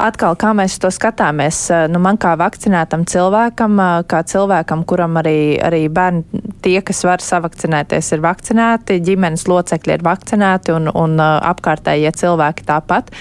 atkal, 0.00 0.36
kā 0.40 0.52
mēs 0.56 0.78
to 0.80 0.90
skatāmies, 0.92 1.66
nu, 1.92 2.00
man 2.02 2.18
kā 2.20 2.32
vakcinētam 2.40 3.04
cilvēkam, 3.08 3.76
kā 4.08 4.22
cilvēkam, 4.28 4.84
kuram 4.88 5.20
arī, 5.20 5.60
arī 5.62 5.84
bērni, 5.92 6.42
tie, 6.64 6.78
kas 6.84 7.04
var 7.06 7.24
savakcinēties, 7.24 8.12
ir 8.16 8.24
vakcinēti, 8.24 9.00
ģimenes 9.06 9.46
locekļi 9.50 9.96
ir 9.98 10.04
vakcinēti 10.06 10.76
un, 10.76 10.90
un 10.96 11.20
apkārtējie 11.20 12.12
cilvēki 12.22 12.68
tāpat. 12.68 13.12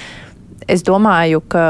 Es 0.70 0.84
domāju, 0.88 1.42
ka 1.52 1.66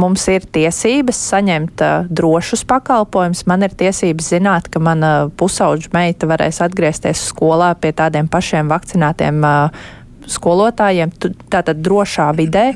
mums 0.00 0.24
ir 0.30 0.46
tiesības 0.54 1.18
saņemt 1.32 1.82
uh, 1.84 2.08
drošus 2.08 2.64
pakalpojumus. 2.68 3.44
Man 3.50 3.66
ir 3.66 3.74
tiesības 3.78 4.32
zināt, 4.34 4.70
ka 4.72 4.82
mana 4.82 5.12
pusauģa 5.38 5.92
meita 5.94 6.28
varēs 6.30 6.62
atgriezties 6.64 7.28
skolā 7.32 7.74
pie 7.80 7.92
tādiem 7.96 8.30
pašiem 8.30 8.70
vakcinētiem 8.72 9.42
uh, 9.46 9.86
skolotājiem, 10.28 11.12
tātad 11.50 11.82
drošā 11.82 12.30
vidē. 12.38 12.70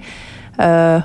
Uh, 0.59 1.03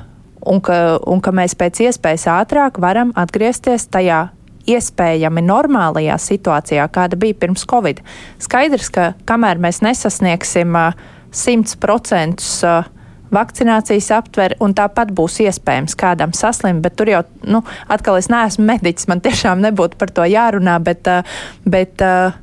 un 0.48 0.62
ka, 0.64 0.98
un 1.08 1.22
ka 1.24 1.34
mēs 1.36 1.56
pēc 1.60 1.84
iespējas 1.88 2.28
ātrāk 2.32 2.82
varam 2.84 3.14
atgriezties 3.18 3.88
tajā 3.92 4.28
iespējami 4.68 5.44
normālajā 5.48 6.18
situācijā, 6.20 6.88
kāda 6.92 7.20
bija 7.20 7.38
pirms 7.40 7.64
Covid. 7.70 8.02
Skaidrs, 8.44 8.92
ka 8.92 9.14
kamēr 9.28 9.62
mēs 9.64 9.80
nesasniegsim 9.86 10.76
uh, 10.76 11.08
100% 11.32 12.44
uh, 12.68 12.92
vakcinācijas 13.34 14.10
aptver, 14.18 14.58
un 14.64 14.76
tāpat 14.78 15.12
būs 15.16 15.40
iespējams 15.46 15.98
kādam 16.00 16.34
saslimt, 16.38 16.84
bet 16.86 16.98
tur 17.00 17.12
jau, 17.12 17.24
nu, 17.48 17.64
atkal 17.92 18.20
es 18.20 18.32
neesmu 18.34 18.68
mediķis, 18.72 19.10
man 19.12 19.24
tiešām 19.26 19.64
nebūtu 19.66 20.00
par 20.00 20.14
to 20.14 20.28
jārunā, 20.28 20.80
bet, 20.84 21.08
uh, 21.12 21.40
bet 21.68 22.04
uh, 22.06 22.36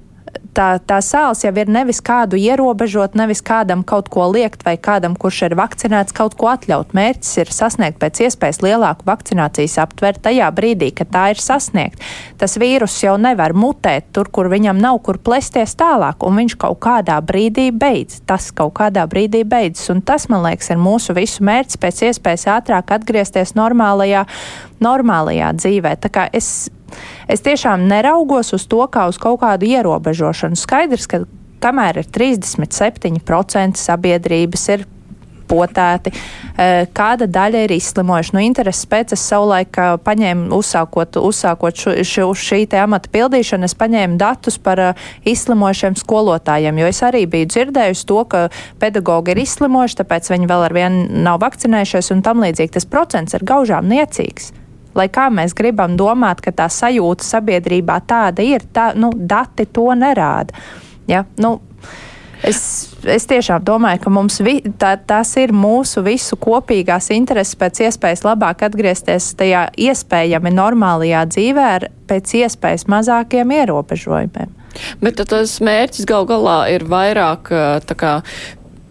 tā, 0.55 0.69
tā 0.79 0.99
sāls 1.05 1.43
jau 1.45 1.53
ir 1.59 1.71
nevis 1.71 2.01
kādu 2.05 2.39
ierobežot, 2.41 3.17
nevis 3.19 3.43
kādam 3.45 3.83
kaut 3.87 4.09
ko 4.13 4.27
liekt 4.33 4.65
vai 4.67 4.77
kādam, 4.81 5.17
kurš 5.19 5.43
ir 5.49 5.57
vakcinēts, 5.59 6.15
kaut 6.17 6.37
ko 6.41 6.49
atļaut. 6.53 6.95
Mērķis 6.97 7.33
ir 7.43 7.53
sasniegt 7.55 8.01
pēc 8.03 8.23
iespējas 8.27 8.63
lielāku 8.65 9.07
vakcinācijas 9.09 9.77
aptveru 9.83 10.23
tajā 10.25 10.51
brīdī, 10.55 10.91
kad 10.97 11.11
tā 11.15 11.25
ir 11.35 11.43
sasniegta. 11.43 12.03
Tas 12.41 12.57
vīrus 12.61 12.97
jau 13.03 13.17
nevar 13.21 13.57
mutēt 13.57 14.11
tur, 14.15 14.31
kur 14.31 14.51
viņam 14.53 14.81
nav 14.81 15.01
kur 15.07 15.19
plēsties 15.19 15.77
tālāk, 15.81 16.25
un 16.27 16.39
viņš 16.43 16.59
kaut 16.65 16.81
kādā 16.85 17.19
brīdī 17.25 17.71
beidz. 17.75 18.21
Tas 18.29 18.51
kaut 18.55 18.77
kādā 18.79 19.07
brīdī 19.11 19.45
beidzas, 19.49 19.91
un 19.95 20.05
tas, 20.07 20.29
man 20.33 20.45
liekas, 20.47 20.71
ir 20.75 20.81
mūsu 20.83 21.17
visu 21.17 21.45
mērķis 21.47 21.81
pēc 21.83 22.07
iespējas 22.11 22.49
ātrāk 22.59 22.95
atgriezties 22.95 23.57
normālajā, 23.59 24.25
normālajā 24.85 25.53
dzīvē. 25.59 25.99
Tā 26.05 26.13
kā 26.15 26.29
es 26.33 26.55
Es 27.29 27.45
tiešām 27.45 27.89
neraugos 27.89 28.53
uz 28.57 28.67
to 28.71 28.85
kā 28.93 29.09
uz 29.11 29.19
kaut 29.21 29.41
kādu 29.43 29.69
ierobežošanu. 29.69 30.59
Skaidrs, 30.59 31.09
ka 31.11 31.25
kamēr 31.65 32.03
ir 32.03 32.11
37% 32.13 33.81
sabiedrības 33.81 34.69
ir 34.75 34.85
potēti, 35.49 36.13
e, 36.57 36.87
kāda 36.97 37.29
daļa 37.31 37.65
ir 37.67 37.75
izslimojuši. 37.77 38.35
Nu, 38.37 38.43
intereses 38.45 38.87
pēc 38.91 39.15
es 39.17 39.25
savulaik 39.29 39.77
paņēmu, 40.07 40.49
uzsākot, 40.57 41.19
uzsākot 41.21 41.81
šo, 41.81 41.95
šo, 42.09 42.31
šī 42.33 42.65
te 42.71 42.81
amata 42.81 43.13
pildīšanu, 43.13 43.69
es 43.69 43.77
paņēmu 43.79 44.19
datus 44.21 44.59
par 44.59 44.81
uh, 44.81 45.07
izslimojušiem 45.29 45.99
skolotājiem, 46.01 46.81
jo 46.81 46.91
es 46.91 47.03
arī 47.07 47.25
biju 47.31 47.51
dzirdējusi 47.53 48.09
to, 48.09 48.21
ka 48.25 48.45
pedagogi 48.81 49.35
ir 49.35 49.45
izslimojuši, 49.45 50.01
tāpēc 50.03 50.33
viņi 50.33 50.51
vēl 50.51 50.69
ar 50.69 50.77
vienu 50.77 51.23
nav 51.29 51.41
vakcinējušies 51.45 52.13
un 52.17 52.25
tam 52.27 52.45
līdzīgi. 52.45 52.77
Tas 52.79 52.89
procents 52.89 53.37
ir 53.37 53.47
gaužām 53.47 53.89
niecīgs 53.93 54.53
lai 54.95 55.09
kā 55.13 55.29
mēs 55.33 55.55
gribam 55.57 55.97
domāt, 55.99 56.43
ka 56.45 56.53
tā 56.55 56.69
sajūta 56.71 57.27
sabiedrībā 57.27 58.01
tāda 58.09 58.45
ir, 58.47 58.67
tā, 58.73 58.93
nu, 58.99 59.13
dati 59.15 59.67
to 59.67 59.91
nerāda. 59.99 60.57
Ja? 61.11 61.25
Nu, 61.39 61.59
Es, 62.45 62.91
es 63.09 63.25
tiešām 63.25 63.63
domāju, 63.65 64.03
ka 64.05 64.11
mums 64.13 64.37
vi, 64.45 64.59
tā, 64.77 64.91
tas 65.01 65.31
ir 65.41 65.55
mūsu 65.57 66.03
visu 66.05 66.37
kopīgās 66.37 67.09
intereses 67.15 67.57
pēc 67.57 67.81
iespējas 67.87 68.25
labāk 68.27 68.67
atgriezties 68.67 69.31
tajā 69.39 69.63
iespējami 69.81 70.53
normālajā 70.53 71.23
dzīvē 71.31 71.65
ar 71.79 71.87
pēc 72.11 72.35
iespējas 72.43 72.85
mazākiem 72.93 73.55
ierobežojumiem. 73.63 74.53
Bet 75.01 75.23
tas 75.31 75.57
mērķis 75.65 76.05
gal 76.11 76.29
galā 76.29 76.59
ir 76.75 76.85
vairāk 76.91 77.49
kā, 77.97 78.13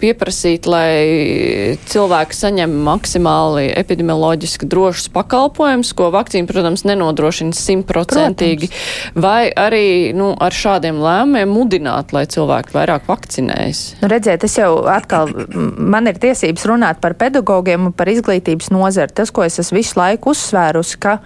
pieprasīt, 0.03 0.67
lai 0.67 1.77
cilvēki 1.89 2.37
saņem 2.37 2.75
maksimāli 2.85 3.69
epidemioloģiski 3.79 4.67
drošus 4.69 5.09
pakalpojumus, 5.15 5.93
ko 5.97 6.09
vakcīna, 6.13 6.49
protams, 6.49 6.83
nenodrošina 6.87 7.55
simtprocentīgi, 7.55 8.69
vai 9.15 9.47
arī 9.49 10.11
nu, 10.17 10.33
ar 10.35 10.55
šādiem 10.55 10.99
lēmumiem 11.03 11.53
mudināt, 11.53 12.13
lai 12.15 12.25
cilvēki 12.29 12.75
vairāk 12.75 13.07
vakcinējas? 13.09 13.83
Nu, 14.01 14.11
redziet, 14.11 14.43
es 14.47 14.57
jau 14.59 14.83
atkal, 14.91 15.31
man 15.53 16.11
ir 16.11 16.19
tiesības 16.21 16.67
runāt 16.69 17.01
par 17.03 17.15
pedagogiem 17.19 17.89
un 17.89 17.95
par 17.95 18.11
izglītības 18.11 18.71
nozari. 18.73 19.15
Tas, 19.15 19.31
ko 19.33 19.45
es 19.47 19.59
esmu 19.63 19.79
visu 19.79 19.99
laiku 19.99 20.33
uzsvērusi, 20.33 20.99
ka, 21.03 21.17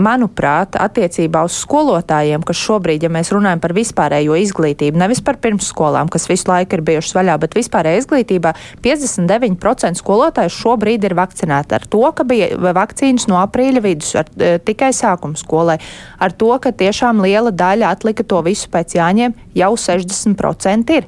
manuprāt, 0.00 0.78
attiecībā 0.80 1.42
uz 1.44 1.58
skolotājiem, 1.64 2.44
kas 2.46 2.60
šobrīd, 2.62 3.04
ja 3.04 3.10
mēs 3.12 3.32
runājam 3.34 3.60
par 3.60 3.74
vispārējo 3.76 4.38
izglītību, 4.40 5.00
nevis 5.00 5.20
par 5.24 5.40
pirmsskolām, 5.42 6.08
kas 6.12 6.28
visu 6.30 6.48
laiku 6.48 6.78
ir 6.78 6.86
bijušas 6.86 7.18
vaļā, 7.18 7.36
bet 7.42 7.58
vispār 7.58 7.80
vispārējā 7.80 8.02
izglītībā 8.02 8.52
59% 8.82 10.00
skolotāju 10.00 10.52
šobrīd 10.52 11.04
ir 11.04 11.14
vakcinēti 11.16 11.76
ar 11.76 11.86
to, 11.86 12.02
ka 12.12 12.24
bija 12.24 12.56
vakcīnas 12.76 13.28
no 13.28 13.40
aprīļa 13.40 13.82
vidus, 13.84 14.14
ar, 14.20 14.28
e, 14.36 14.58
tikai 14.58 14.92
sākuma 14.92 15.36
skolai, 15.36 15.78
ar 16.18 16.32
to, 16.32 16.52
ka 16.60 16.72
tiešām 16.72 17.22
liela 17.22 17.50
daļa 17.50 17.90
atlika 17.94 18.24
to 18.24 18.42
visu 18.42 18.68
pēc 18.70 18.96
jāņem, 18.98 19.34
jau 19.54 19.74
60% 19.76 20.96
ir. 20.96 21.06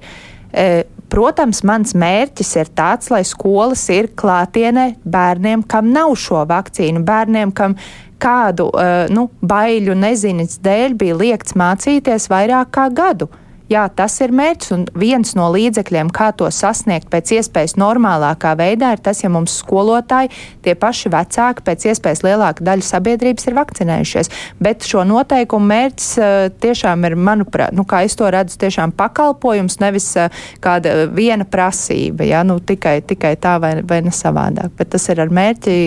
E, 0.53 0.84
protams, 1.12 1.62
mans 1.64 1.96
mērķis 1.96 2.55
ir 2.61 2.70
tāds, 2.76 3.11
lai 3.12 3.22
skolas 3.28 3.84
ir 3.92 4.11
klātienē 4.16 4.92
bērniem, 5.05 5.64
kam 5.68 5.92
nav 5.92 6.14
šo 6.20 6.44
vakcīnu, 6.48 7.05
bērniem, 7.09 7.53
kam 7.57 7.76
kādu 8.22 8.68
uh, 8.70 9.11
nu, 9.11 9.26
baiļu 9.42 9.96
neziņas 9.98 10.61
dēļ 10.62 10.92
bija 11.00 11.16
liekts 11.18 11.57
mācīties 11.59 12.28
vairāk 12.30 12.70
kā 12.76 12.86
gadu. 12.94 13.26
Jā, 13.73 13.87
tas 13.89 14.18
ir 14.20 14.33
mērķis, 14.37 14.70
un 14.75 14.83
viens 14.99 15.33
no 15.39 15.47
līdzekļiem, 15.55 16.11
kā 16.12 16.29
to 16.37 16.49
sasniegt 16.53 17.09
pēc 17.12 17.31
iespējas 17.39 17.77
normālākā 17.81 18.53
veidā, 18.59 18.91
ir 18.93 19.01
tas, 19.05 19.23
ja 19.23 19.31
mums 19.33 19.55
skolotāji, 19.62 20.29
tie 20.64 20.75
paši 20.77 21.12
vecāki, 21.12 21.64
pēc 21.64 21.87
iespējas 21.93 22.20
lielāka 22.27 22.64
daļa 22.66 22.85
sabiedrības 22.85 23.49
ir 23.49 23.57
vakcinējušies. 23.57 24.31
Bet 24.62 24.85
šo 24.89 25.07
noteikumu 25.09 25.70
mērķis 25.70 26.09
uh, 26.20 26.33
tiešām 26.61 27.07
ir, 27.09 27.16
manuprāt, 27.16 27.73
nu, 27.77 27.87
kā 27.89 28.03
es 28.05 28.16
to 28.18 28.29
redzu, 28.33 28.59
tiešām 28.61 28.93
pakalpojums, 28.99 29.79
nevis 29.81 30.11
uh, 30.20 30.43
kāda 30.61 31.07
viena 31.12 31.47
prasība, 31.49 32.27
ja, 32.29 32.43
nu, 32.45 32.59
tikai, 32.61 32.99
tikai 33.09 33.37
tā 33.41 33.55
vai, 33.62 33.79
vai 33.89 34.03
ne 34.05 34.12
savādāk. 34.12 34.75
Bet 34.77 34.93
tas 34.97 35.09
ir 35.12 35.23
ar 35.23 35.33
mērķi 35.33 35.79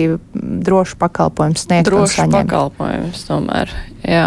drošu 0.66 0.98
pakalpojumu 1.04 1.60
sniegt. 1.60 1.86
Drošu 1.92 2.26
pakalpojumus 2.34 3.22
tomēr, 3.28 3.76
jā. 4.02 4.26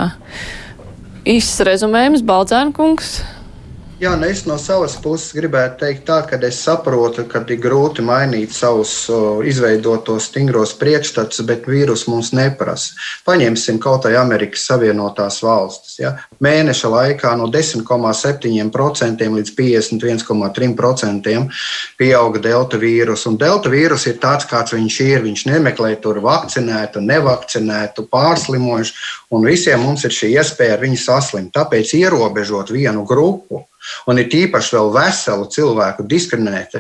Īsts 1.28 1.60
rezumējums, 1.68 2.24
Baldzēnkungs. 2.26 3.12
Jā, 4.00 4.14
nu 4.16 4.30
es 4.32 4.46
no 4.48 4.56
savas 4.56 4.94
puses 5.04 5.34
gribētu 5.36 5.82
teikt, 5.82 6.06
tā, 6.08 6.22
ka 6.24 6.38
es 6.48 6.56
saprotu, 6.64 7.26
ka 7.28 7.42
ir 7.52 7.58
grūti 7.60 8.00
mainīt 8.00 8.54
savus 8.56 8.94
o, 9.12 9.44
izveidotos 9.44 10.30
stingros 10.30 10.72
priekšstats, 10.80 11.42
bet 11.44 11.68
vīrus 11.68 12.06
mums 12.08 12.32
neprasa. 12.32 12.96
Paņemsim 13.28 13.76
kaut 13.84 14.08
vai 14.08 14.16
Amerikas 14.16 14.64
Savienotās 14.70 15.42
valstis. 15.44 16.00
Ja? 16.00 16.14
Mēneša 16.40 16.88
laikā 16.94 17.36
no 17.42 17.52
10,7% 17.52 19.28
līdz 19.36 19.52
51,3% 19.60 21.36
pieauga 22.00 22.40
delta 22.48 22.80
vīrus. 22.80 23.28
Un 23.28 23.36
delta 23.36 23.68
vīrus 23.68 24.08
ir 24.08 24.16
tāds, 24.24 24.48
kāds 24.48 24.78
viņš 24.80 24.96
ir. 25.10 25.28
Viņš 25.28 25.44
nemeklē 25.52 26.00
tur 26.00 26.24
vakcinētu, 26.24 27.04
nevakcinētu, 27.04 28.08
pārslimojušu 28.08 28.96
Un 29.30 29.46
visiem 29.46 29.84
mums 29.86 30.02
ir 30.08 30.14
šī 30.14 30.32
iespēja 30.40 30.74
ar 30.74 30.82
viņu 30.82 30.98
saslimt. 30.98 31.52
Tāpēc 31.54 31.92
ierobežot 32.00 32.72
vienu 32.74 33.04
grupu 33.06 33.62
Un 34.10 34.22
ir 34.22 34.30
tīpaši 34.32 34.76
vēl 34.76 34.92
veselu 34.96 35.48
cilvēku 35.54 36.06
diskriminēt, 36.10 36.80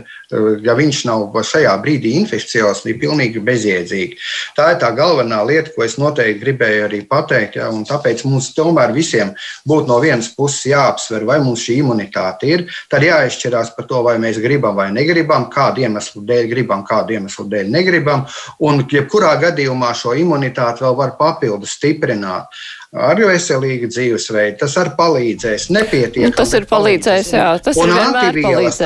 ja 0.65 0.75
viņš 0.77 1.01
nav 1.09 1.35
šajā 1.45 1.73
brīdī 1.83 2.15
inficējis, 2.19 2.83
ir 2.89 2.99
pilnīgi 3.01 3.41
bezjēdzīgi. 3.45 4.17
Tā 4.57 4.71
ir 4.73 4.79
tā 4.81 4.91
galvenā 4.97 5.41
lieta, 5.47 5.73
ko 5.75 5.85
es 5.85 5.97
noteikti 6.01 6.43
gribēju 6.43 6.85
arī 6.87 7.01
pateikt. 7.09 7.59
Ja, 7.59 7.69
tāpēc 7.89 8.25
mums 8.27 8.51
tomēr 8.57 8.93
visiem 8.95 9.33
būtu 9.69 9.89
no 9.89 9.99
vienas 10.03 10.31
puses 10.35 10.69
jāapsver, 10.71 11.25
vai 11.27 11.39
mums 11.43 11.63
šī 11.65 11.79
imunitāte 11.83 12.49
ir. 12.49 12.65
Tad 12.91 13.05
jāizšķirās 13.05 13.73
par 13.77 13.87
to, 13.89 14.01
vai 14.05 14.17
mēs 14.21 14.41
gribam 14.43 14.77
vai 14.79 14.89
negribam, 14.95 15.49
kādu 15.53 15.85
iemeslu 15.85 16.23
dēļ 16.27 16.49
gribam, 16.53 16.83
kādu 16.87 17.17
iemeslu 17.17 17.47
dēļ 17.51 17.71
negribam. 17.73 18.25
Un, 18.65 18.83
jebkurā 18.89 19.35
gadījumā 19.41 19.93
šo 19.97 20.15
imunitāti 20.19 20.85
vēl 20.85 20.97
var 20.99 21.15
papildus 21.19 21.77
stiprināt 21.79 22.49
ar 22.97 23.19
veselīgu 23.21 23.89
dzīvesveidu. 23.91 24.57
Tas 24.63 24.75
arī 24.81 24.93
palīdzēs. 24.97 25.67
Nepietiekami. 25.75 26.31
Nu, 26.31 26.35
tas 26.39 26.53
ir 26.57 26.65
palīdzējis, 26.69 27.31
jā. 27.37 27.45
Tas 27.63 27.77
un 27.77 27.93
ir 27.93 28.01
antivielas. 28.01 28.79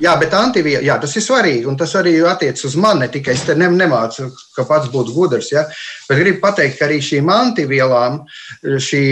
Jā, 0.00 0.16
bet 0.20 0.36
antivielas, 0.36 0.86
jā, 0.88 0.96
tas 1.02 1.16
ir 1.18 1.26
svarīgi. 1.26 1.68
Un 1.68 1.76
tas 1.80 1.92
arī 2.00 2.14
attiecas 2.28 2.64
uz 2.70 2.78
mani. 2.80 3.04
Ne 3.04 3.10
tikai 3.12 3.36
es 3.36 3.44
te 3.48 3.56
ne, 3.58 3.68
nemācu, 3.76 4.30
ka 4.56 4.64
pats 4.68 4.88
būtu 4.92 5.16
gudrs. 5.16 5.52
Ja? 5.52 5.66
Bet 6.08 6.22
gribu 6.22 6.40
pateikt, 6.44 6.78
ka 6.78 6.88
arī 6.88 7.00
šīm 7.04 7.28
antivielām 7.32 8.22
šī 8.62 9.04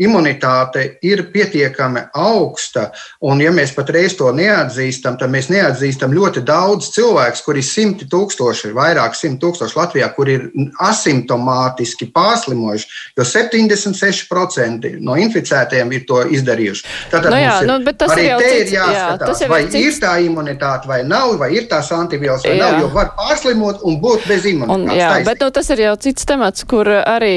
imunitāte 0.00 0.84
ir 1.06 1.22
pietiekami 1.30 2.00
augsta, 2.18 2.88
un 3.22 3.38
ja 3.42 3.52
mēs 3.54 3.74
patreiz 3.76 4.16
to 4.18 4.30
neatzīstam, 4.34 5.18
tad 5.20 5.30
mēs 5.30 5.46
neatzīstam 5.52 6.14
ļoti 6.14 6.42
daudz 6.46 6.90
cilvēku, 6.96 7.42
kuri 7.46 7.62
ir 7.62 7.68
simti 7.68 8.08
tūkstoši, 8.10 8.72
vairāk 8.74 9.14
simt 9.14 9.38
tūkstoši 9.42 9.78
Latvijā, 9.78 10.08
kuri 10.16 10.34
ir 10.38 10.48
asimptomātiski 10.82 12.08
pārslimojuši, 12.14 12.88
jo 13.18 13.26
76% 13.28 14.90
no 15.04 15.18
inficētajiem 15.20 15.94
ir 15.94 16.06
to 16.08 16.24
izdarījuši. 16.38 16.84
Tātad 17.12 17.30
no 17.30 17.36
nu 17.36 17.42
jā, 17.44 17.54
ir, 17.62 17.70
nu, 17.70 17.94
tas 17.94 18.16
arī 18.16 18.26
te 18.42 18.50
ir 18.64 18.74
jāskatās, 18.74 19.44
jā, 19.44 19.50
vai 19.52 19.60
ir, 19.62 19.70
cits... 19.70 19.86
ir 19.86 20.02
tā 20.02 20.16
imunitāte 20.26 20.90
vai 20.90 21.00
nav, 21.06 21.36
vai 21.38 21.52
ir 21.54 21.68
tās 21.70 21.92
antivielas 21.94 22.42
vai 22.46 22.56
jā. 22.58 22.66
nav, 22.66 22.80
jo 22.82 22.90
var 22.94 23.14
pārslimot 23.14 23.86
un 23.86 24.00
būt 24.02 24.26
bez 24.26 24.50
imunitātes. 24.50 24.74
Un, 24.74 24.90
jā, 24.90 25.12
taisnība. 25.14 25.30
bet 25.30 25.46
nu, 25.46 25.50
tas 25.54 25.72
ir 25.76 25.84
jau 25.86 25.94
cits 26.08 26.28
temats, 26.28 26.66
kur 26.66 26.90
arī 26.90 27.34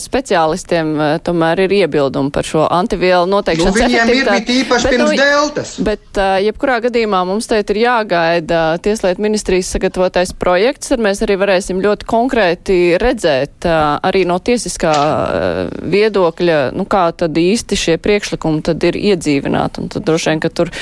speciālistiem 0.00 0.96
eh, 0.96 1.14
tomēr 1.26 1.66
ir 1.66 1.76
iebildumi 1.82 2.32
par 2.34 2.46
šo 2.46 2.66
antivielu 2.70 3.28
noteikšanas 3.30 3.74
nu, 3.74 3.82
viņiem 3.86 4.12
ir 4.14 4.30
bija 4.30 4.56
īpaši 4.62 4.88
bet, 4.88 4.94
pirms 4.94 5.10
nu, 5.10 5.18
deltas. 5.18 5.74
Bet, 5.82 6.06
uh, 6.16 6.36
jebkurā 6.42 6.78
gadījumā 6.86 7.22
mums 7.28 7.48
teit 7.50 7.70
ir 7.74 7.82
jāgaida 7.84 8.62
Tieslietu 8.82 9.22
ministrijas 9.22 9.70
sagatavotais 9.74 10.34
projekts, 10.38 10.92
tad 10.92 11.02
mēs 11.04 11.22
arī 11.26 11.36
varēsim 11.40 11.82
ļoti 11.82 12.08
konkrēti 12.08 12.78
redzēt 13.02 13.68
uh, 13.68 13.98
arī 14.04 14.24
no 14.28 14.38
tiesiskā 14.42 14.92
uh, 14.92 15.72
viedokļa, 15.92 16.58
nu 16.76 16.86
kā 16.90 17.04
tad 17.16 17.36
īsti 17.38 17.78
šie 17.78 17.96
priekšlikumi 18.02 18.62
tad 18.66 18.82
ir 18.88 18.98
iedzīvināti. 18.98 19.82
Un 19.82 19.92
tad 19.92 20.06
droši 20.08 20.32
vien, 20.32 20.42
ka 20.42 20.52
tur 20.52 20.72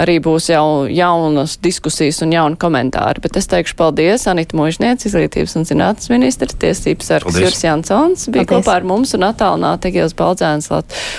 arī 0.00 0.18
būs 0.22 0.50
jau 0.52 0.86
jaunas 0.90 1.56
diskusijas 1.62 2.20
un 2.24 2.34
jauni 2.34 2.58
komentāri. 2.60 3.22
Bet 3.24 3.38
es 3.40 3.48
teikšu 3.50 3.76
paldies 3.78 4.26
Anita 4.30 4.56
Možniec, 4.58 5.04
izglītības 5.06 5.56
un 5.58 5.68
zinātnes 5.68 6.10
ministra, 6.12 6.48
tiesības 6.50 7.12
sargs 7.12 7.38
Juris 7.40 7.64
Jansons 7.64 8.26
bija 8.28 8.44
paldies. 8.44 8.66
kopā 8.66 8.76
ar 8.80 8.86
mums 8.88 9.14
un 9.16 9.26
attālināti 9.28 9.90
Egils 9.90 10.16
Baldzēns. 10.18 10.49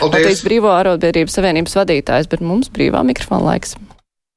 Latvijas 0.01 0.43
Brīvo 0.47 0.71
arotbiedrības 0.73 1.38
savienības 1.39 1.77
vadītājs, 1.82 2.29
bet 2.32 2.43
mums 2.45 2.71
brīvā 2.73 3.03
mikrofona 3.07 3.53
laiks. 3.53 3.77